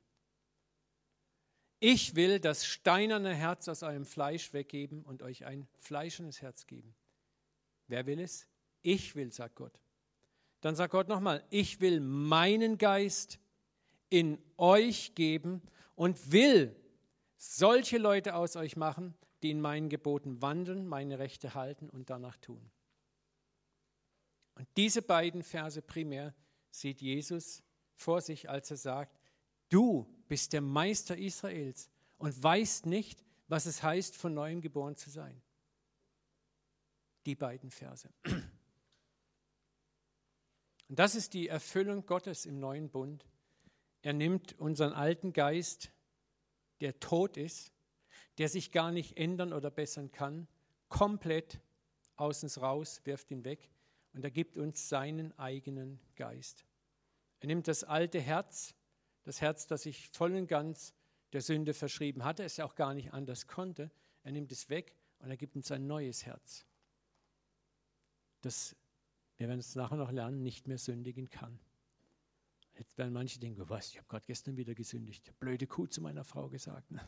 Ich 1.79 2.15
will 2.15 2.39
das 2.39 2.65
steinerne 2.65 3.33
Herz 3.33 3.67
aus 3.67 3.83
eurem 3.83 4.05
Fleisch 4.05 4.53
weggeben 4.53 5.03
und 5.03 5.21
euch 5.21 5.45
ein 5.45 5.67
fleischernes 5.79 6.41
Herz 6.41 6.65
geben. 6.65 6.95
Wer 7.87 8.05
will 8.05 8.19
es? 8.19 8.47
Ich 8.81 9.15
will, 9.15 9.31
sagt 9.31 9.55
Gott. 9.55 9.79
Dann 10.61 10.75
sagt 10.75 10.91
Gott 10.91 11.07
nochmal, 11.07 11.43
ich 11.49 11.79
will 11.79 11.99
meinen 11.99 12.77
Geist 12.77 13.39
in 14.09 14.39
euch 14.57 15.13
geben 15.13 15.61
und 15.95 16.31
will 16.31 16.75
solche 17.37 17.99
Leute 17.99 18.35
aus 18.35 18.55
euch 18.55 18.75
machen, 18.75 19.13
die 19.43 19.51
in 19.51 19.61
meinen 19.61 19.89
Geboten 19.89 20.41
wandeln, 20.41 20.87
meine 20.87 21.19
Rechte 21.19 21.53
halten 21.53 21.89
und 21.89 22.09
danach 22.09 22.37
tun. 22.37 22.71
Und 24.55 24.67
diese 24.75 25.03
beiden 25.03 25.43
Verse 25.43 25.81
primär 25.83 26.33
sieht 26.71 27.01
Jesus 27.01 27.61
vor 27.93 28.21
sich, 28.21 28.49
als 28.49 28.71
er 28.71 28.77
sagt, 28.77 29.19
du 29.69 30.07
bist 30.27 30.53
der 30.53 30.61
Meister 30.61 31.17
Israels 31.17 31.89
und 32.17 32.41
weißt 32.41 32.85
nicht, 32.85 33.23
was 33.47 33.65
es 33.65 33.83
heißt, 33.83 34.15
von 34.15 34.33
neuem 34.33 34.61
geboren 34.61 34.95
zu 34.95 35.09
sein. 35.09 35.41
Die 37.25 37.35
beiden 37.35 37.71
Verse. 37.71 38.09
Und 40.89 40.99
das 40.99 41.15
ist 41.15 41.33
die 41.33 41.47
Erfüllung 41.47 42.05
Gottes 42.05 42.45
im 42.45 42.59
neuen 42.59 42.89
Bund. 42.89 43.25
Er 44.01 44.13
nimmt 44.13 44.57
unseren 44.59 44.93
alten 44.93 45.33
Geist, 45.33 45.91
der 46.79 46.99
tot 46.99 47.35
ist, 47.37 47.73
der 48.37 48.47
sich 48.49 48.71
gar 48.71 48.91
nicht 48.91 49.17
ändern 49.17 49.51
oder 49.51 49.71
bessern 49.71 50.11
kann, 50.11 50.47
komplett 50.87 51.59
außens 52.15 52.61
raus, 52.61 53.01
wirft 53.03 53.31
ihn 53.31 53.43
weg 53.43 53.69
und 54.13 54.23
er 54.23 54.31
gibt 54.31 54.57
uns 54.57 54.87
seinen 54.89 55.37
eigenen 55.37 55.99
Geist. 56.15 56.65
Er 57.39 57.47
nimmt 57.47 57.67
das 57.67 57.83
alte 57.83 58.19
Herz, 58.19 58.73
das 59.27 59.41
Herz, 59.41 59.67
das 59.67 59.83
sich 59.83 60.07
voll 60.09 60.33
und 60.35 60.47
ganz 60.47 60.93
der 61.33 61.41
Sünde 61.41 61.73
verschrieben 61.73 62.23
hatte, 62.23 62.43
es 62.43 62.59
auch 62.61 62.75
gar 62.75 62.93
nicht 62.93 63.13
anders 63.13 63.45
konnte. 63.45 63.91
Er 64.23 64.31
nimmt 64.31 64.51
es 64.53 64.69
weg 64.69 64.95
und 65.19 65.29
er 65.29 65.35
gibt 65.35 65.55
uns 65.57 65.69
ein 65.69 65.85
neues 65.85 66.25
Herz, 66.25 66.65
das, 68.41 68.75
wir 69.35 69.49
werden 69.49 69.59
es 69.59 69.75
nachher 69.75 69.97
noch 69.97 70.11
lernen, 70.11 70.43
nicht 70.43 70.67
mehr 70.67 70.77
sündigen 70.77 71.29
kann. 71.29 71.59
Jetzt 72.75 72.97
werden 72.97 73.11
manche 73.11 73.39
denken, 73.39 73.67
was, 73.67 73.89
ich 73.89 73.97
habe 73.97 74.07
gerade 74.07 74.25
gestern 74.25 74.55
wieder 74.55 74.75
gesündigt. 74.75 75.33
Blöde 75.39 75.67
Kuh 75.67 75.87
zu 75.87 75.99
meiner 76.01 76.23
Frau 76.23 76.47
gesagt. 76.47 76.89
Ne? 76.91 77.01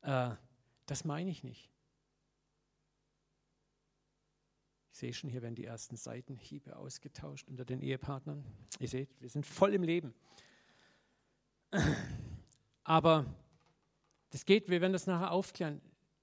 Äh, 0.00 0.34
das 0.86 1.04
meine 1.04 1.30
ich 1.30 1.44
nicht. 1.44 1.70
Ich 4.90 4.98
sehe 4.98 5.12
schon, 5.12 5.30
hier 5.30 5.42
werden 5.42 5.54
die 5.54 5.66
ersten 5.66 5.96
Seitenhiebe 5.96 6.74
ausgetauscht 6.74 7.48
unter 7.48 7.64
den 7.64 7.80
Ehepartnern. 7.80 8.44
Ihr 8.80 8.88
seht, 8.88 9.20
wir 9.20 9.28
sind 9.28 9.46
voll 9.46 9.74
im 9.74 9.82
Leben. 9.82 10.14
Aber 12.84 13.26
das 14.30 14.44
geht, 14.44 14.68
wir 14.68 14.80
werden 14.80 14.92
das 14.92 15.06
nachher 15.06 15.32
aufklären, 15.32 15.80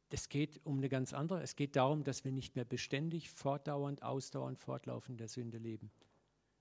das 0.10 0.30
geht 0.30 0.60
um 0.66 0.78
eine 0.78 0.90
ganz 0.90 1.14
andere. 1.14 1.42
Es 1.42 1.56
geht 1.56 1.76
darum, 1.76 2.04
dass 2.04 2.26
wir 2.26 2.32
nicht 2.32 2.56
mehr 2.56 2.66
beständig, 2.66 3.30
fortdauernd, 3.30 4.02
ausdauernd, 4.02 4.60
fortlaufend 4.60 5.20
der 5.20 5.28
Sünde 5.28 5.58
leben. 5.58 5.92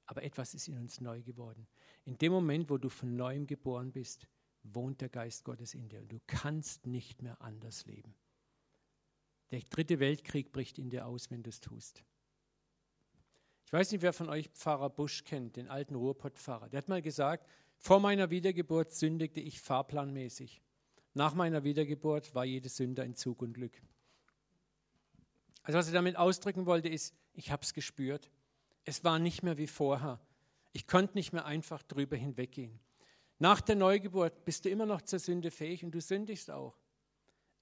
Aber 0.07 0.23
etwas 0.23 0.55
ist 0.55 0.69
in 0.69 0.79
uns 0.79 1.01
neu 1.01 1.23
geworden. 1.23 1.67
In 2.05 2.17
dem 2.19 2.33
Moment, 2.33 2.71
wo 2.71 2.79
du 2.79 2.89
von 2.89 3.17
neuem 3.17 3.47
geboren 3.47 3.93
bist, 3.93 4.27
wohnt 4.63 5.01
der 5.01 5.09
Geist 5.09 5.45
Gottes 5.45 5.75
in 5.75 5.89
dir. 5.89 6.03
Du 6.05 6.19
kannst 6.27 6.87
nicht 6.87 7.23
mehr 7.23 7.41
anders 7.41 7.87
leben. 7.87 8.15
Der 9.51 9.61
dritte 9.61 9.99
Weltkrieg 9.99 10.53
bricht 10.53 10.79
in 10.79 10.91
dir 10.91 11.07
aus, 11.07 11.31
wenn 11.31 11.43
du 11.43 11.49
es 11.49 11.61
tust. 11.61 12.05
Ich 13.65 13.73
weiß 13.73 13.93
nicht, 13.93 14.03
wer 14.03 14.13
von 14.13 14.29
euch 14.29 14.49
Pfarrer 14.49 14.91
Busch 14.91 15.25
kennt, 15.25 15.57
den 15.57 15.69
alten 15.69 15.95
Ruhrpottpfarrer. 15.95 16.69
Der 16.69 16.79
hat 16.79 16.89
mal 16.89 17.03
gesagt, 17.03 17.47
vor 17.79 18.01
meiner 18.01 18.31
Wiedergeburt 18.31 18.93
sündigte 18.93 19.41
ich 19.41 19.61
fahrplanmäßig. 19.61 20.61
Nach 21.15 21.35
meiner 21.35 21.65
Wiedergeburt 21.65 22.35
war 22.35 22.45
jede 22.45 22.69
Sünde 22.69 23.03
ein 23.03 23.15
Zug 23.15 23.43
und 23.43 23.55
Glück. 23.55 23.81
Also 25.63 25.79
was 25.79 25.87
er 25.87 25.95
damit 25.95 26.17
ausdrücken 26.17 26.67
wollte, 26.67 26.89
ist, 26.89 27.15
ich 27.35 27.51
habe 27.51 27.63
es 27.63 27.75
gespürt. 27.75 28.31
Es 28.85 29.05
war 29.05 29.19
nicht 29.19 29.43
mehr 29.43 29.59
wie 29.59 29.67
vorher. 29.67 30.21
Ich 30.73 30.87
konnte 30.87 31.15
nicht 31.15 31.33
mehr 31.33 31.45
einfach 31.45 31.83
drüber 31.83 32.17
hinweggehen. 32.17 32.79
Nach 33.39 33.61
der 33.61 33.77
Neugeburt 33.77 34.45
bist 34.45 34.65
du 34.65 34.71
immer 34.71 34.87
noch 34.87 35.03
zur 35.03 35.19
Sünde 35.19 35.51
fähig 35.51 35.85
und 35.85 35.93
du 35.93 36.01
sündigst 36.01 36.51
auch. 36.51 36.77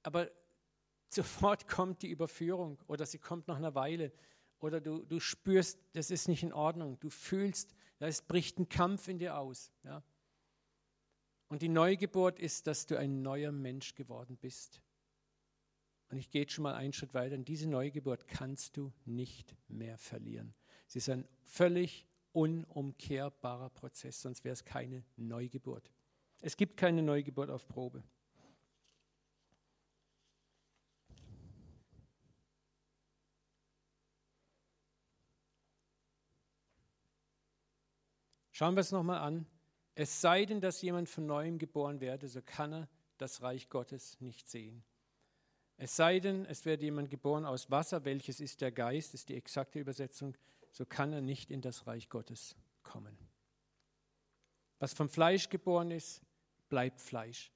Aber 0.03 0.31
sofort 1.09 1.69
kommt 1.69 2.03
die 2.03 2.09
Überführung 2.09 2.79
oder 2.87 3.07
sie 3.07 3.19
kommt 3.19 3.49
nach 3.49 3.57
einer 3.57 3.75
Weile 3.75 4.13
oder 4.61 4.81
du, 4.81 5.05
du 5.05 5.21
spürst, 5.21 5.79
das 5.93 6.11
ist 6.11 6.29
nicht 6.29 6.43
in 6.43 6.53
Ordnung. 6.53 6.99
Du 7.01 7.11
fühlst, 7.11 7.75
es 7.99 8.23
bricht 8.23 8.59
ein 8.59 8.69
Kampf 8.69 9.09
in 9.09 9.19
dir 9.19 9.39
aus. 9.39 9.73
Ja? 9.85 10.03
Und 11.49 11.63
die 11.63 11.69
Neugeburt 11.69 12.39
ist, 12.39 12.67
dass 12.67 12.87
du 12.87 12.99
ein 12.99 13.23
neuer 13.23 13.53
Mensch 13.53 13.95
geworden 13.95 14.37
bist. 14.37 14.83
Und 16.09 16.19
ich 16.19 16.31
gehe 16.31 16.43
jetzt 16.43 16.53
schon 16.53 16.65
mal 16.65 16.75
einen 16.75 16.93
Schritt 16.93 17.15
weiter. 17.15 17.35
Und 17.35 17.49
diese 17.49 17.69
Neugeburt 17.69 18.29
kannst 18.29 18.77
du 18.77 18.93
nicht 19.05 19.57
mehr 19.69 19.99
verlieren. 19.99 20.55
Sie 20.87 20.99
ist 20.99 21.09
ein 21.09 21.27
völlig 21.43 22.07
unumkehrbarer 22.33 23.71
Prozess, 23.71 24.21
sonst 24.21 24.45
wäre 24.45 24.53
es 24.53 24.65
keine 24.65 25.05
Neugeburt. 25.17 25.91
Es 26.41 26.57
gibt 26.57 26.77
keine 26.77 27.03
Neugeburt 27.03 27.51
auf 27.51 27.67
Probe. 27.67 28.05
Schauen 38.57 38.75
wir 38.75 38.81
es 38.81 38.91
nochmal 38.91 39.19
an. 39.19 39.45
Es 39.95 40.23
sei 40.23 40.47
denn, 40.47 40.63
dass 40.63 40.81
jemand 40.81 41.11
von 41.11 41.27
neuem 41.27 41.59
geboren 41.59 42.01
werde, 42.01 42.27
so 42.27 42.41
kann 42.41 42.73
er 42.73 42.89
das 43.19 43.43
Reich 43.43 43.69
Gottes 43.69 44.19
nicht 44.23 44.49
sehen. 44.49 44.83
Es 45.77 45.95
sei 45.95 46.21
denn, 46.21 46.47
es 46.47 46.65
werde 46.65 46.87
jemand 46.87 47.11
geboren 47.11 47.45
aus 47.45 47.71
Wasser, 47.71 48.07
welches 48.07 48.41
ist 48.41 48.63
der 48.63 48.73
Geist, 48.73 49.13
ist 49.13 49.29
die 49.29 49.35
exakte 49.35 49.79
Übersetzung, 49.79 50.39
so 50.71 50.87
kann 50.87 51.13
er 51.13 51.21
nicht 51.21 51.51
in 51.51 51.61
das 51.61 51.87
Reich 51.87 52.09
Gottes 52.09 52.57
kommen. 52.83 53.19
Was 54.79 54.95
vom 54.95 55.11
Fleisch 55.11 55.51
geboren 55.51 55.91
ist, 55.91 56.23
bleibt 56.71 57.03
Fleisch. 57.03 57.53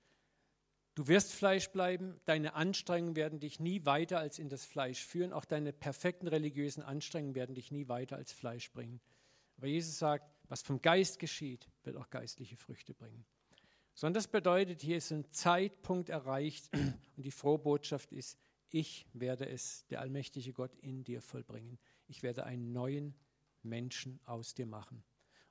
Du 0.96 1.08
wirst 1.08 1.32
Fleisch 1.32 1.70
bleiben, 1.70 2.20
deine 2.26 2.52
Anstrengungen 2.52 3.16
werden 3.16 3.40
dich 3.40 3.58
nie 3.58 3.86
weiter 3.86 4.18
als 4.18 4.38
in 4.38 4.50
das 4.50 4.66
Fleisch 4.66 5.02
führen, 5.02 5.32
auch 5.32 5.46
deine 5.46 5.72
perfekten 5.72 6.28
religiösen 6.28 6.82
Anstrengungen 6.82 7.34
werden 7.34 7.54
dich 7.54 7.70
nie 7.70 7.88
weiter 7.88 8.16
als 8.16 8.32
Fleisch 8.32 8.70
bringen. 8.70 9.00
Aber 9.56 9.66
Jesus 9.66 9.98
sagt, 9.98 10.30
was 10.50 10.62
vom 10.62 10.82
Geist 10.82 11.20
geschieht, 11.20 11.70
wird 11.84 11.96
auch 11.96 12.10
geistliche 12.10 12.56
Früchte 12.56 12.92
bringen. 12.92 13.24
Sondern 13.94 14.14
das 14.14 14.26
bedeutet, 14.28 14.82
hier 14.82 14.96
ist 14.96 15.12
ein 15.12 15.30
Zeitpunkt 15.30 16.08
erreicht 16.08 16.68
und 17.16 17.22
die 17.24 17.30
frohe 17.30 17.58
Botschaft 17.58 18.12
ist, 18.12 18.36
ich 18.70 19.06
werde 19.12 19.48
es, 19.48 19.86
der 19.86 20.00
allmächtige 20.00 20.52
Gott, 20.52 20.74
in 20.76 21.04
dir 21.04 21.22
vollbringen. 21.22 21.78
Ich 22.08 22.22
werde 22.22 22.44
einen 22.44 22.72
neuen 22.72 23.14
Menschen 23.62 24.20
aus 24.24 24.54
dir 24.54 24.66
machen. 24.66 25.04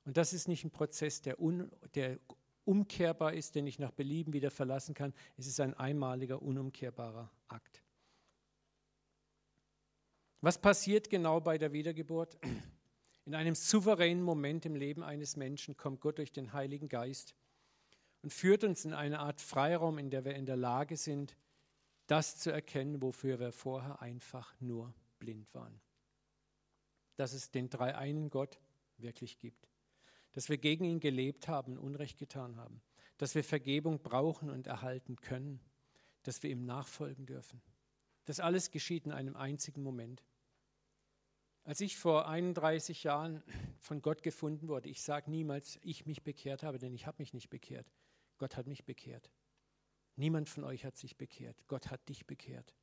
Und 0.04 0.16
das 0.16 0.32
ist 0.32 0.48
nicht 0.48 0.64
ein 0.64 0.70
Prozess, 0.70 1.22
der, 1.22 1.40
un, 1.40 1.70
der 1.94 2.18
umkehrbar 2.64 3.32
ist, 3.32 3.54
den 3.54 3.66
ich 3.66 3.78
nach 3.78 3.92
Belieben 3.92 4.34
wieder 4.34 4.50
verlassen 4.50 4.94
kann. 4.94 5.14
Es 5.36 5.46
ist 5.46 5.60
ein 5.60 5.74
einmaliger, 5.74 6.42
unumkehrbarer 6.42 7.30
Akt. 7.48 7.82
Was 10.42 10.60
passiert 10.60 11.08
genau 11.08 11.40
bei 11.40 11.56
der 11.56 11.72
Wiedergeburt? 11.72 12.36
In 13.30 13.36
einem 13.36 13.54
souveränen 13.54 14.24
Moment 14.24 14.66
im 14.66 14.74
Leben 14.74 15.04
eines 15.04 15.36
Menschen 15.36 15.76
kommt 15.76 16.00
Gott 16.00 16.18
durch 16.18 16.32
den 16.32 16.52
Heiligen 16.52 16.88
Geist 16.88 17.36
und 18.22 18.32
führt 18.32 18.64
uns 18.64 18.84
in 18.84 18.92
eine 18.92 19.20
Art 19.20 19.40
Freiraum, 19.40 19.98
in 19.98 20.10
der 20.10 20.24
wir 20.24 20.34
in 20.34 20.46
der 20.46 20.56
Lage 20.56 20.96
sind, 20.96 21.36
das 22.08 22.38
zu 22.38 22.50
erkennen, 22.50 23.00
wofür 23.00 23.38
wir 23.38 23.52
vorher 23.52 24.02
einfach 24.02 24.52
nur 24.58 24.92
blind 25.20 25.54
waren. 25.54 25.80
Dass 27.14 27.32
es 27.32 27.52
den 27.52 27.70
dreieinen 27.70 28.30
Gott 28.30 28.58
wirklich 28.98 29.38
gibt. 29.38 29.68
Dass 30.32 30.48
wir 30.48 30.58
gegen 30.58 30.82
ihn 30.82 30.98
gelebt 30.98 31.46
haben, 31.46 31.78
Unrecht 31.78 32.18
getan 32.18 32.56
haben. 32.56 32.82
Dass 33.16 33.36
wir 33.36 33.44
Vergebung 33.44 34.00
brauchen 34.02 34.50
und 34.50 34.66
erhalten 34.66 35.14
können. 35.20 35.60
Dass 36.24 36.42
wir 36.42 36.50
ihm 36.50 36.66
nachfolgen 36.66 37.26
dürfen. 37.26 37.62
Das 38.24 38.40
alles 38.40 38.72
geschieht 38.72 39.06
in 39.06 39.12
einem 39.12 39.36
einzigen 39.36 39.84
Moment. 39.84 40.24
Als 41.64 41.80
ich 41.80 41.98
vor 41.98 42.26
31 42.28 43.04
Jahren 43.04 43.42
von 43.78 44.02
Gott 44.02 44.22
gefunden 44.22 44.68
wurde, 44.68 44.88
ich 44.88 45.02
sage 45.02 45.30
niemals, 45.30 45.78
ich 45.82 46.06
mich 46.06 46.22
bekehrt 46.22 46.62
habe, 46.62 46.78
denn 46.78 46.94
ich 46.94 47.06
habe 47.06 47.16
mich 47.18 47.34
nicht 47.34 47.50
bekehrt. 47.50 47.86
Gott 48.38 48.56
hat 48.56 48.66
mich 48.66 48.84
bekehrt. 48.84 49.30
Niemand 50.16 50.48
von 50.48 50.64
euch 50.64 50.84
hat 50.84 50.96
sich 50.96 51.16
bekehrt. 51.16 51.56
Gott 51.68 51.90
hat 51.90 52.08
dich 52.08 52.26
bekehrt. 52.26 52.74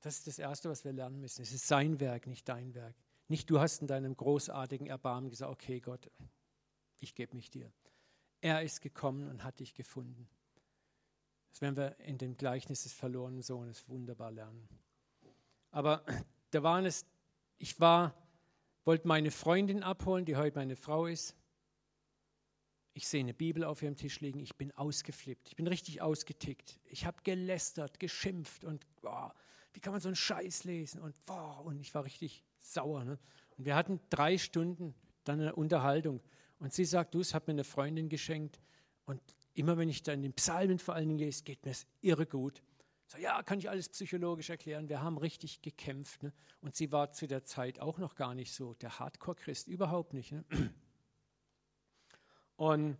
Das 0.00 0.16
ist 0.16 0.26
das 0.26 0.38
Erste, 0.38 0.68
was 0.68 0.84
wir 0.84 0.92
lernen 0.92 1.20
müssen. 1.20 1.42
Es 1.42 1.52
ist 1.52 1.68
sein 1.68 2.00
Werk, 2.00 2.26
nicht 2.26 2.48
dein 2.48 2.74
Werk. 2.74 2.96
Nicht 3.28 3.48
du 3.48 3.60
hast 3.60 3.80
in 3.80 3.86
deinem 3.86 4.16
großartigen 4.16 4.86
Erbarmen 4.86 5.30
gesagt, 5.30 5.52
okay 5.52 5.80
Gott, 5.80 6.10
ich 6.98 7.14
gebe 7.14 7.36
mich 7.36 7.50
dir. 7.50 7.72
Er 8.40 8.62
ist 8.62 8.80
gekommen 8.80 9.28
und 9.28 9.44
hat 9.44 9.60
dich 9.60 9.74
gefunden. 9.74 10.28
Das 11.50 11.60
werden 11.60 11.76
wir 11.76 11.98
in 12.00 12.18
dem 12.18 12.36
Gleichnis 12.36 12.82
des 12.84 12.92
verlorenen 12.92 13.42
Sohnes 13.42 13.88
wunderbar 13.88 14.30
lernen. 14.30 14.68
Aber 15.70 16.04
da 16.50 16.62
waren 16.62 16.86
es 16.86 17.06
ich 17.60 17.78
war, 17.78 18.14
wollte 18.84 19.06
meine 19.06 19.30
Freundin 19.30 19.82
abholen, 19.82 20.24
die 20.24 20.36
heute 20.36 20.58
meine 20.58 20.76
Frau 20.76 21.06
ist. 21.06 21.36
Ich 22.94 23.06
sehe 23.06 23.20
eine 23.20 23.34
Bibel 23.34 23.62
auf 23.62 23.82
ihrem 23.82 23.96
Tisch 23.96 24.20
liegen. 24.20 24.40
Ich 24.40 24.56
bin 24.56 24.72
ausgeflippt. 24.72 25.48
Ich 25.48 25.56
bin 25.56 25.66
richtig 25.66 26.02
ausgetickt. 26.02 26.80
Ich 26.86 27.06
habe 27.06 27.18
gelästert, 27.22 28.00
geschimpft 28.00 28.64
und 28.64 28.84
boah, 29.00 29.32
wie 29.72 29.80
kann 29.80 29.92
man 29.92 30.00
so 30.00 30.08
einen 30.08 30.16
Scheiß 30.16 30.64
lesen? 30.64 31.00
Und, 31.00 31.14
boah, 31.26 31.64
und 31.64 31.78
ich 31.80 31.94
war 31.94 32.04
richtig 32.04 32.42
sauer. 32.58 33.04
Ne? 33.04 33.18
Und 33.56 33.66
wir 33.66 33.76
hatten 33.76 34.00
drei 34.08 34.38
Stunden 34.38 34.94
dann 35.24 35.40
eine 35.40 35.54
Unterhaltung. 35.54 36.20
Und 36.58 36.72
sie 36.72 36.84
sagt, 36.84 37.14
du, 37.14 37.20
es 37.20 37.34
hat 37.34 37.46
mir 37.46 37.52
eine 37.52 37.64
Freundin 37.64 38.08
geschenkt. 38.08 38.60
Und 39.04 39.20
immer 39.54 39.76
wenn 39.76 39.88
ich 39.88 40.02
dann 40.02 40.22
den 40.22 40.32
Psalmen 40.32 40.78
vor 40.78 40.94
allen 40.94 41.08
Dingen 41.08 41.20
lese, 41.20 41.44
geht 41.44 41.64
mir 41.64 41.72
es 41.72 41.86
irre 42.00 42.26
gut. 42.26 42.62
So, 43.10 43.18
ja, 43.18 43.42
kann 43.42 43.58
ich 43.58 43.68
alles 43.68 43.88
psychologisch 43.88 44.50
erklären. 44.50 44.88
Wir 44.88 45.02
haben 45.02 45.18
richtig 45.18 45.62
gekämpft. 45.62 46.22
Ne? 46.22 46.32
Und 46.60 46.76
sie 46.76 46.92
war 46.92 47.10
zu 47.10 47.26
der 47.26 47.42
Zeit 47.42 47.80
auch 47.80 47.98
noch 47.98 48.14
gar 48.14 48.36
nicht 48.36 48.52
so 48.54 48.74
der 48.74 49.00
Hardcore-Christ, 49.00 49.66
überhaupt 49.66 50.14
nicht. 50.14 50.30
Ne? 50.30 50.44
Und 52.56 52.98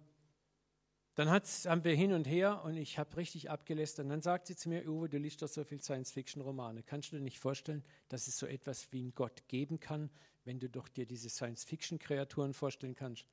dann 1.14 1.30
haben 1.30 1.84
wir 1.84 1.94
hin 1.94 2.14
und 2.14 2.26
her 2.26 2.64
und 2.64 2.78
ich 2.78 2.98
habe 2.98 3.14
richtig 3.18 3.50
abgelästert. 3.50 4.04
Und 4.04 4.10
dann 4.10 4.22
sagt 4.22 4.46
sie 4.46 4.56
zu 4.56 4.70
mir, 4.70 4.88
Uwe, 4.88 5.10
du 5.10 5.18
liest 5.18 5.42
doch 5.42 5.48
so 5.48 5.64
viel 5.64 5.82
Science-Fiction-Romane. 5.82 6.82
Kannst 6.82 7.12
du 7.12 7.16
dir 7.16 7.22
nicht 7.22 7.38
vorstellen, 7.38 7.84
dass 8.08 8.26
es 8.26 8.38
so 8.38 8.46
etwas 8.46 8.90
wie 8.90 9.00
einen 9.00 9.14
Gott 9.14 9.46
geben 9.48 9.78
kann, 9.78 10.08
wenn 10.44 10.58
du 10.58 10.70
doch 10.70 10.88
dir 10.88 11.04
diese 11.04 11.28
Science-Fiction-Kreaturen 11.28 12.54
vorstellen 12.54 12.94
kannst? 12.94 13.26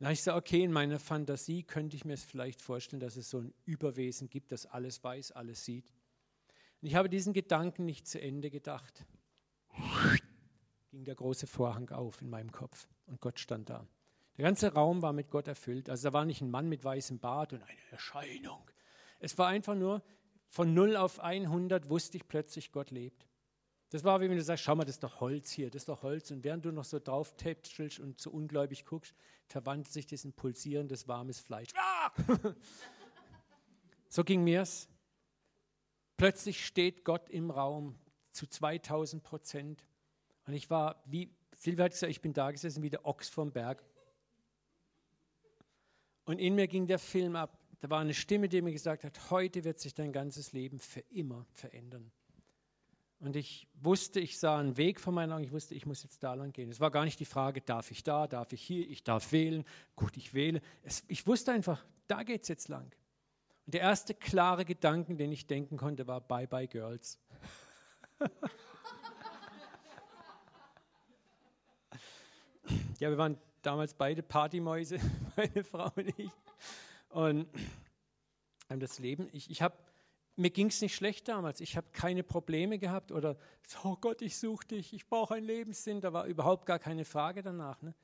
Habe 0.00 0.12
ich 0.12 0.18
gesagt, 0.18 0.38
okay, 0.38 0.64
in 0.64 0.72
meiner 0.72 0.98
Fantasie 0.98 1.62
könnte 1.62 1.94
ich 1.94 2.04
mir 2.04 2.14
es 2.14 2.24
vielleicht 2.24 2.60
vorstellen, 2.60 3.00
dass 3.00 3.16
es 3.16 3.30
so 3.30 3.38
ein 3.38 3.54
Überwesen 3.64 4.28
gibt, 4.28 4.50
das 4.50 4.66
alles 4.66 5.04
weiß, 5.04 5.30
alles 5.32 5.64
sieht. 5.64 5.92
Und 6.80 6.88
ich 6.88 6.94
habe 6.94 7.08
diesen 7.08 7.32
Gedanken 7.32 7.84
nicht 7.84 8.06
zu 8.06 8.20
Ende 8.20 8.50
gedacht. 8.50 9.04
Ging 10.90 11.04
der 11.04 11.14
große 11.14 11.46
Vorhang 11.46 11.90
auf 11.90 12.20
in 12.22 12.30
meinem 12.30 12.52
Kopf 12.52 12.88
und 13.06 13.20
Gott 13.20 13.38
stand 13.38 13.70
da. 13.70 13.86
Der 14.36 14.44
ganze 14.44 14.72
Raum 14.72 15.02
war 15.02 15.12
mit 15.12 15.30
Gott 15.30 15.46
erfüllt. 15.48 15.90
Also 15.90 16.08
da 16.08 16.12
war 16.12 16.24
nicht 16.24 16.40
ein 16.40 16.50
Mann 16.50 16.68
mit 16.68 16.82
weißem 16.82 17.18
Bart 17.18 17.52
und 17.52 17.62
eine 17.62 17.78
Erscheinung. 17.90 18.70
Es 19.18 19.36
war 19.36 19.48
einfach 19.48 19.74
nur 19.74 20.02
von 20.48 20.74
0 20.74 20.96
auf 20.96 21.20
100 21.20 21.88
wusste 21.88 22.16
ich 22.16 22.26
plötzlich, 22.26 22.72
Gott 22.72 22.90
lebt. 22.90 23.28
Das 23.90 24.02
war, 24.02 24.20
wie 24.20 24.28
wenn 24.28 24.36
du 24.36 24.42
sagst, 24.42 24.64
schau 24.64 24.74
mal, 24.74 24.84
das 24.84 24.96
ist 24.96 25.02
doch 25.02 25.20
Holz 25.20 25.50
hier, 25.50 25.70
das 25.70 25.82
ist 25.82 25.88
doch 25.88 26.02
Holz. 26.02 26.30
Und 26.30 26.42
während 26.42 26.64
du 26.64 26.72
noch 26.72 26.84
so 26.84 26.98
drauf 26.98 27.36
tätschelst 27.36 28.00
und 28.00 28.20
so 28.20 28.30
ungläubig 28.30 28.84
guckst, 28.84 29.14
verwandelt 29.46 29.92
sich 29.92 30.06
das 30.06 30.24
in 30.24 30.32
pulsierendes, 30.32 31.06
warmes 31.06 31.40
Fleisch. 31.40 31.70
Ah! 31.76 32.12
so 34.08 34.24
ging 34.24 34.42
mir's. 34.42 34.88
Plötzlich 36.20 36.66
steht 36.66 37.06
Gott 37.06 37.30
im 37.30 37.50
Raum 37.50 37.94
zu 38.30 38.46
2000 38.46 39.22
Prozent. 39.22 39.86
Und 40.46 40.52
ich 40.52 40.68
war, 40.68 41.02
wie 41.06 41.30
Silvia 41.56 41.86
hat 41.86 41.92
gesagt, 41.92 42.10
ich 42.10 42.20
bin 42.20 42.34
da 42.34 42.50
gesessen 42.50 42.82
wie 42.82 42.90
der 42.90 43.06
Ochs 43.06 43.30
vom 43.30 43.52
Berg. 43.52 43.82
Und 46.26 46.38
in 46.38 46.56
mir 46.56 46.68
ging 46.68 46.86
der 46.86 46.98
Film 46.98 47.36
ab. 47.36 47.58
Da 47.80 47.88
war 47.88 48.00
eine 48.00 48.12
Stimme, 48.12 48.50
die 48.50 48.60
mir 48.60 48.72
gesagt 48.72 49.02
hat, 49.04 49.30
heute 49.30 49.64
wird 49.64 49.80
sich 49.80 49.94
dein 49.94 50.12
ganzes 50.12 50.52
Leben 50.52 50.78
für 50.78 51.00
immer 51.08 51.46
verändern. 51.54 52.12
Und 53.20 53.34
ich 53.34 53.66
wusste, 53.80 54.20
ich 54.20 54.38
sah 54.38 54.58
einen 54.58 54.76
Weg 54.76 55.00
vor 55.00 55.14
meinen 55.14 55.32
Augen, 55.32 55.44
ich 55.44 55.52
wusste, 55.52 55.74
ich 55.74 55.86
muss 55.86 56.02
jetzt 56.02 56.22
da 56.22 56.34
lang 56.34 56.52
gehen. 56.52 56.68
Es 56.68 56.80
war 56.80 56.90
gar 56.90 57.06
nicht 57.06 57.18
die 57.18 57.24
Frage, 57.24 57.62
darf 57.62 57.90
ich 57.90 58.02
da, 58.02 58.26
darf 58.26 58.52
ich 58.52 58.60
hier, 58.60 58.86
ich 58.90 59.02
darf 59.04 59.32
wählen. 59.32 59.64
Gut, 59.96 60.18
ich 60.18 60.34
wähle. 60.34 60.60
Es, 60.82 61.02
ich 61.08 61.26
wusste 61.26 61.52
einfach, 61.52 61.82
da 62.08 62.24
geht 62.24 62.42
es 62.42 62.48
jetzt 62.48 62.68
lang. 62.68 62.94
Der 63.72 63.82
erste 63.82 64.14
klare 64.14 64.64
Gedanke, 64.64 65.14
den 65.14 65.30
ich 65.30 65.46
denken 65.46 65.76
konnte, 65.76 66.08
war 66.08 66.20
Bye 66.20 66.48
Bye 66.48 66.66
Girls. 66.66 67.20
ja, 72.98 73.10
wir 73.10 73.16
waren 73.16 73.38
damals 73.62 73.94
beide 73.94 74.24
Partymäuse, 74.24 74.98
meine 75.36 75.62
Frau 75.62 75.92
und 75.94 76.18
ich. 76.18 76.32
Und 77.10 77.46
das 78.68 78.98
Leben, 78.98 79.28
ich, 79.32 79.48
ich 79.50 79.62
habe 79.62 79.76
mir 80.34 80.50
ging 80.50 80.68
es 80.68 80.80
nicht 80.80 80.94
schlecht 80.94 81.28
damals. 81.28 81.60
Ich 81.60 81.76
habe 81.76 81.86
keine 81.92 82.22
Probleme 82.24 82.78
gehabt 82.78 83.12
oder, 83.12 83.36
oh 83.84 83.96
Gott, 84.00 84.22
ich 84.22 84.38
suche 84.38 84.66
dich, 84.66 84.94
ich 84.94 85.06
brauche 85.06 85.34
einen 85.34 85.46
Lebenssinn. 85.46 86.00
Da 86.00 86.12
war 86.12 86.24
überhaupt 86.24 86.66
gar 86.66 86.78
keine 86.78 87.04
Frage 87.04 87.42
danach. 87.42 87.82
Ne? 87.82 87.94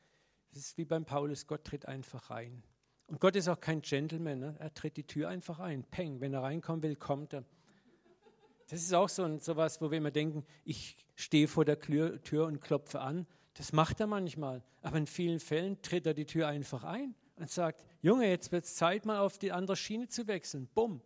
Ist 0.52 0.76
wie 0.78 0.84
beim 0.84 1.04
Paulus, 1.04 1.46
Gott 1.46 1.64
tritt 1.64 1.86
einfach 1.86 2.30
rein. 2.30 2.62
Und 3.09 3.20
Gott 3.20 3.36
ist 3.36 3.48
auch 3.48 3.61
kein 3.61 3.82
Gentleman. 3.82 4.38
Ne? 4.38 4.57
Er 4.59 4.74
tritt 4.74 4.96
die 4.96 5.07
Tür 5.07 5.28
einfach 5.28 5.61
ein. 5.61 5.84
Peng, 5.84 6.20
wenn 6.20 6.34
er 6.34 6.42
reinkommen 6.42 6.82
will, 6.82 6.96
kommt 6.96 7.32
er. 7.32 7.44
Das 8.68 8.80
ist 8.82 8.92
auch 8.92 9.09
so, 9.09 9.38
so 9.38 9.57
was, 9.57 9.80
wo 9.80 9.90
wir 9.90 9.98
immer 9.98 10.11
denken, 10.11 10.44
ich 10.64 10.96
stehe 11.14 11.46
vor 11.46 11.64
der 11.64 11.78
Tür 11.78 12.46
und 12.46 12.61
klopfe 12.61 13.00
an. 13.00 13.26
Das 13.54 13.72
macht 13.72 14.00
er 14.00 14.09
manchmal. 14.09 14.62
Aber 14.82 14.98
in 14.98 15.07
vielen 15.07 15.38
Fällen 15.38 15.80
tritt 15.82 16.07
er 16.07 16.14
die 16.14 16.26
Tür 16.26 16.48
einfach 16.48 16.82
ein 16.82 17.14
und 17.36 17.50
sagt, 17.50 17.84
Junge, 18.02 18.28
jetzt 18.28 18.50
wird 18.50 18.64
es 18.64 18.74
Zeit, 18.74 19.07
mal 19.07 19.18
auf 19.18 19.38
die 19.38 19.52
andere 19.52 19.76
Schiene 19.76 20.09
zu 20.09 20.26
wechseln. 20.26 20.68
Bumm. 20.74 21.00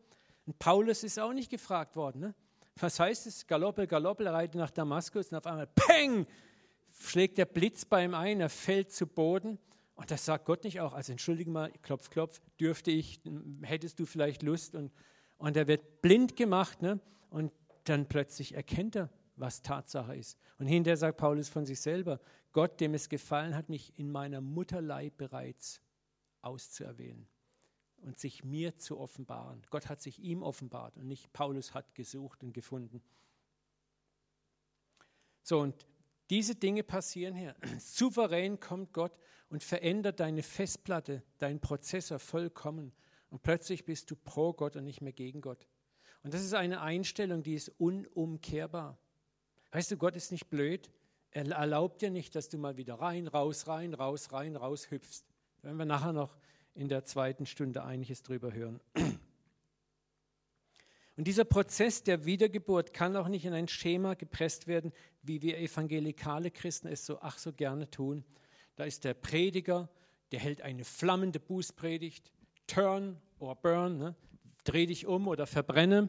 Und 0.46 0.58
Paulus 0.58 1.04
ist 1.04 1.18
auch 1.18 1.32
nicht 1.32 1.50
gefragt 1.50 1.96
worden. 1.96 2.20
Ne? 2.20 2.34
Was 2.78 2.98
heißt 2.98 3.26
es? 3.26 3.46
Galoppel, 3.46 3.86
Galoppel, 3.86 4.26
er 4.26 4.32
reitet 4.32 4.56
nach 4.56 4.70
Damaskus 4.70 5.28
und 5.30 5.38
auf 5.38 5.46
einmal, 5.46 5.66
Peng, 5.66 6.26
schlägt 6.98 7.38
der 7.38 7.44
Blitz 7.44 7.84
bei 7.84 8.04
ihm 8.04 8.14
ein, 8.14 8.40
er 8.40 8.48
fällt 8.48 8.92
zu 8.92 9.06
Boden. 9.06 9.58
Und 10.00 10.10
das 10.10 10.24
sagt 10.24 10.46
Gott 10.46 10.64
nicht 10.64 10.80
auch, 10.80 10.94
also 10.94 11.12
entschuldige 11.12 11.50
mal, 11.50 11.70
klopf, 11.82 12.08
klopf, 12.08 12.40
dürfte 12.58 12.90
ich, 12.90 13.20
hättest 13.60 13.98
du 13.98 14.06
vielleicht 14.06 14.42
Lust? 14.42 14.74
Und, 14.74 14.90
und 15.36 15.58
er 15.58 15.66
wird 15.66 16.00
blind 16.00 16.36
gemacht 16.36 16.80
ne? 16.80 17.00
und 17.28 17.52
dann 17.84 18.08
plötzlich 18.08 18.54
erkennt 18.54 18.96
er, 18.96 19.10
was 19.36 19.60
Tatsache 19.60 20.16
ist. 20.16 20.38
Und 20.58 20.68
hinterher 20.68 20.96
sagt 20.96 21.18
Paulus 21.18 21.50
von 21.50 21.66
sich 21.66 21.82
selber, 21.82 22.18
Gott, 22.52 22.80
dem 22.80 22.94
es 22.94 23.10
gefallen 23.10 23.54
hat, 23.54 23.68
mich 23.68 23.92
in 23.98 24.10
meiner 24.10 24.40
Mutterleib 24.40 25.18
bereits 25.18 25.82
auszuerwählen 26.40 27.28
und 27.98 28.18
sich 28.18 28.42
mir 28.42 28.78
zu 28.78 28.98
offenbaren. 28.98 29.60
Gott 29.68 29.90
hat 29.90 30.00
sich 30.00 30.18
ihm 30.18 30.42
offenbart 30.42 30.96
und 30.96 31.08
nicht 31.08 31.30
Paulus 31.34 31.74
hat 31.74 31.94
gesucht 31.94 32.42
und 32.42 32.54
gefunden. 32.54 33.02
So, 35.42 35.60
und 35.60 35.86
diese 36.30 36.54
Dinge 36.54 36.82
passieren 36.82 37.34
hier. 37.34 37.54
Souverän 37.78 38.60
kommt 38.60 38.92
Gott 38.92 39.12
und 39.50 39.62
verändert 39.62 40.20
deine 40.20 40.42
Festplatte, 40.42 41.22
deinen 41.38 41.60
Prozessor 41.60 42.18
vollkommen. 42.18 42.92
Und 43.28 43.42
plötzlich 43.42 43.84
bist 43.84 44.10
du 44.10 44.16
pro 44.16 44.52
Gott 44.52 44.76
und 44.76 44.84
nicht 44.84 45.02
mehr 45.02 45.12
gegen 45.12 45.40
Gott. 45.40 45.66
Und 46.22 46.32
das 46.34 46.42
ist 46.42 46.54
eine 46.54 46.80
Einstellung, 46.80 47.42
die 47.42 47.54
ist 47.54 47.68
unumkehrbar. 47.78 48.98
Weißt 49.72 49.90
du, 49.90 49.96
Gott 49.96 50.16
ist 50.16 50.32
nicht 50.32 50.48
blöd. 50.50 50.90
Er 51.30 51.48
erlaubt 51.50 52.02
dir 52.02 52.10
nicht, 52.10 52.34
dass 52.34 52.48
du 52.48 52.58
mal 52.58 52.76
wieder 52.76 52.94
rein, 52.94 53.28
raus, 53.28 53.66
rein, 53.68 53.94
raus, 53.94 54.32
rein, 54.32 54.56
raus 54.56 54.90
hüpfst. 54.90 55.24
Da 55.58 55.68
werden 55.68 55.78
wir 55.78 55.86
nachher 55.86 56.12
noch 56.12 56.36
in 56.74 56.88
der 56.88 57.04
zweiten 57.04 57.46
Stunde 57.46 57.84
einiges 57.84 58.22
drüber 58.22 58.52
hören. 58.52 58.80
Und 61.20 61.26
dieser 61.26 61.44
Prozess 61.44 62.02
der 62.02 62.24
Wiedergeburt 62.24 62.94
kann 62.94 63.14
auch 63.14 63.28
nicht 63.28 63.44
in 63.44 63.52
ein 63.52 63.68
Schema 63.68 64.14
gepresst 64.14 64.66
werden, 64.66 64.90
wie 65.20 65.42
wir 65.42 65.58
evangelikale 65.58 66.50
Christen 66.50 66.88
es 66.88 67.04
so 67.04 67.18
ach 67.20 67.36
so 67.36 67.52
gerne 67.52 67.90
tun. 67.90 68.24
Da 68.76 68.84
ist 68.84 69.04
der 69.04 69.12
Prediger, 69.12 69.90
der 70.32 70.40
hält 70.40 70.62
eine 70.62 70.82
flammende 70.82 71.38
Bußpredigt, 71.38 72.32
turn 72.66 73.20
or 73.38 73.54
burn, 73.54 73.98
ne? 73.98 74.14
dreh 74.64 74.86
dich 74.86 75.06
um 75.06 75.28
oder 75.28 75.46
verbrenne. 75.46 76.08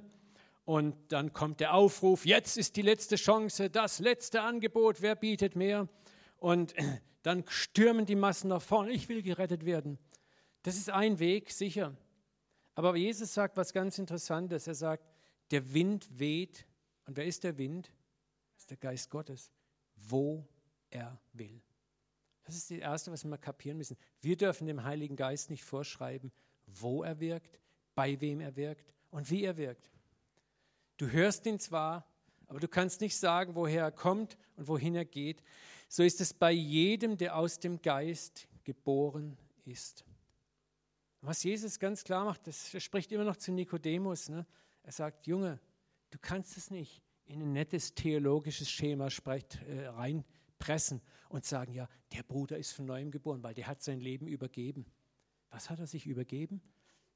Und 0.63 0.95
dann 1.09 1.33
kommt 1.33 1.59
der 1.59 1.73
Aufruf, 1.73 2.25
jetzt 2.25 2.57
ist 2.57 2.77
die 2.77 2.81
letzte 2.81 3.17
Chance, 3.17 3.69
das 3.69 3.99
letzte 3.99 4.43
Angebot, 4.43 5.01
wer 5.01 5.15
bietet 5.15 5.57
mehr? 5.57 5.89
Und 6.37 6.73
dann 7.23 7.43
stürmen 7.49 8.05
die 8.05 8.15
Massen 8.15 8.47
nach 8.47 8.61
vorne, 8.61 8.91
ich 8.91 9.09
will 9.09 9.23
gerettet 9.23 9.65
werden. 9.65 9.97
Das 10.63 10.77
ist 10.77 10.89
ein 10.89 11.19
Weg, 11.19 11.51
sicher. 11.51 11.97
Aber 12.75 12.95
Jesus 12.95 13.33
sagt 13.33 13.57
was 13.57 13.73
ganz 13.73 13.97
Interessantes. 13.97 14.67
Er 14.67 14.75
sagt, 14.75 15.05
der 15.51 15.73
Wind 15.73 16.07
weht. 16.17 16.65
Und 17.05 17.17
wer 17.17 17.25
ist 17.25 17.43
der 17.43 17.57
Wind? 17.57 17.91
Das 18.53 18.63
ist 18.63 18.69
der 18.69 18.77
Geist 18.77 19.09
Gottes, 19.09 19.51
wo 19.95 20.47
er 20.89 21.19
will. 21.33 21.61
Das 22.43 22.55
ist 22.55 22.71
das 22.71 22.77
Erste, 22.77 23.11
was 23.11 23.23
wir 23.23 23.29
mal 23.29 23.37
kapieren 23.37 23.77
müssen. 23.77 23.97
Wir 24.21 24.37
dürfen 24.37 24.67
dem 24.67 24.83
Heiligen 24.83 25.15
Geist 25.15 25.49
nicht 25.49 25.63
vorschreiben, 25.63 26.31
wo 26.65 27.03
er 27.03 27.19
wirkt, 27.19 27.59
bei 27.95 28.19
wem 28.19 28.39
er 28.39 28.55
wirkt 28.55 28.93
und 29.09 29.29
wie 29.29 29.43
er 29.43 29.57
wirkt. 29.57 29.91
Du 30.97 31.09
hörst 31.09 31.45
ihn 31.45 31.59
zwar, 31.59 32.05
aber 32.47 32.59
du 32.59 32.67
kannst 32.67 33.01
nicht 33.01 33.17
sagen, 33.17 33.55
woher 33.55 33.83
er 33.83 33.91
kommt 33.91 34.37
und 34.55 34.67
wohin 34.67 34.95
er 34.95 35.05
geht. 35.05 35.43
So 35.87 36.03
ist 36.03 36.21
es 36.21 36.33
bei 36.33 36.51
jedem, 36.51 37.17
der 37.17 37.35
aus 37.35 37.59
dem 37.59 37.81
Geist 37.81 38.47
geboren 38.63 39.37
ist. 39.65 40.05
Was 41.21 41.43
Jesus 41.43 41.77
ganz 41.77 42.03
klar 42.03 42.25
macht, 42.25 42.47
das 42.47 42.81
spricht 42.83 43.11
immer 43.11 43.23
noch 43.23 43.37
zu 43.37 43.51
Nikodemus. 43.51 44.29
Ne? 44.29 44.45
Er 44.81 44.91
sagt, 44.91 45.27
Junge, 45.27 45.59
du 46.09 46.17
kannst 46.19 46.57
es 46.57 46.71
nicht 46.71 47.03
in 47.25 47.41
ein 47.43 47.53
nettes 47.53 47.93
theologisches 47.93 48.69
Schema 48.71 49.11
sprecht, 49.11 49.61
äh, 49.67 49.87
reinpressen 49.87 50.99
und 51.29 51.45
sagen, 51.45 51.73
ja, 51.73 51.87
der 52.11 52.23
Bruder 52.23 52.57
ist 52.57 52.73
von 52.73 52.85
neuem 52.85 53.11
geboren, 53.11 53.43
weil 53.43 53.53
der 53.53 53.67
hat 53.67 53.83
sein 53.83 53.99
Leben 53.99 54.27
übergeben. 54.27 54.85
Was 55.51 55.69
hat 55.69 55.79
er 55.79 55.85
sich 55.85 56.07
übergeben? 56.07 56.59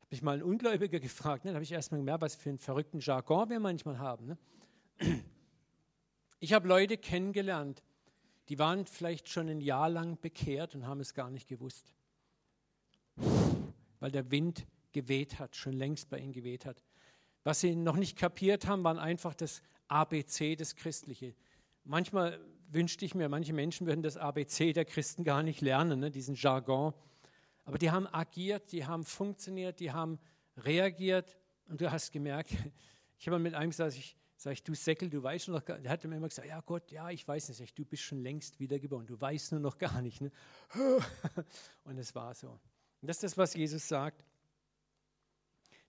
Habe 0.02 0.14
ich 0.14 0.22
mal 0.22 0.34
einen 0.34 0.44
Ungläubiger 0.44 1.00
gefragt. 1.02 1.44
Ne? 1.44 1.52
Da 1.52 1.56
habe 1.56 1.64
ich 1.64 1.72
erstmal 1.72 2.00
gemerkt, 2.00 2.22
was 2.22 2.36
für 2.36 2.50
einen 2.50 2.60
verrückten 2.60 3.00
Jargon 3.00 3.50
wir 3.50 3.60
manchmal 3.60 3.98
haben. 3.98 4.28
Ne? 4.28 4.38
Ich 6.40 6.54
habe 6.54 6.68
Leute 6.68 6.98
kennengelernt, 6.98 7.82
die 8.50 8.60
waren 8.60 8.86
vielleicht 8.86 9.30
schon 9.30 9.50
ein 9.50 9.62
Jahr 9.62 9.90
lang 9.90 10.22
bekehrt 10.22 10.76
und 10.76 10.86
haben 10.86 11.00
es 11.00 11.16
gar 11.16 11.32
nicht 11.32 11.48
gewusst 11.48 11.96
weil 14.06 14.12
der 14.12 14.30
Wind 14.30 14.68
geweht 14.92 15.40
hat, 15.40 15.56
schon 15.56 15.74
längst 15.74 16.12
bei 16.12 16.20
ihnen 16.20 16.32
geweht 16.32 16.68
hat. 16.68 16.84
Was 17.44 17.62
sie 17.62 17.76
noch 17.76 17.96
nicht 17.96 18.16
kapiert 18.16 18.68
haben, 18.68 18.84
waren 18.84 19.00
einfach 19.00 19.34
das 19.34 19.64
ABC, 19.88 20.56
das 20.56 20.76
Christliche. 20.76 21.34
Manchmal 21.86 22.40
wünschte 22.68 23.04
ich 23.04 23.16
mir, 23.16 23.30
manche 23.30 23.52
Menschen 23.52 23.88
würden 23.88 24.04
das 24.04 24.16
ABC 24.16 24.74
der 24.74 24.86
Christen 24.86 25.24
gar 25.24 25.42
nicht 25.42 25.62
lernen, 25.62 26.02
ne, 26.02 26.12
diesen 26.12 26.36
Jargon. 26.36 26.94
Aber 27.64 27.80
die 27.80 27.90
haben 27.90 28.06
agiert, 28.06 28.72
die 28.72 28.86
haben 28.86 29.04
funktioniert, 29.04 29.80
die 29.80 29.92
haben 29.92 30.20
reagiert. 30.56 31.36
Und 31.68 31.82
du 31.82 31.92
hast 31.92 32.12
gemerkt, 32.12 32.52
ich 33.18 33.26
habe 33.26 33.40
mit 33.40 33.56
einem 33.56 33.72
gesagt, 33.72 33.96
ich, 33.96 34.16
sag 34.36 34.64
du 34.66 34.76
Säckel, 34.76 35.10
du 35.10 35.24
weißt 35.24 35.48
nur 35.48 35.58
noch 35.58 35.66
gar 35.66 35.78
nicht. 35.78 35.86
Der 35.86 35.94
hat 35.94 36.04
mir 36.04 36.16
immer 36.16 36.30
gesagt, 36.30 36.48
ja 36.48 36.62
Gott, 36.62 36.92
ja, 36.92 37.10
ich 37.10 37.28
weiß 37.28 37.60
nicht. 37.60 37.76
du 37.76 37.86
bist 37.86 38.04
schon 38.04 38.20
längst 38.20 38.60
wiedergeboren, 38.60 39.08
du 39.08 39.20
weißt 39.20 39.54
nur 39.54 39.62
noch 39.62 39.80
gar 39.80 40.00
nicht. 40.04 40.22
Ne? 40.22 40.32
Und 41.86 41.98
es 41.98 42.14
war 42.14 42.36
so. 42.36 42.60
Das 43.08 43.18
ist 43.18 43.24
das, 43.24 43.38
was 43.38 43.54
Jesus 43.54 43.88
sagt. 43.88 44.26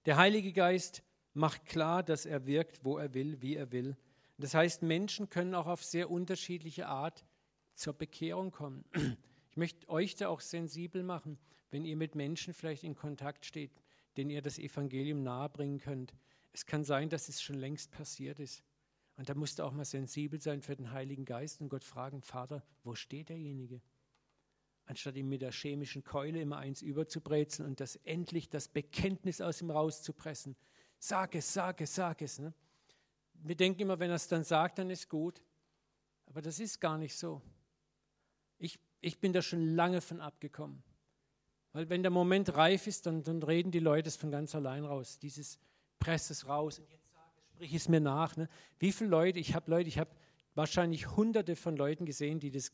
Der 0.06 0.16
Heilige 0.16 0.52
Geist 0.52 1.02
macht 1.34 1.66
klar, 1.66 2.02
dass 2.02 2.26
er 2.26 2.46
wirkt, 2.46 2.84
wo 2.84 2.98
er 2.98 3.12
will, 3.14 3.40
wie 3.42 3.56
er 3.56 3.72
will. 3.72 3.96
Das 4.38 4.54
heißt, 4.54 4.82
Menschen 4.82 5.28
können 5.30 5.54
auch 5.54 5.66
auf 5.66 5.84
sehr 5.84 6.10
unterschiedliche 6.10 6.86
Art 6.86 7.24
zur 7.74 7.94
Bekehrung 7.94 8.50
kommen. 8.50 8.84
Ich 9.50 9.56
möchte 9.56 9.88
euch 9.88 10.14
da 10.14 10.28
auch 10.28 10.40
sensibel 10.40 11.02
machen, 11.02 11.38
wenn 11.70 11.84
ihr 11.84 11.96
mit 11.96 12.14
Menschen 12.14 12.52
vielleicht 12.52 12.84
in 12.84 12.94
Kontakt 12.94 13.46
steht, 13.46 13.72
denen 14.16 14.30
ihr 14.30 14.42
das 14.42 14.58
Evangelium 14.58 15.22
nahebringen 15.22 15.78
könnt. 15.78 16.14
Es 16.52 16.66
kann 16.66 16.84
sein, 16.84 17.08
dass 17.08 17.28
es 17.28 17.42
schon 17.42 17.56
längst 17.56 17.90
passiert 17.90 18.38
ist. 18.38 18.62
Und 19.16 19.28
da 19.28 19.34
musst 19.34 19.58
du 19.58 19.62
auch 19.62 19.72
mal 19.72 19.84
sensibel 19.84 20.40
sein 20.40 20.60
für 20.60 20.76
den 20.76 20.92
Heiligen 20.92 21.24
Geist 21.24 21.60
und 21.60 21.70
Gott 21.70 21.84
fragen, 21.84 22.20
Vater, 22.20 22.62
wo 22.84 22.94
steht 22.94 23.30
derjenige? 23.30 23.80
Anstatt 24.86 25.16
ihm 25.16 25.28
mit 25.28 25.42
der 25.42 25.52
chemischen 25.52 26.04
Keule 26.04 26.40
immer 26.40 26.58
eins 26.58 26.80
überzubrezeln 26.80 27.68
und 27.68 27.80
das 27.80 27.96
endlich 28.04 28.48
das 28.48 28.68
Bekenntnis 28.68 29.40
aus 29.40 29.60
ihm 29.60 29.70
rauszupressen. 29.70 30.56
Sag 30.98 31.34
es, 31.34 31.52
sag 31.52 31.80
es, 31.80 31.94
sag 31.94 32.22
es. 32.22 32.38
Ne? 32.38 32.54
Wir 33.34 33.56
denken 33.56 33.82
immer, 33.82 33.98
wenn 33.98 34.10
er 34.10 34.16
es 34.16 34.28
dann 34.28 34.44
sagt, 34.44 34.78
dann 34.78 34.90
ist 34.90 35.08
gut. 35.08 35.42
Aber 36.26 36.40
das 36.40 36.60
ist 36.60 36.80
gar 36.80 36.98
nicht 36.98 37.16
so. 37.16 37.42
Ich, 38.58 38.78
ich 39.00 39.18
bin 39.18 39.32
da 39.32 39.42
schon 39.42 39.74
lange 39.74 40.00
von 40.00 40.20
abgekommen. 40.20 40.82
Weil 41.72 41.90
wenn 41.90 42.02
der 42.02 42.10
Moment 42.10 42.54
reif 42.56 42.86
ist, 42.86 43.06
dann, 43.06 43.22
dann 43.22 43.42
reden 43.42 43.70
die 43.70 43.80
Leute 43.80 44.08
es 44.08 44.16
von 44.16 44.30
ganz 44.30 44.54
allein 44.54 44.84
raus. 44.84 45.18
Dieses 45.18 45.58
Press 45.98 46.30
es 46.30 46.48
raus 46.48 46.78
und 46.78 46.88
jetzt 46.90 47.10
sag 47.10 47.16
sprich 47.56 47.74
es 47.74 47.88
mir 47.88 48.00
nach. 48.00 48.36
Ne? 48.36 48.48
Wie 48.78 48.92
viele 48.92 49.10
Leute, 49.10 49.38
ich 49.38 49.54
habe 49.54 49.70
Leute, 49.70 49.88
ich 49.88 49.98
habe 49.98 50.10
wahrscheinlich 50.54 51.16
hunderte 51.16 51.56
von 51.56 51.76
Leuten 51.76 52.04
gesehen, 52.04 52.38
die 52.38 52.50
des 52.50 52.70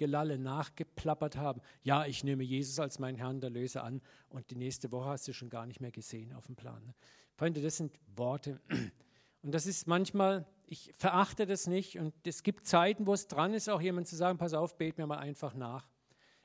Glaubensgelalle 0.00 0.38
nachgeplappert 0.38 1.36
haben. 1.36 1.60
Ja, 1.82 2.06
ich 2.06 2.24
nehme 2.24 2.42
Jesus 2.42 2.78
als 2.78 2.98
meinen 2.98 3.16
Herrn 3.16 3.40
der 3.40 3.50
Löser 3.50 3.84
an 3.84 4.00
und 4.30 4.50
die 4.50 4.56
nächste 4.56 4.90
Woche 4.92 5.10
hast 5.10 5.28
du 5.28 5.32
schon 5.32 5.50
gar 5.50 5.66
nicht 5.66 5.80
mehr 5.80 5.90
gesehen 5.90 6.32
auf 6.32 6.46
dem 6.46 6.56
Plan. 6.56 6.82
Ne? 6.84 6.94
Freunde, 7.36 7.60
das 7.60 7.76
sind 7.76 7.98
Worte. 8.16 8.60
Und 9.42 9.52
das 9.52 9.64
ist 9.64 9.86
manchmal, 9.86 10.46
ich 10.66 10.92
verachte 10.98 11.46
das 11.46 11.66
nicht 11.66 11.98
und 11.98 12.12
es 12.26 12.42
gibt 12.42 12.66
Zeiten, 12.66 13.06
wo 13.06 13.14
es 13.14 13.26
dran 13.26 13.54
ist, 13.54 13.70
auch 13.70 13.80
jemand 13.80 14.06
zu 14.06 14.14
sagen, 14.14 14.36
pass 14.36 14.52
auf, 14.52 14.76
bet 14.76 14.98
mir 14.98 15.06
mal 15.06 15.16
einfach 15.16 15.54
nach. 15.54 15.88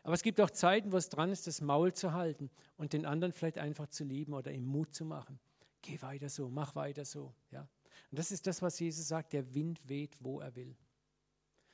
Aber 0.02 0.14
es 0.14 0.24
gibt 0.24 0.40
auch 0.40 0.50
Zeiten, 0.50 0.94
wo 0.94 0.96
es 0.96 1.10
dran 1.10 1.30
ist, 1.30 1.46
das 1.46 1.60
Maul 1.60 1.92
zu 1.92 2.14
halten 2.14 2.50
und 2.78 2.94
den 2.94 3.06
anderen 3.06 3.34
vielleicht 3.34 3.58
einfach 3.58 3.88
zu 3.88 4.06
lieben 4.06 4.34
oder 4.34 4.54
ihm 4.54 4.64
Mut 4.64 4.96
zu 4.96 5.04
machen. 5.04 5.42
Geh 5.82 6.02
weiter 6.02 6.30
so, 6.30 6.48
mach 6.48 6.74
weiter 6.78 7.04
so. 7.04 7.34
Ja? 7.52 7.68
Und 8.12 8.18
das 8.18 8.32
ist 8.32 8.48
das, 8.48 8.62
was 8.62 8.80
Jesus 8.80 9.10
sagt, 9.10 9.34
der 9.34 9.54
Wind 9.54 9.82
weht, 9.90 10.16
wo 10.22 10.40
er 10.40 10.56
will. 10.56 10.78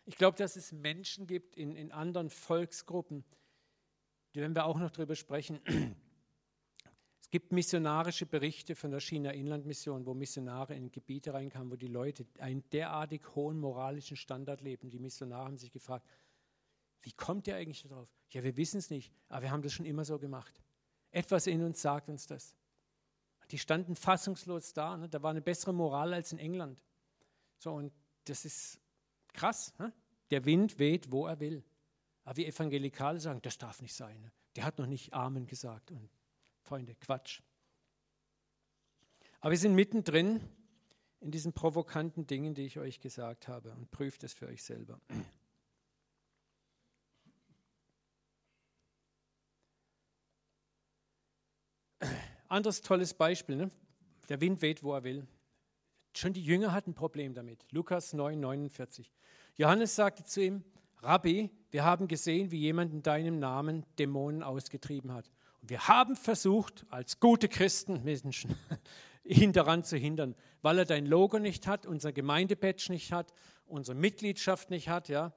Ich 0.05 0.17
glaube, 0.17 0.37
dass 0.37 0.55
es 0.55 0.71
Menschen 0.71 1.27
gibt 1.27 1.55
in, 1.55 1.75
in 1.75 1.91
anderen 1.91 2.29
Volksgruppen, 2.29 3.23
die 4.33 4.41
werden 4.41 4.55
wir 4.55 4.65
auch 4.65 4.79
noch 4.79 4.91
darüber 4.91 5.15
sprechen. 5.15 5.59
Es 7.21 7.29
gibt 7.29 7.53
missionarische 7.53 8.25
Berichte 8.25 8.75
von 8.75 8.91
der 8.91 8.99
China-Inlandmission, 8.99 10.05
wo 10.05 10.13
Missionare 10.13 10.75
in 10.75 10.91
Gebiete 10.91 11.33
reinkamen, 11.33 11.71
wo 11.71 11.77
die 11.77 11.87
Leute 11.87 12.25
einen 12.39 12.69
derartig 12.71 13.21
hohen 13.35 13.57
moralischen 13.57 14.17
Standard 14.17 14.59
leben. 14.59 14.89
Die 14.89 14.99
Missionare 14.99 15.45
haben 15.45 15.55
sich 15.55 15.71
gefragt, 15.71 16.05
wie 17.03 17.13
kommt 17.13 17.47
ihr 17.47 17.55
eigentlich 17.55 17.83
darauf? 17.83 18.09
Ja, 18.31 18.43
wir 18.43 18.57
wissen 18.57 18.79
es 18.79 18.89
nicht, 18.89 19.13
aber 19.29 19.43
wir 19.43 19.51
haben 19.51 19.61
das 19.61 19.71
schon 19.71 19.85
immer 19.85 20.03
so 20.03 20.19
gemacht. 20.19 20.61
Etwas 21.11 21.47
in 21.47 21.63
uns 21.63 21.81
sagt 21.81 22.09
uns 22.09 22.27
das. 22.27 22.57
Die 23.49 23.57
standen 23.57 23.95
fassungslos 23.95 24.73
da. 24.73 24.97
Ne? 24.97 25.09
Da 25.09 25.21
war 25.21 25.31
eine 25.31 25.41
bessere 25.41 25.73
Moral 25.73 26.13
als 26.13 26.31
in 26.31 26.39
England. 26.39 26.81
So, 27.59 27.73
und 27.73 27.93
das 28.25 28.45
ist 28.45 28.79
krass. 29.33 29.73
Ne? 29.77 29.93
Der 30.29 30.45
Wind 30.45 30.79
weht, 30.79 31.11
wo 31.11 31.27
er 31.27 31.39
will. 31.39 31.63
Aber 32.23 32.37
wir 32.37 32.47
Evangelikale 32.47 33.19
sagen, 33.19 33.41
das 33.41 33.57
darf 33.57 33.81
nicht 33.81 33.93
sein. 33.93 34.21
Ne? 34.21 34.31
Der 34.55 34.65
hat 34.65 34.77
noch 34.77 34.85
nicht 34.85 35.13
Amen 35.13 35.47
gesagt. 35.47 35.91
Und 35.91 36.09
Freunde, 36.61 36.95
Quatsch. 36.95 37.41
Aber 39.39 39.51
wir 39.51 39.57
sind 39.57 39.73
mittendrin 39.73 40.39
in 41.19 41.31
diesen 41.31 41.53
provokanten 41.53 42.27
Dingen, 42.27 42.53
die 42.53 42.65
ich 42.65 42.77
euch 42.79 42.99
gesagt 42.99 43.47
habe. 43.47 43.71
Und 43.73 43.89
prüft 43.91 44.23
es 44.23 44.33
für 44.33 44.47
euch 44.47 44.63
selber. 44.63 44.99
Anderes 52.47 52.81
tolles 52.81 53.13
Beispiel. 53.13 53.55
Ne? 53.55 53.71
Der 54.29 54.41
Wind 54.41 54.61
weht, 54.61 54.83
wo 54.83 54.93
er 54.93 55.03
will. 55.03 55.25
Schon 56.13 56.33
die 56.33 56.43
Jünger 56.43 56.73
hatten 56.73 56.91
ein 56.91 56.95
Problem 56.95 57.33
damit. 57.33 57.65
Lukas 57.71 58.13
9, 58.13 58.39
49. 58.39 59.11
Johannes 59.55 59.95
sagte 59.95 60.23
zu 60.23 60.43
ihm, 60.43 60.63
Rabbi, 61.01 61.49
wir 61.71 61.83
haben 61.83 62.07
gesehen, 62.07 62.51
wie 62.51 62.59
jemand 62.59 62.93
in 62.93 63.01
deinem 63.01 63.39
Namen 63.39 63.85
Dämonen 63.97 64.43
ausgetrieben 64.43 65.13
hat. 65.13 65.31
Und 65.61 65.69
wir 65.69 65.87
haben 65.87 66.15
versucht, 66.15 66.85
als 66.89 67.19
gute 67.19 67.47
Christen, 67.47 68.03
Menschen, 68.03 68.55
ihn 69.23 69.53
daran 69.53 69.83
zu 69.83 69.97
hindern, 69.97 70.35
weil 70.61 70.79
er 70.79 70.85
dein 70.85 71.05
Logo 71.05 71.39
nicht 71.39 71.67
hat, 71.67 71.85
unser 71.85 72.11
Gemeindebadge 72.11 72.91
nicht 72.91 73.11
hat, 73.11 73.33
unsere 73.65 73.95
Mitgliedschaft 73.95 74.69
nicht 74.69 74.89
hat, 74.89 75.09
ja, 75.09 75.33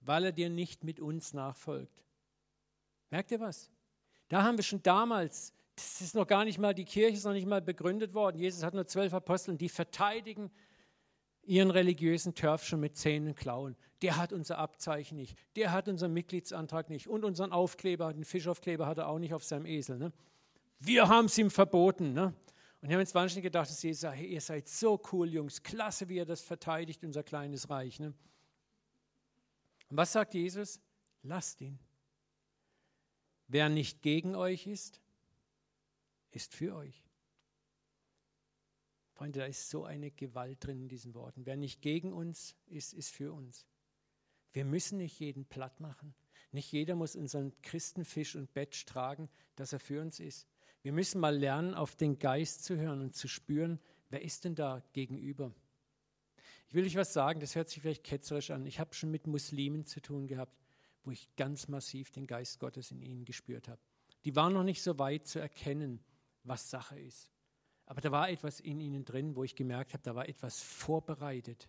weil 0.00 0.24
er 0.24 0.32
dir 0.32 0.50
nicht 0.50 0.82
mit 0.82 0.98
uns 0.98 1.34
nachfolgt. 1.34 2.04
Merkt 3.10 3.30
ihr 3.30 3.40
was? 3.40 3.70
Da 4.28 4.42
haben 4.42 4.56
wir 4.56 4.64
schon 4.64 4.82
damals 4.82 5.52
das 5.76 6.00
ist 6.00 6.14
noch 6.14 6.26
gar 6.26 6.44
nicht 6.44 6.58
mal, 6.58 6.74
die 6.74 6.84
Kirche 6.84 7.16
ist 7.16 7.24
noch 7.24 7.32
nicht 7.32 7.46
mal 7.46 7.60
begründet 7.60 8.14
worden. 8.14 8.38
Jesus 8.38 8.62
hat 8.62 8.74
nur 8.74 8.86
zwölf 8.86 9.12
Aposteln, 9.12 9.58
die 9.58 9.68
verteidigen 9.68 10.50
ihren 11.42 11.70
religiösen 11.70 12.34
Turf 12.34 12.64
schon 12.64 12.80
mit 12.80 12.96
Zähnen 12.96 13.28
und 13.28 13.36
Klauen. 13.36 13.76
Der 14.02 14.16
hat 14.16 14.32
unser 14.32 14.58
Abzeichen 14.58 15.16
nicht, 15.16 15.36
der 15.54 15.72
hat 15.72 15.88
unseren 15.88 16.12
Mitgliedsantrag 16.12 16.90
nicht 16.90 17.08
und 17.08 17.24
unseren 17.24 17.52
Aufkleber, 17.52 18.12
den 18.12 18.24
Fischaufkleber 18.24 18.86
hat 18.86 18.98
er 18.98 19.08
auch 19.08 19.18
nicht 19.18 19.34
auf 19.34 19.44
seinem 19.44 19.66
Esel. 19.66 19.98
Ne? 19.98 20.12
Wir 20.78 21.08
haben 21.08 21.26
es 21.26 21.38
ihm 21.38 21.50
verboten. 21.50 22.12
Ne? 22.12 22.34
Und 22.80 22.88
wir 22.88 22.96
haben 22.96 23.00
uns 23.00 23.14
wahnsinnig 23.14 23.44
gedacht, 23.44 23.70
dass 23.70 23.82
Jesus 23.82 24.00
sagt, 24.02 24.16
hey, 24.16 24.26
ihr 24.26 24.40
seid 24.40 24.68
so 24.68 25.00
cool, 25.12 25.28
Jungs, 25.28 25.62
klasse, 25.62 26.08
wie 26.08 26.16
ihr 26.16 26.26
das 26.26 26.42
verteidigt, 26.42 27.04
unser 27.04 27.22
kleines 27.22 27.70
Reich. 27.70 28.00
Ne? 28.00 28.12
Und 29.88 29.96
was 29.96 30.12
sagt 30.12 30.34
Jesus? 30.34 30.80
Lasst 31.22 31.60
ihn. 31.60 31.78
Wer 33.48 33.68
nicht 33.68 34.02
gegen 34.02 34.34
euch 34.34 34.66
ist, 34.66 35.00
ist 36.36 36.54
für 36.54 36.76
euch. 36.76 37.04
Freunde, 39.12 39.40
da 39.40 39.46
ist 39.46 39.70
so 39.70 39.84
eine 39.84 40.10
Gewalt 40.10 40.64
drin 40.64 40.78
in 40.78 40.88
diesen 40.88 41.14
Worten. 41.14 41.46
Wer 41.46 41.56
nicht 41.56 41.80
gegen 41.80 42.12
uns 42.12 42.54
ist, 42.66 42.92
ist 42.92 43.10
für 43.10 43.32
uns. 43.32 43.66
Wir 44.52 44.66
müssen 44.66 44.98
nicht 44.98 45.18
jeden 45.18 45.46
platt 45.46 45.80
machen. 45.80 46.14
Nicht 46.52 46.70
jeder 46.70 46.94
muss 46.94 47.16
unseren 47.16 47.52
Christenfisch 47.62 48.36
und 48.36 48.52
Badge 48.52 48.84
tragen, 48.86 49.28
dass 49.56 49.72
er 49.72 49.80
für 49.80 50.00
uns 50.00 50.20
ist. 50.20 50.46
Wir 50.82 50.92
müssen 50.92 51.20
mal 51.20 51.36
lernen, 51.36 51.74
auf 51.74 51.96
den 51.96 52.18
Geist 52.18 52.64
zu 52.64 52.76
hören 52.76 53.00
und 53.00 53.14
zu 53.14 53.26
spüren, 53.26 53.80
wer 54.10 54.22
ist 54.22 54.44
denn 54.44 54.54
da 54.54 54.82
gegenüber. 54.92 55.52
Ich 56.68 56.74
will 56.74 56.84
euch 56.84 56.96
was 56.96 57.12
sagen, 57.12 57.40
das 57.40 57.54
hört 57.54 57.70
sich 57.70 57.80
vielleicht 57.80 58.04
ketzerisch 58.04 58.50
an. 58.50 58.66
Ich 58.66 58.80
habe 58.80 58.94
schon 58.94 59.10
mit 59.10 59.26
Muslimen 59.26 59.86
zu 59.86 60.00
tun 60.00 60.26
gehabt, 60.26 60.62
wo 61.04 61.10
ich 61.10 61.34
ganz 61.36 61.68
massiv 61.68 62.10
den 62.10 62.26
Geist 62.26 62.60
Gottes 62.60 62.90
in 62.90 63.00
ihnen 63.00 63.24
gespürt 63.24 63.68
habe. 63.68 63.80
Die 64.24 64.36
waren 64.36 64.52
noch 64.52 64.64
nicht 64.64 64.82
so 64.82 64.98
weit 64.98 65.26
zu 65.26 65.38
erkennen, 65.38 66.00
was 66.48 66.70
Sache 66.70 66.98
ist. 66.98 67.30
Aber 67.86 68.00
da 68.00 68.10
war 68.10 68.28
etwas 68.28 68.60
in 68.60 68.80
ihnen 68.80 69.04
drin, 69.04 69.36
wo 69.36 69.44
ich 69.44 69.54
gemerkt 69.54 69.92
habe, 69.92 70.02
da 70.02 70.14
war 70.14 70.28
etwas 70.28 70.60
vorbereitet. 70.60 71.68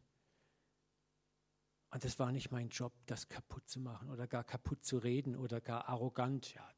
Und 1.91 2.03
das 2.03 2.19
war 2.19 2.31
nicht 2.31 2.51
mein 2.51 2.69
Job, 2.69 2.93
das 3.05 3.29
kaputt 3.29 3.67
zu 3.69 3.79
machen 3.79 4.09
oder 4.09 4.27
gar 4.27 4.43
kaputt 4.43 4.83
zu 4.83 4.97
reden 4.97 5.35
oder 5.35 5.61
gar 5.61 5.87
arrogant. 5.87 6.53
Ja, 6.53 6.73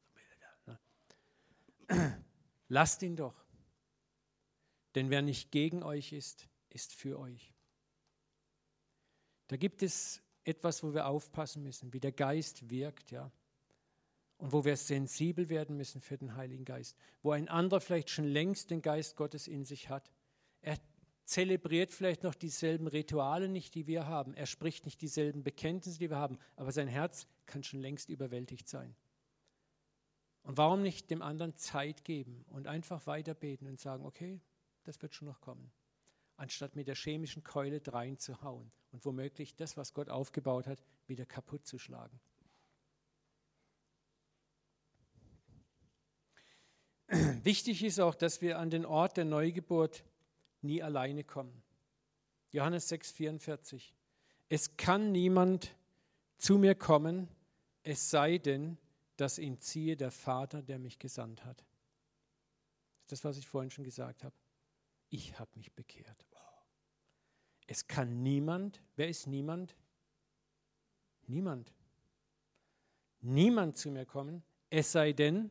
ne? 0.66 2.24
Lasst 2.68 3.02
ihn 3.02 3.16
doch. 3.16 3.44
Denn 4.94 5.10
wer 5.10 5.22
nicht 5.22 5.50
gegen 5.50 5.82
euch 5.82 6.12
ist, 6.12 6.48
ist 6.68 6.92
für 6.92 7.18
euch. 7.18 7.54
Da 9.48 9.56
gibt 9.56 9.82
es 9.82 10.22
etwas, 10.44 10.82
wo 10.82 10.94
wir 10.94 11.06
aufpassen 11.06 11.62
müssen, 11.62 11.92
wie 11.92 12.00
der 12.00 12.12
Geist 12.12 12.70
wirkt, 12.70 13.10
ja 13.10 13.32
und 14.40 14.52
wo 14.52 14.64
wir 14.64 14.76
sensibel 14.76 15.50
werden 15.50 15.76
müssen 15.76 16.00
für 16.00 16.16
den 16.16 16.34
Heiligen 16.34 16.64
Geist, 16.64 16.96
wo 17.22 17.32
ein 17.32 17.48
anderer 17.48 17.80
vielleicht 17.80 18.08
schon 18.08 18.24
längst 18.24 18.70
den 18.70 18.80
Geist 18.80 19.16
Gottes 19.16 19.46
in 19.46 19.64
sich 19.64 19.90
hat. 19.90 20.10
Er 20.62 20.78
zelebriert 21.24 21.92
vielleicht 21.92 22.22
noch 22.22 22.34
dieselben 22.34 22.86
Rituale 22.86 23.48
nicht, 23.48 23.74
die 23.74 23.86
wir 23.86 24.06
haben. 24.06 24.34
Er 24.34 24.46
spricht 24.46 24.86
nicht 24.86 25.02
dieselben 25.02 25.42
Bekenntnisse, 25.42 25.98
die 25.98 26.10
wir 26.10 26.16
haben, 26.16 26.38
aber 26.56 26.72
sein 26.72 26.88
Herz 26.88 27.26
kann 27.44 27.62
schon 27.62 27.80
längst 27.80 28.08
überwältigt 28.08 28.66
sein. 28.66 28.96
Und 30.42 30.56
warum 30.56 30.80
nicht 30.80 31.10
dem 31.10 31.20
anderen 31.20 31.54
Zeit 31.56 32.02
geben 32.04 32.44
und 32.48 32.66
einfach 32.66 33.06
weiter 33.06 33.34
beten 33.34 33.66
und 33.66 33.78
sagen, 33.78 34.06
okay, 34.06 34.40
das 34.84 35.02
wird 35.02 35.14
schon 35.14 35.28
noch 35.28 35.42
kommen, 35.42 35.70
anstatt 36.36 36.76
mit 36.76 36.88
der 36.88 36.94
chemischen 36.94 37.44
Keule 37.44 37.80
dreinzuhauen 37.82 38.72
und 38.90 39.04
womöglich 39.04 39.54
das, 39.54 39.76
was 39.76 39.92
Gott 39.92 40.08
aufgebaut 40.08 40.66
hat, 40.66 40.82
wieder 41.06 41.26
kaputt 41.26 41.66
zu 41.66 41.78
schlagen. 41.78 42.18
Wichtig 47.42 47.82
ist 47.82 48.00
auch, 48.00 48.14
dass 48.14 48.42
wir 48.42 48.58
an 48.58 48.70
den 48.70 48.84
Ort 48.84 49.16
der 49.16 49.24
Neugeburt 49.24 50.04
nie 50.62 50.82
alleine 50.82 51.24
kommen. 51.24 51.62
Johannes 52.50 52.90
6,44. 52.90 53.92
Es 54.48 54.76
kann 54.76 55.12
niemand 55.12 55.74
zu 56.36 56.58
mir 56.58 56.74
kommen, 56.74 57.28
es 57.82 58.10
sei 58.10 58.38
denn, 58.38 58.76
dass 59.16 59.38
ihn 59.38 59.60
ziehe 59.60 59.96
der 59.96 60.10
Vater, 60.10 60.62
der 60.62 60.78
mich 60.78 60.98
gesandt 60.98 61.44
hat. 61.44 61.64
Das 63.06 63.24
was 63.24 63.38
ich 63.38 63.46
vorhin 63.46 63.70
schon 63.70 63.84
gesagt 63.84 64.24
habe. 64.24 64.34
Ich 65.08 65.38
habe 65.38 65.50
mich 65.56 65.72
bekehrt. 65.72 66.26
Oh. 66.32 66.38
Es 67.66 67.86
kann 67.86 68.22
niemand, 68.22 68.82
wer 68.96 69.08
ist 69.08 69.26
niemand? 69.26 69.76
Niemand. 71.26 71.72
niemand 73.20 73.76
zu 73.76 73.90
mir 73.90 74.04
kommen, 74.04 74.42
es 74.68 74.92
sei 74.92 75.12
denn, 75.12 75.50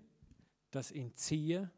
dass 0.71 0.91
ihn 0.91 1.15
ziehe 1.15 1.71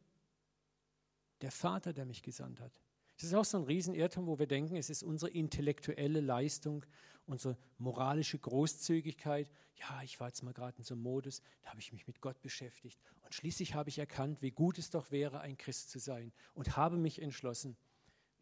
der 1.41 1.51
Vater, 1.51 1.93
der 1.93 2.05
mich 2.05 2.21
gesandt 2.21 2.59
hat. 2.59 2.81
Das 3.21 3.29
ist 3.29 3.35
auch 3.35 3.45
so 3.45 3.57
ein 3.57 3.65
Riesenirrtum, 3.65 4.25
wo 4.25 4.39
wir 4.39 4.47
denken, 4.47 4.75
es 4.75 4.89
ist 4.89 5.03
unsere 5.03 5.31
intellektuelle 5.31 6.21
Leistung, 6.21 6.85
unsere 7.27 7.55
moralische 7.77 8.39
Großzügigkeit. 8.39 9.47
Ja, 9.75 10.01
ich 10.01 10.19
war 10.19 10.27
jetzt 10.27 10.41
mal 10.41 10.53
gerade 10.53 10.77
in 10.79 10.83
so 10.83 10.95
einem 10.95 11.03
Modus, 11.03 11.41
da 11.61 11.69
habe 11.69 11.79
ich 11.79 11.91
mich 11.91 12.07
mit 12.07 12.19
Gott 12.19 12.41
beschäftigt. 12.41 12.99
Und 13.21 13.35
schließlich 13.35 13.75
habe 13.75 13.89
ich 13.89 13.99
erkannt, 13.99 14.41
wie 14.41 14.51
gut 14.51 14.79
es 14.79 14.89
doch 14.89 15.11
wäre, 15.11 15.41
ein 15.41 15.57
Christ 15.57 15.91
zu 15.91 15.99
sein 15.99 16.33
und 16.55 16.77
habe 16.77 16.97
mich 16.97 17.21
entschlossen. 17.21 17.77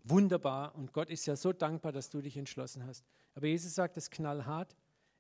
Wunderbar. 0.03 0.75
Und 0.75 0.93
Gott 0.93 1.09
ist 1.09 1.25
ja 1.25 1.35
so 1.35 1.51
dankbar, 1.51 1.91
dass 1.91 2.09
du 2.09 2.21
dich 2.21 2.37
entschlossen 2.37 2.85
hast. 2.85 3.05
Aber 3.33 3.47
Jesus 3.47 3.75
sagt 3.75 3.97
es 3.97 4.09
knallhart, 4.09 4.75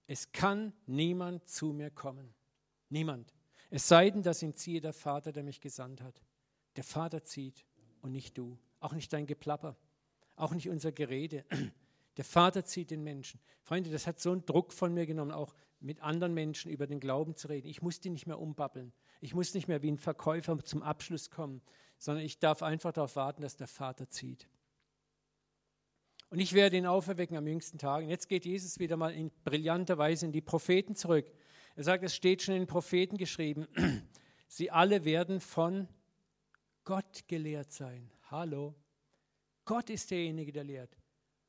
es 0.07 0.31
kann 0.31 0.73
niemand 0.85 1.47
zu 1.49 1.73
mir 1.73 1.91
kommen. 1.91 2.33
Niemand. 2.87 3.33
Es 3.69 3.87
sei 3.87 4.09
denn, 4.09 4.23
dass 4.23 4.41
ihn 4.41 4.55
ziehe 4.55 4.81
der 4.81 4.93
Vater, 4.93 5.31
der 5.31 5.43
mich 5.43 5.61
gesandt 5.61 6.01
hat. 6.01 6.23
Der 6.75 6.83
Vater 6.83 7.23
zieht 7.23 7.65
und 8.01 8.11
nicht 8.11 8.37
du. 8.37 8.57
Auch 8.79 8.93
nicht 8.93 9.11
dein 9.13 9.25
Geplapper. 9.25 9.75
Auch 10.35 10.53
nicht 10.53 10.69
unser 10.69 10.91
Gerede. 10.91 11.45
Der 12.17 12.25
Vater 12.25 12.65
zieht 12.65 12.91
den 12.91 13.03
Menschen. 13.03 13.39
Freunde, 13.61 13.89
das 13.89 14.05
hat 14.05 14.19
so 14.19 14.31
einen 14.31 14.45
Druck 14.45 14.73
von 14.73 14.93
mir 14.93 15.05
genommen, 15.05 15.31
auch 15.31 15.53
mit 15.79 16.01
anderen 16.01 16.33
Menschen 16.33 16.69
über 16.69 16.85
den 16.85 16.99
Glauben 16.99 17.35
zu 17.35 17.47
reden. 17.47 17.67
Ich 17.67 17.81
muss 17.81 18.01
die 18.01 18.09
nicht 18.09 18.27
mehr 18.27 18.39
umbabbeln. 18.39 18.91
Ich 19.21 19.33
muss 19.33 19.53
nicht 19.53 19.67
mehr 19.67 19.81
wie 19.81 19.91
ein 19.91 19.97
Verkäufer 19.97 20.57
zum 20.63 20.81
Abschluss 20.81 21.29
kommen, 21.29 21.61
sondern 21.97 22.25
ich 22.25 22.39
darf 22.39 22.61
einfach 22.61 22.91
darauf 22.91 23.15
warten, 23.15 23.41
dass 23.41 23.55
der 23.55 23.67
Vater 23.67 24.09
zieht. 24.09 24.49
Und 26.29 26.39
ich 26.39 26.53
werde 26.53 26.77
ihn 26.77 26.85
auferwecken 26.85 27.37
am 27.37 27.47
jüngsten 27.47 27.77
Tag. 27.77 28.03
Und 28.03 28.09
jetzt 28.09 28.29
geht 28.29 28.45
Jesus 28.45 28.79
wieder 28.79 28.97
mal 28.97 29.13
in 29.13 29.31
brillanter 29.43 29.97
Weise 29.97 30.25
in 30.25 30.31
die 30.31 30.41
Propheten 30.41 30.95
zurück. 30.95 31.31
Er 31.75 31.83
sagt, 31.83 32.03
es 32.03 32.15
steht 32.15 32.41
schon 32.41 32.55
in 32.55 32.61
den 32.61 32.67
Propheten 32.67 33.17
geschrieben, 33.17 33.67
sie 34.47 34.69
alle 34.69 35.05
werden 35.05 35.39
von 35.39 35.87
Gott 36.89 37.27
gelehrt 37.27 37.71
sein. 37.71 38.09
Hallo. 38.31 38.73
Gott 39.63 39.91
ist 39.91 40.09
derjenige, 40.09 40.51
der 40.51 40.63
lehrt. 40.63 40.97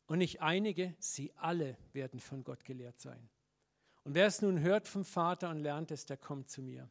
Und 0.05 0.19
nicht 0.19 0.43
einige, 0.43 0.95
sie 0.99 1.33
alle 1.35 1.79
werden 1.95 2.21
von 2.21 2.45
Gott 2.45 2.63
gelehrt 2.63 3.01
sein. 3.01 3.31
Und 4.05 4.15
wer 4.15 4.27
es 4.27 4.43
nun 4.43 4.61
hört 4.61 4.87
vom 4.87 5.03
Vater 5.03 5.49
und 5.49 5.61
lernt 5.61 5.93
es, 5.93 6.05
der 6.05 6.19
kommt 6.19 6.51
zu 6.51 6.61
mir. 6.61 6.91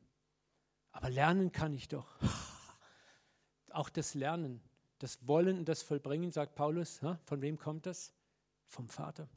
Aber 0.92 1.12
lernen 1.12 1.52
kann 1.52 1.76
ich 1.76 1.90
doch. 1.90 2.08
Auch 3.70 3.90
das 3.90 4.16
Lernen, 4.16 4.64
das 4.98 5.28
Wollen 5.28 5.60
und 5.60 5.70
das 5.70 5.84
Vollbringen, 5.84 6.32
sagt 6.32 6.56
Paulus, 6.56 7.02
von 7.26 7.42
wem 7.44 7.60
kommt 7.60 7.86
das? 7.86 8.16
Vom 8.66 8.90
Vater. 8.90 9.30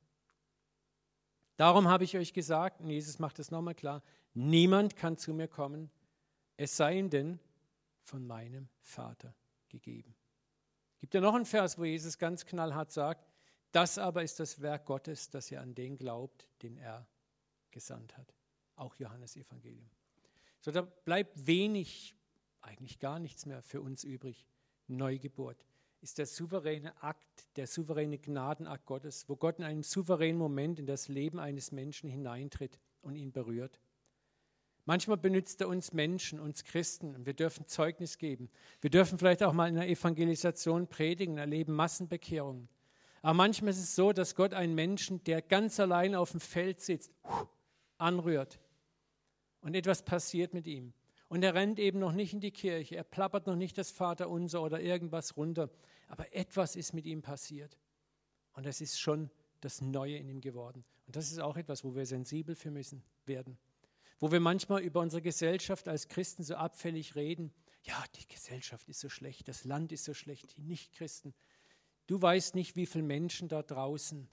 Darum 1.59 1.87
habe 1.87 2.05
ich 2.05 2.17
euch 2.17 2.33
gesagt, 2.33 2.81
und 2.81 2.89
Jesus 2.89 3.19
macht 3.19 3.39
es 3.41 3.51
nochmal 3.51 3.75
klar, 3.75 4.03
niemand 4.33 4.97
kann 4.97 5.19
zu 5.19 5.35
mir 5.35 5.49
kommen, 5.49 5.91
es 6.57 6.79
sei 6.79 7.03
denn 7.03 7.39
von 8.03 8.27
meinem 8.27 8.69
Vater 8.81 9.35
gegeben. 9.69 10.15
Gibt 11.01 11.15
ja 11.15 11.21
noch 11.21 11.35
einen 11.35 11.47
Vers, 11.47 11.79
wo 11.79 11.85
Jesus 11.85 12.19
ganz 12.19 12.47
knallhart 12.47 12.93
sagt, 12.93 13.29
das 13.73 13.99
aber 13.99 14.23
ist 14.23 14.39
das 14.39 14.61
Werk 14.61 14.85
Gottes, 14.85 15.31
dass 15.31 15.51
ihr 15.51 15.61
an 15.61 15.75
den 15.75 15.97
glaubt, 15.97 16.47
den 16.63 16.77
er 16.77 17.07
gesandt 17.71 18.17
hat. 18.17 18.35
Auch 18.77 18.95
Johannes 18.97 19.37
Evangelium. 19.37 19.91
So, 20.61 20.71
da 20.71 20.83
bleibt 20.83 21.47
wenig, 21.47 22.15
eigentlich 22.61 22.99
gar 22.99 23.19
nichts 23.19 23.47
mehr 23.47 23.63
für 23.63 23.81
uns 23.81 24.05
übrig. 24.05 24.47
Neugeburt 24.87 25.65
ist 26.03 26.19
der 26.19 26.27
souveräne 26.27 27.01
Akt, 27.03 27.47
der 27.57 27.67
souveräne 27.67 28.19
Gnadenakt 28.19 28.87
Gottes, 28.87 29.29
wo 29.29 29.37
Gott 29.37 29.59
in 29.59 29.65
einem 29.65 29.83
souveränen 29.83 30.39
Moment 30.39 30.79
in 30.79 30.87
das 30.87 31.09
Leben 31.09 31.39
eines 31.39 31.73
Menschen 31.73 32.11
hineintritt 32.11 32.79
und 33.01 33.17
ihn 33.17 33.33
berührt. 33.33 33.81
Manchmal 34.85 35.17
benutzt 35.17 35.61
er 35.61 35.69
uns 35.69 35.93
Menschen, 35.93 36.41
uns 36.41 36.65
Christen, 36.65 37.15
und 37.15 37.25
wir 37.25 37.35
dürfen 37.35 37.67
Zeugnis 37.67 38.19
geben. 38.19 38.51
Wir 38.81 38.91
dürfen 38.91 39.17
vielleicht 39.17 39.43
auch 39.45 39.53
mal 39.53 39.69
in 39.69 39.77
der 39.77 39.89
Evangelisation 39.89 40.89
predigen, 40.89 41.39
erleben 41.39 41.73
Massenbekehrungen. 41.75 42.69
Aber 43.23 43.35
manchmal 43.35 43.71
ist 43.71 43.79
es 43.79 43.95
so, 43.95 44.13
dass 44.13 44.35
Gott 44.35 44.55
einen 44.55 44.75
Menschen, 44.75 45.23
der 45.23 45.41
ganz 45.41 45.79
allein 45.79 46.17
auf 46.17 46.33
dem 46.33 46.41
Feld 46.41 46.81
sitzt, 46.81 47.13
anrührt 47.97 48.59
und 49.61 49.77
etwas 49.77 50.05
passiert 50.05 50.53
mit 50.53 50.67
ihm. 50.67 50.93
Und 51.29 51.45
er 51.45 51.55
rennt 51.55 51.79
eben 51.79 52.01
noch 52.01 52.13
nicht 52.13 52.33
in 52.35 52.41
die 52.41 52.51
Kirche, 52.51 52.97
er 52.97 53.05
plappert 53.05 53.47
noch 53.47 53.55
nicht 53.55 53.79
das 53.79 53.93
Vaterunser 53.93 54.61
oder 54.61 54.81
irgendwas 54.81 55.37
runter, 55.37 55.71
aber 56.09 56.35
etwas 56.35 56.75
ist 56.75 56.93
mit 56.93 57.07
ihm 57.07 57.23
passiert. 57.23 57.79
Und 58.55 58.67
es 58.67 58.81
ist 58.81 58.99
schon 58.99 59.31
das 59.61 59.81
Neue 59.81 60.17
in 60.17 60.29
ihm 60.29 60.41
geworden. 60.41 60.85
Und 61.07 61.15
das 61.15 61.31
ist 61.31 61.41
auch 61.41 61.57
etwas, 61.57 61.85
wo 61.85 61.95
wir 61.95 62.05
sensibel 62.05 62.57
für 62.57 62.73
müssen 62.73 63.05
werden 63.25 63.57
wo 64.23 64.31
wir 64.31 64.39
manchmal 64.39 64.83
über 64.83 65.01
unsere 65.01 65.21
Gesellschaft 65.21 65.89
als 65.89 66.07
Christen 66.07 66.45
so 66.45 66.55
abfällig 66.55 67.17
reden. 67.17 67.53
Ja, 67.83 68.05
die 68.15 68.29
Gesellschaft 68.29 68.89
ist 68.89 69.01
so 69.01 69.09
schlecht, 69.09 69.49
das 69.49 69.65
Land 69.65 69.91
ist 69.91 70.05
so 70.05 70.15
schlecht, 70.15 70.57
die 70.57 70.63
Nichtchristen. 70.63 71.35
Du 72.07 72.23
weißt 72.23 72.55
nicht, 72.55 72.77
wie 72.77 72.87
viele 72.87 73.03
Menschen 73.03 73.49
da 73.49 73.65
draußen 73.65 74.29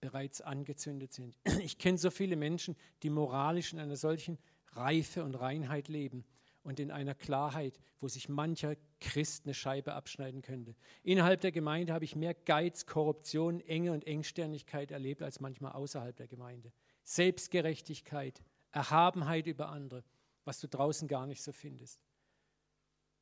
bereits 0.00 0.40
angezündet 0.40 1.12
sind. 1.12 1.36
Ich 1.64 1.78
kenne 1.78 1.98
so 1.98 2.12
viele 2.12 2.36
Menschen, 2.36 2.76
die 3.02 3.10
moralisch 3.10 3.72
in 3.72 3.80
einer 3.80 3.96
solchen 3.96 4.38
Reife 4.68 5.24
und 5.24 5.34
Reinheit 5.34 5.88
leben 5.88 6.24
und 6.62 6.78
in 6.78 6.92
einer 6.92 7.16
Klarheit, 7.16 7.80
wo 7.98 8.06
sich 8.06 8.28
mancher 8.28 8.76
Christ 9.00 9.46
eine 9.46 9.54
Scheibe 9.54 9.94
abschneiden 9.94 10.42
könnte. 10.42 10.76
Innerhalb 11.02 11.40
der 11.40 11.50
Gemeinde 11.50 11.92
habe 11.92 12.04
ich 12.04 12.14
mehr 12.14 12.34
Geiz, 12.34 12.86
Korruption, 12.86 13.58
Enge 13.62 13.90
und 13.90 14.06
Engsternigkeit 14.06 14.92
erlebt 14.92 15.22
als 15.22 15.40
manchmal 15.40 15.72
außerhalb 15.72 16.14
der 16.14 16.28
Gemeinde. 16.28 16.72
Selbstgerechtigkeit, 17.02 18.44
Erhabenheit 18.74 19.46
über 19.46 19.68
andere, 19.68 20.02
was 20.44 20.60
du 20.60 20.68
draußen 20.68 21.06
gar 21.06 21.26
nicht 21.26 21.42
so 21.42 21.52
findest. 21.52 22.00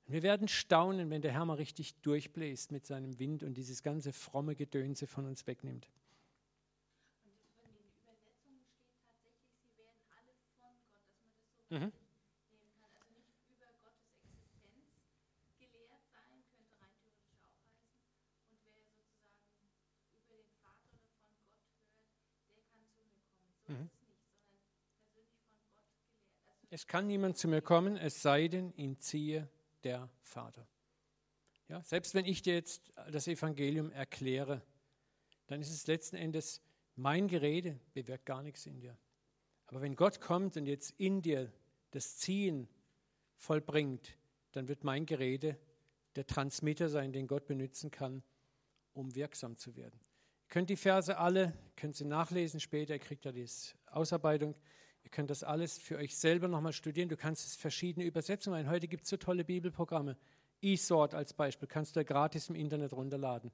wir 0.06 0.22
werden 0.22 0.48
staunen, 0.48 1.10
wenn 1.10 1.22
der 1.22 1.32
Herr 1.32 1.44
mal 1.44 1.54
richtig 1.54 1.94
durchbläst 2.00 2.72
mit 2.72 2.84
seinem 2.84 3.18
Wind 3.18 3.42
und 3.42 3.54
dieses 3.54 3.82
ganze 3.82 4.12
fromme 4.12 4.54
Gedönse 4.56 5.06
von 5.06 5.26
uns 5.26 5.46
wegnimmt. 5.46 5.88
Mhm. 11.70 11.92
Es 26.72 26.86
kann 26.86 27.06
niemand 27.06 27.36
zu 27.36 27.48
mir 27.48 27.60
kommen, 27.60 27.98
es 27.98 28.22
sei 28.22 28.48
denn, 28.48 28.72
ihn 28.76 28.98
ziehe 28.98 29.46
der 29.84 30.08
Vater. 30.22 30.66
Ja, 31.68 31.82
selbst 31.82 32.14
wenn 32.14 32.24
ich 32.24 32.40
dir 32.40 32.54
jetzt 32.54 32.90
das 33.10 33.28
Evangelium 33.28 33.92
erkläre, 33.92 34.62
dann 35.48 35.60
ist 35.60 35.70
es 35.70 35.86
letzten 35.86 36.16
Endes 36.16 36.62
mein 36.96 37.28
Gerede, 37.28 37.78
bewirkt 37.92 38.24
gar 38.24 38.42
nichts 38.42 38.64
in 38.64 38.80
dir. 38.80 38.96
Aber 39.66 39.82
wenn 39.82 39.96
Gott 39.96 40.22
kommt 40.22 40.56
und 40.56 40.64
jetzt 40.64 40.94
in 40.98 41.20
dir 41.20 41.52
das 41.90 42.16
Ziehen 42.16 42.68
vollbringt, 43.36 44.16
dann 44.52 44.66
wird 44.66 44.82
mein 44.82 45.04
Gerede 45.04 45.58
der 46.16 46.26
Transmitter 46.26 46.88
sein, 46.88 47.12
den 47.12 47.26
Gott 47.26 47.44
benutzen 47.44 47.90
kann, 47.90 48.22
um 48.94 49.14
wirksam 49.14 49.58
zu 49.58 49.76
werden. 49.76 50.00
Ihr 50.44 50.48
könnt 50.48 50.70
die 50.70 50.76
Verse 50.76 51.18
alle, 51.18 51.52
könnt 51.76 51.96
sie 51.96 52.06
nachlesen 52.06 52.60
später, 52.60 52.94
ihr 52.94 52.98
kriegt 52.98 53.26
ja 53.26 53.32
die 53.32 53.46
Ausarbeitung. 53.86 54.54
Ihr 55.04 55.10
könnt 55.10 55.30
das 55.30 55.42
alles 55.42 55.78
für 55.78 55.96
euch 55.96 56.16
selber 56.16 56.48
nochmal 56.48 56.72
studieren. 56.72 57.08
Du 57.08 57.16
kannst 57.16 57.46
es 57.46 57.56
verschiedene 57.56 58.06
Übersetzungen 58.06 58.58
ein. 58.58 58.70
Heute 58.70 58.88
gibt 58.88 59.04
es 59.04 59.10
so 59.10 59.16
tolle 59.16 59.44
Bibelprogramme. 59.44 60.16
eSword 60.60 61.14
als 61.14 61.34
Beispiel 61.34 61.68
kannst 61.68 61.96
du 61.96 62.04
gratis 62.04 62.48
im 62.48 62.54
Internet 62.54 62.92
runterladen. 62.92 63.50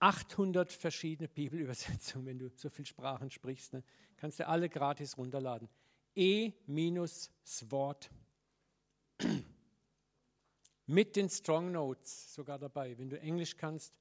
800 0.00 0.72
verschiedene 0.72 1.28
Bibelübersetzungen, 1.28 2.26
wenn 2.26 2.38
du 2.38 2.50
so 2.56 2.68
viele 2.68 2.86
Sprachen 2.86 3.30
sprichst. 3.30 3.72
Ne? 3.72 3.82
Kannst 4.16 4.40
du 4.40 4.46
alle 4.46 4.68
gratis 4.68 5.16
runterladen. 5.16 5.68
E-Sword. 6.14 8.10
Mit 10.86 11.16
den 11.16 11.30
Strong 11.30 11.72
Notes 11.72 12.34
sogar 12.34 12.58
dabei. 12.58 12.98
Wenn 12.98 13.08
du 13.08 13.18
Englisch 13.18 13.56
kannst, 13.56 13.94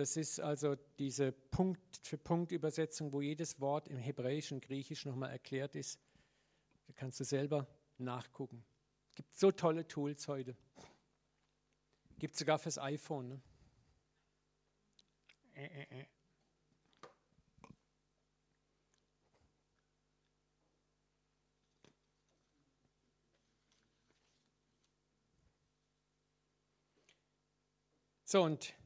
das 0.00 0.16
ist 0.16 0.40
also 0.40 0.76
diese 0.98 1.30
Punkt-für-Punkt-Übersetzung, 1.30 3.12
wo 3.12 3.20
jedes 3.20 3.60
Wort 3.60 3.86
im 3.86 3.98
Hebräischen 3.98 4.56
und 4.56 4.64
Griechisch 4.64 5.04
nochmal 5.04 5.30
erklärt 5.30 5.76
ist. 5.76 6.00
Da 6.86 6.94
kannst 6.94 7.20
du 7.20 7.24
selber 7.24 7.66
nachgucken. 7.98 8.64
Es 9.10 9.16
gibt 9.16 9.36
so 9.36 9.52
tolle 9.52 9.86
Tools 9.86 10.26
heute. 10.26 10.56
Gibt 12.18 12.34
sogar 12.34 12.58
fürs 12.58 12.78
iPhone. 12.78 13.28
Ne? 13.28 13.40
Äh, 15.52 15.66
äh, 15.66 16.00
äh. 16.00 16.06
So, 28.24 28.44
und 28.44 28.79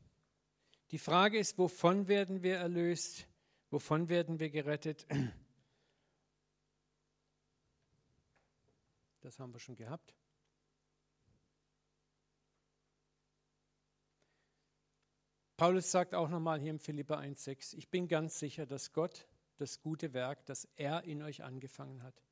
die 0.95 0.99
Frage 0.99 1.38
ist, 1.40 1.59
wovon 1.59 2.07
werden 2.07 2.45
wir 2.45 2.59
erlöst? 2.59 3.26
Wovon 3.70 4.09
werden 4.09 4.38
wir 4.38 4.49
gerettet? 4.49 5.05
das 9.20 9.40
haben 9.40 9.53
wir 9.53 9.59
schon 9.59 9.74
gehabt. 9.74 10.14
Paulus 15.57 15.90
sagt 15.90 16.14
auch 16.14 16.28
nochmal 16.28 16.61
hier 16.61 16.70
im 16.70 16.78
Philippa 16.78 17.18
1,6, 17.18 17.74
ich 17.76 17.88
bin 17.88 18.07
ganz 18.07 18.38
sicher, 18.38 18.64
dass 18.64 18.92
Gott 18.92 19.26
das 19.57 19.80
gute 19.80 20.12
Werk, 20.12 20.47
das 20.47 20.68
er 20.76 21.03
in 21.03 21.22
euch 21.22 21.42
angefangen 21.42 22.05
hat. 22.05 22.22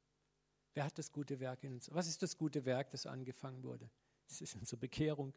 Wer 0.74 0.84
hat 0.84 0.96
das 0.98 1.10
gute 1.10 1.40
Werk 1.40 1.64
in 1.64 1.72
uns? 1.72 1.92
Was 1.92 2.06
ist 2.06 2.22
das 2.22 2.38
gute 2.38 2.64
Werk, 2.64 2.90
das 2.90 3.06
angefangen 3.06 3.64
wurde? 3.64 3.90
Das 4.28 4.40
ist 4.40 4.54
unsere 4.54 4.76
Bekehrung. 4.76 5.34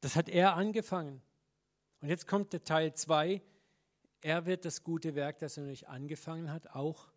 Das 0.00 0.16
hat 0.16 0.30
er 0.30 0.54
angefangen. 0.54 1.20
Und 2.00 2.08
jetzt 2.08 2.26
kommt 2.26 2.52
der 2.52 2.64
Teil 2.64 2.94
2. 2.94 3.42
Er 4.20 4.46
wird 4.46 4.64
das 4.64 4.82
gute 4.82 5.14
Werk, 5.14 5.38
das 5.38 5.56
er 5.56 5.64
euch 5.64 5.88
angefangen 5.88 6.50
hat, 6.50 6.68
auch 6.68 7.08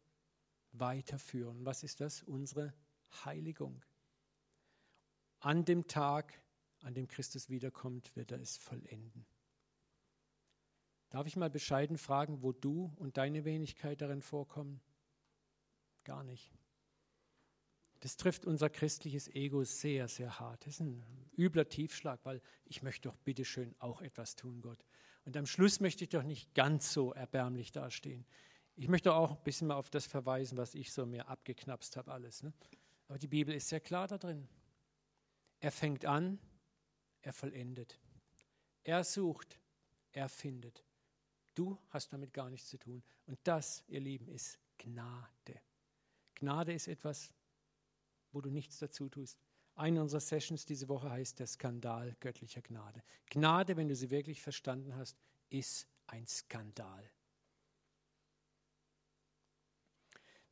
weiterführen. 0.71 1.65
Was 1.65 1.83
ist 1.83 2.01
das? 2.01 2.23
Unsere 2.23 2.73
Heiligung. 3.25 3.83
An 5.39 5.65
dem 5.65 5.87
Tag, 5.87 6.41
an 6.81 6.93
dem 6.93 7.07
Christus 7.07 7.49
wiederkommt, 7.49 8.15
wird 8.15 8.31
er 8.31 8.39
es 8.39 8.57
vollenden. 8.57 9.25
Darf 11.09 11.25
ich 11.25 11.35
mal 11.35 11.49
bescheiden 11.49 11.97
fragen, 11.97 12.43
wo 12.43 12.51
du 12.51 12.93
und 12.97 13.17
deine 13.17 13.45
Wenigkeit 13.45 14.01
darin 14.01 14.21
vorkommen? 14.21 14.79
Gar 16.03 16.23
nicht. 16.23 16.58
Das 18.01 18.15
trifft 18.15 18.45
unser 18.45 18.69
christliches 18.69 19.27
Ego 19.27 19.63
sehr, 19.63 20.07
sehr 20.07 20.39
hart. 20.39 20.65
Das 20.65 20.75
ist 20.75 20.79
ein 20.81 21.03
übler 21.37 21.67
Tiefschlag, 21.67 22.19
weil 22.23 22.41
ich 22.65 22.81
möchte 22.81 23.09
doch 23.09 23.17
bitteschön 23.17 23.75
auch 23.79 24.01
etwas 24.01 24.35
tun, 24.35 24.61
Gott. 24.61 24.85
Und 25.25 25.35
am 25.35 25.45
Schluss 25.45 25.79
möchte 25.79 26.05
ich 26.05 26.09
doch 26.09 26.23
nicht 26.23 26.53
ganz 26.53 26.93
so 26.93 27.13
erbärmlich 27.13 27.71
dastehen. 27.71 28.25
Ich 28.75 28.87
möchte 28.87 29.13
auch 29.13 29.31
ein 29.37 29.43
bisschen 29.43 29.67
mal 29.67 29.75
auf 29.75 29.89
das 29.89 30.05
verweisen, 30.05 30.57
was 30.57 30.75
ich 30.75 30.93
so 30.93 31.05
mir 31.05 31.27
abgeknapst 31.27 31.97
habe, 31.97 32.11
alles. 32.13 32.41
Ne? 32.43 32.53
Aber 33.09 33.19
die 33.19 33.27
Bibel 33.27 33.53
ist 33.53 33.67
sehr 33.67 33.81
klar 33.81 34.07
da 34.07 34.17
drin. 34.17 34.47
Er 35.59 35.71
fängt 35.71 36.05
an, 36.05 36.39
er 37.21 37.33
vollendet. 37.33 37.99
Er 38.83 39.03
sucht, 39.03 39.59
er 40.13 40.29
findet. 40.29 40.85
Du 41.53 41.77
hast 41.89 42.13
damit 42.13 42.33
gar 42.33 42.49
nichts 42.49 42.69
zu 42.69 42.77
tun. 42.77 43.03
Und 43.25 43.37
das, 43.43 43.83
ihr 43.87 43.99
Lieben, 43.99 44.29
ist 44.29 44.57
Gnade. 44.77 45.61
Gnade 46.35 46.71
ist 46.71 46.87
etwas, 46.87 47.33
wo 48.31 48.41
du 48.41 48.49
nichts 48.49 48.79
dazu 48.79 49.09
tust. 49.09 49.39
Eine 49.75 50.01
unserer 50.01 50.19
Sessions 50.19 50.65
diese 50.65 50.89
Woche 50.89 51.09
heißt 51.09 51.39
der 51.39 51.47
Skandal 51.47 52.15
göttlicher 52.19 52.61
Gnade. 52.61 53.01
Gnade, 53.29 53.77
wenn 53.77 53.87
du 53.87 53.95
sie 53.95 54.09
wirklich 54.09 54.41
verstanden 54.41 54.95
hast, 54.95 55.17
ist 55.49 55.87
ein 56.07 56.27
Skandal. 56.27 57.09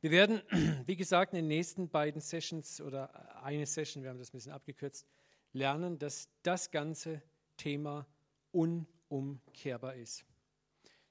Wir 0.00 0.10
werden, 0.10 0.42
wie 0.86 0.96
gesagt, 0.96 1.32
in 1.32 1.38
den 1.38 1.48
nächsten 1.48 1.88
beiden 1.88 2.20
Sessions 2.20 2.80
oder 2.80 3.42
eine 3.42 3.66
Session, 3.66 4.02
wir 4.02 4.10
haben 4.10 4.18
das 4.18 4.28
ein 4.30 4.38
bisschen 4.38 4.52
abgekürzt, 4.52 5.06
lernen, 5.52 5.98
dass 5.98 6.28
das 6.42 6.70
ganze 6.70 7.22
Thema 7.56 8.06
unumkehrbar 8.52 9.94
ist. 9.96 10.24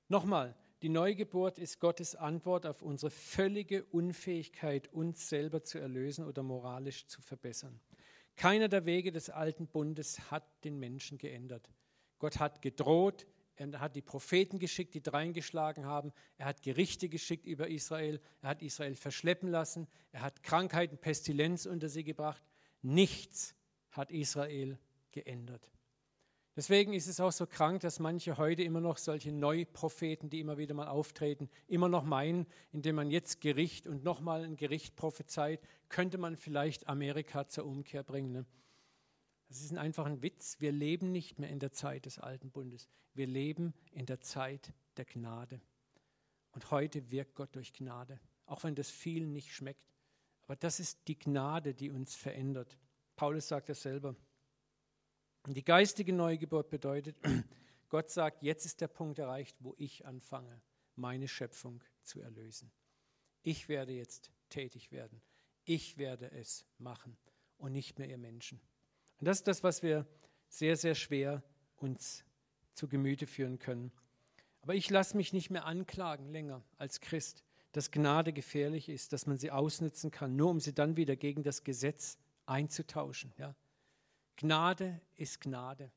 Nochmal, 0.08 0.56
die 0.82 0.90
Neugeburt 0.90 1.58
ist 1.58 1.80
Gottes 1.80 2.16
Antwort 2.16 2.66
auf 2.66 2.82
unsere 2.82 3.10
völlige 3.10 3.84
Unfähigkeit, 3.86 4.94
uns 4.94 5.28
selber 5.30 5.64
zu 5.64 5.80
erlösen 5.80 6.26
oder 6.26 6.44
moralisch 6.44 7.08
zu 7.08 7.22
verbessern. 7.22 7.80
Keiner 8.36 8.68
der 8.68 8.86
Wege 8.86 9.12
des 9.12 9.32
alten 9.32 9.68
Bundes 9.68 10.32
hat 10.32 10.44
den 10.64 10.78
Menschen 10.78 11.18
geändert. 11.18 11.72
Gott 12.20 12.40
hat 12.40 12.62
gedroht, 12.62 13.26
er 13.58 13.80
hat 13.80 13.96
die 13.96 14.04
Propheten 14.04 14.60
geschickt, 14.60 14.94
die 14.94 15.02
dreingeschlagen 15.02 15.86
haben. 15.86 16.14
Er 16.38 16.46
hat 16.46 16.62
Gerichte 16.62 17.10
geschickt 17.10 17.48
über 17.48 17.68
Israel. 17.68 18.22
Er 18.42 18.50
hat 18.50 18.62
Israel 18.62 18.96
verschleppen 18.96 19.50
lassen. 19.50 19.88
Er 20.12 20.22
hat 20.22 20.44
Krankheiten, 20.44 21.00
Pestilenz 21.00 21.66
unter 21.66 21.90
sie 21.90 22.04
gebracht. 22.04 22.44
Nichts 22.84 23.56
hat 23.90 24.12
Israel 24.12 24.78
geändert. 25.12 25.72
Deswegen 26.58 26.94
ist 26.94 27.06
es 27.06 27.20
auch 27.20 27.32
so 27.32 27.46
krank, 27.46 27.82
dass 27.82 28.00
manche 28.00 28.38
heute 28.38 28.64
immer 28.64 28.82
noch 28.82 28.98
solche 28.98 29.32
Neupropheten, 29.32 30.32
die 30.32 30.40
immer 30.40 30.58
wieder 30.58 30.74
mal 30.74 30.88
auftreten, 30.88 31.52
immer 31.68 31.88
noch 31.88 32.04
meinen, 32.04 32.48
indem 32.72 32.96
man 32.96 33.12
jetzt 33.12 33.42
Gericht 33.42 33.86
und 33.86 34.04
nochmal 34.04 34.44
ein 34.44 34.58
Gericht 34.58 34.96
prophezeit, 34.96 35.62
könnte 35.88 36.18
man 36.18 36.36
vielleicht 36.36 36.90
Amerika 36.90 37.48
zur 37.48 37.68
Umkehr 37.68 38.02
bringen. 38.02 38.32
Ne? 38.32 38.46
Das 39.50 39.62
ist 39.62 39.78
einfach 39.78 40.08
ein 40.08 40.24
Witz. 40.24 40.60
Wir 40.60 40.72
leben 40.72 41.12
nicht 41.12 41.38
mehr 41.38 41.52
in 41.52 41.60
der 41.60 41.74
Zeit 41.74 42.08
des 42.08 42.18
alten 42.18 42.50
Bundes. 42.50 42.90
Wir 43.14 43.28
leben 43.28 43.76
in 43.92 44.08
der 44.08 44.20
Zeit 44.22 44.74
der 44.98 45.06
Gnade. 45.06 45.62
Und 46.54 46.72
heute 46.72 47.12
wirkt 47.12 47.36
Gott 47.36 47.56
durch 47.56 47.72
Gnade, 47.72 48.20
auch 48.48 48.64
wenn 48.64 48.74
das 48.74 48.90
vielen 48.90 49.32
nicht 49.32 49.54
schmeckt. 49.54 49.88
Aber 50.42 50.56
das 50.56 50.80
ist 50.80 51.08
die 51.08 51.20
Gnade, 51.20 51.76
die 51.76 51.92
uns 51.92 52.16
verändert. 52.16 52.80
Paulus 53.16 53.48
sagt 53.48 53.70
das 53.70 53.84
selber. 53.84 54.16
Die 55.54 55.64
geistige 55.64 56.12
Neugeburt 56.12 56.70
bedeutet, 56.70 57.16
Gott 57.90 58.10
sagt, 58.10 58.44
jetzt 58.44 58.66
ist 58.66 58.82
der 58.82 58.90
Punkt 58.90 59.18
erreicht, 59.18 59.56
wo 59.60 59.74
ich 59.78 60.06
anfange, 60.06 60.62
meine 60.96 61.28
Schöpfung 61.28 61.82
zu 62.04 62.20
erlösen. 62.20 62.72
Ich 63.44 63.70
werde 63.70 63.94
jetzt 63.94 64.32
tätig 64.50 64.92
werden. 64.92 65.22
Ich 65.64 65.98
werde 65.98 66.32
es 66.32 66.66
machen 66.80 67.18
und 67.58 67.72
nicht 67.72 67.98
mehr 67.98 68.10
ihr 68.10 68.18
Menschen. 68.18 68.60
Und 69.20 69.28
das 69.28 69.38
ist 69.38 69.48
das, 69.48 69.64
was 69.64 69.84
wir 69.84 70.06
sehr, 70.50 70.76
sehr 70.76 70.96
schwer 70.96 71.44
uns 71.78 72.26
zu 72.74 72.88
Gemüte 72.88 73.26
führen 73.26 73.58
können. 73.58 73.92
Aber 74.62 74.76
ich 74.76 74.90
lasse 74.90 75.16
mich 75.16 75.32
nicht 75.32 75.50
mehr 75.50 75.66
anklagen 75.66 76.30
länger 76.30 76.62
als 76.78 77.00
Christ, 77.00 77.44
dass 77.72 77.92
Gnade 77.92 78.34
gefährlich 78.34 78.90
ist, 78.90 79.14
dass 79.14 79.28
man 79.28 79.38
sie 79.38 79.52
ausnutzen 79.52 80.12
kann, 80.12 80.36
nur 80.36 80.50
um 80.50 80.60
sie 80.60 80.74
dann 80.74 80.98
wieder 80.98 81.16
gegen 81.16 81.44
das 81.44 81.64
Gesetz 81.64 82.18
einzutauschen. 82.46 83.34
Ja? 83.38 83.56
Gnade 84.38 85.02
ist 85.16 85.42
Gnade. 85.42 85.92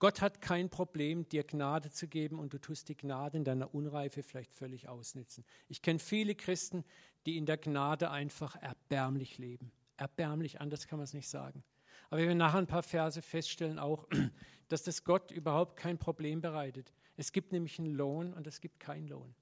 Gott 0.00 0.20
hat 0.20 0.40
kein 0.40 0.68
Problem, 0.68 1.28
dir 1.28 1.44
Gnade 1.44 1.90
zu 1.90 2.08
geben 2.08 2.40
und 2.40 2.52
du 2.52 2.58
tust 2.58 2.88
die 2.88 2.96
Gnade 2.96 3.38
in 3.38 3.44
deiner 3.44 3.72
Unreife 3.72 4.24
vielleicht 4.24 4.52
völlig 4.52 4.88
ausnützen. 4.88 5.44
Ich 5.68 5.80
kenne 5.80 6.00
viele 6.00 6.34
Christen, 6.34 6.84
die 7.24 7.36
in 7.36 7.46
der 7.46 7.56
Gnade 7.56 8.10
einfach 8.10 8.56
erbärmlich 8.56 9.38
leben. 9.38 9.70
Erbärmlich, 9.96 10.60
anders 10.60 10.88
kann 10.88 10.98
man 10.98 11.04
es 11.04 11.14
nicht 11.14 11.28
sagen. 11.28 11.62
Aber 12.10 12.18
wir 12.18 12.26
werden 12.26 12.38
nachher 12.38 12.58
ein 12.58 12.66
paar 12.66 12.82
Verse 12.82 13.22
feststellen 13.22 13.78
auch, 13.78 14.08
dass 14.68 14.82
das 14.82 15.04
Gott 15.04 15.30
überhaupt 15.30 15.76
kein 15.76 15.96
Problem 15.96 16.40
bereitet. 16.40 16.92
Es 17.16 17.30
gibt 17.30 17.52
nämlich 17.52 17.78
einen 17.78 17.94
Lohn 17.94 18.32
und 18.34 18.48
es 18.48 18.60
gibt 18.60 18.80
keinen 18.80 19.06
Lohn. 19.06 19.36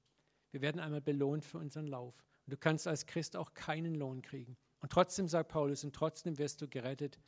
Wir 0.50 0.60
werden 0.60 0.80
einmal 0.80 1.00
belohnt 1.00 1.46
für 1.46 1.56
unseren 1.56 1.86
Lauf. 1.86 2.14
Und 2.46 2.52
du 2.52 2.58
kannst 2.58 2.86
als 2.86 3.06
Christ 3.06 3.34
auch 3.34 3.54
keinen 3.54 3.94
Lohn 3.94 4.20
kriegen. 4.20 4.58
Und 4.80 4.92
trotzdem, 4.92 5.26
sagt 5.26 5.48
Paulus, 5.48 5.84
und 5.84 5.94
trotzdem 5.94 6.36
wirst 6.36 6.60
du 6.60 6.68
gerettet 6.68 7.18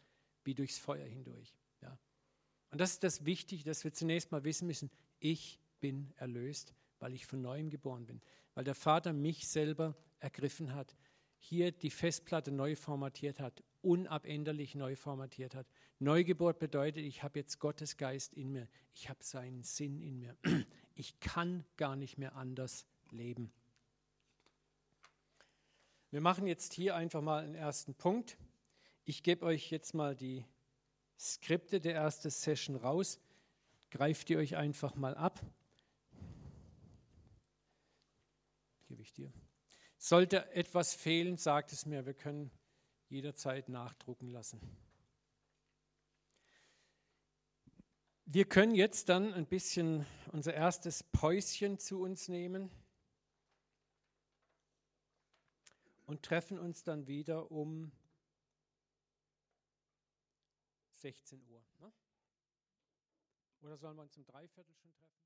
wie 0.44 0.54
durchs 0.54 0.78
Feuer 0.78 1.06
hindurch. 1.06 1.54
Ja. 1.82 1.98
Und 2.70 2.80
das 2.80 2.92
ist 2.92 3.02
das 3.02 3.24
Wichtige, 3.24 3.64
dass 3.64 3.84
wir 3.84 3.92
zunächst 3.92 4.32
mal 4.32 4.44
wissen 4.44 4.66
müssen, 4.66 4.90
ich 5.20 5.60
bin 5.80 6.12
erlöst, 6.16 6.74
weil 6.98 7.14
ich 7.14 7.26
von 7.26 7.40
neuem 7.40 7.70
geboren 7.70 8.06
bin, 8.06 8.20
weil 8.54 8.64
der 8.64 8.74
Vater 8.74 9.12
mich 9.12 9.48
selber 9.48 9.96
ergriffen 10.18 10.74
hat, 10.74 10.96
hier 11.38 11.72
die 11.72 11.90
Festplatte 11.90 12.50
neu 12.50 12.74
formatiert 12.74 13.38
hat, 13.38 13.62
unabänderlich 13.82 14.74
neu 14.74 14.96
formatiert 14.96 15.54
hat. 15.54 15.66
Neugeburt 15.98 16.58
bedeutet, 16.58 17.04
ich 17.04 17.22
habe 17.22 17.38
jetzt 17.38 17.58
Gottes 17.58 17.96
Geist 17.96 18.32
in 18.32 18.50
mir, 18.50 18.66
ich 18.94 19.08
habe 19.08 19.22
seinen 19.22 19.62
Sinn 19.62 20.00
in 20.00 20.18
mir. 20.18 20.36
Ich 20.96 21.18
kann 21.18 21.64
gar 21.76 21.96
nicht 21.96 22.18
mehr 22.18 22.36
anders 22.36 22.86
leben. 23.10 23.50
Wir 26.12 26.20
machen 26.20 26.46
jetzt 26.46 26.72
hier 26.72 26.94
einfach 26.94 27.20
mal 27.20 27.42
einen 27.42 27.56
ersten 27.56 27.94
Punkt. 27.94 28.38
Ich 29.06 29.22
gebe 29.22 29.44
euch 29.44 29.70
jetzt 29.70 29.92
mal 29.92 30.16
die 30.16 30.46
Skripte 31.18 31.78
der 31.78 31.94
ersten 31.94 32.30
Session 32.30 32.76
raus. 32.76 33.20
Greift 33.90 34.30
ihr 34.30 34.38
euch 34.38 34.56
einfach 34.56 34.94
mal 34.94 35.14
ab. 35.14 35.44
Gebe 38.88 39.02
ich 39.02 39.12
dir. 39.12 39.30
Sollte 39.98 40.50
etwas 40.52 40.94
fehlen, 40.94 41.36
sagt 41.36 41.72
es 41.72 41.84
mir. 41.84 42.06
Wir 42.06 42.14
können 42.14 42.50
jederzeit 43.10 43.68
nachdrucken 43.68 44.28
lassen. 44.28 44.58
Wir 48.24 48.46
können 48.46 48.74
jetzt 48.74 49.10
dann 49.10 49.34
ein 49.34 49.46
bisschen 49.46 50.06
unser 50.32 50.54
erstes 50.54 51.02
Päuschen 51.02 51.78
zu 51.78 52.00
uns 52.00 52.28
nehmen 52.28 52.70
und 56.06 56.22
treffen 56.22 56.58
uns 56.58 56.84
dann 56.84 57.06
wieder 57.06 57.50
um 57.50 57.92
16 61.04 61.42
Uhr. 61.42 61.62
Ne? 61.80 61.92
Oder 63.60 63.76
sollen 63.76 63.96
wir 63.96 64.02
uns 64.02 64.16
um 64.16 64.24
Dreiviertel 64.24 64.74
schon 64.74 64.90
treffen? 64.94 65.23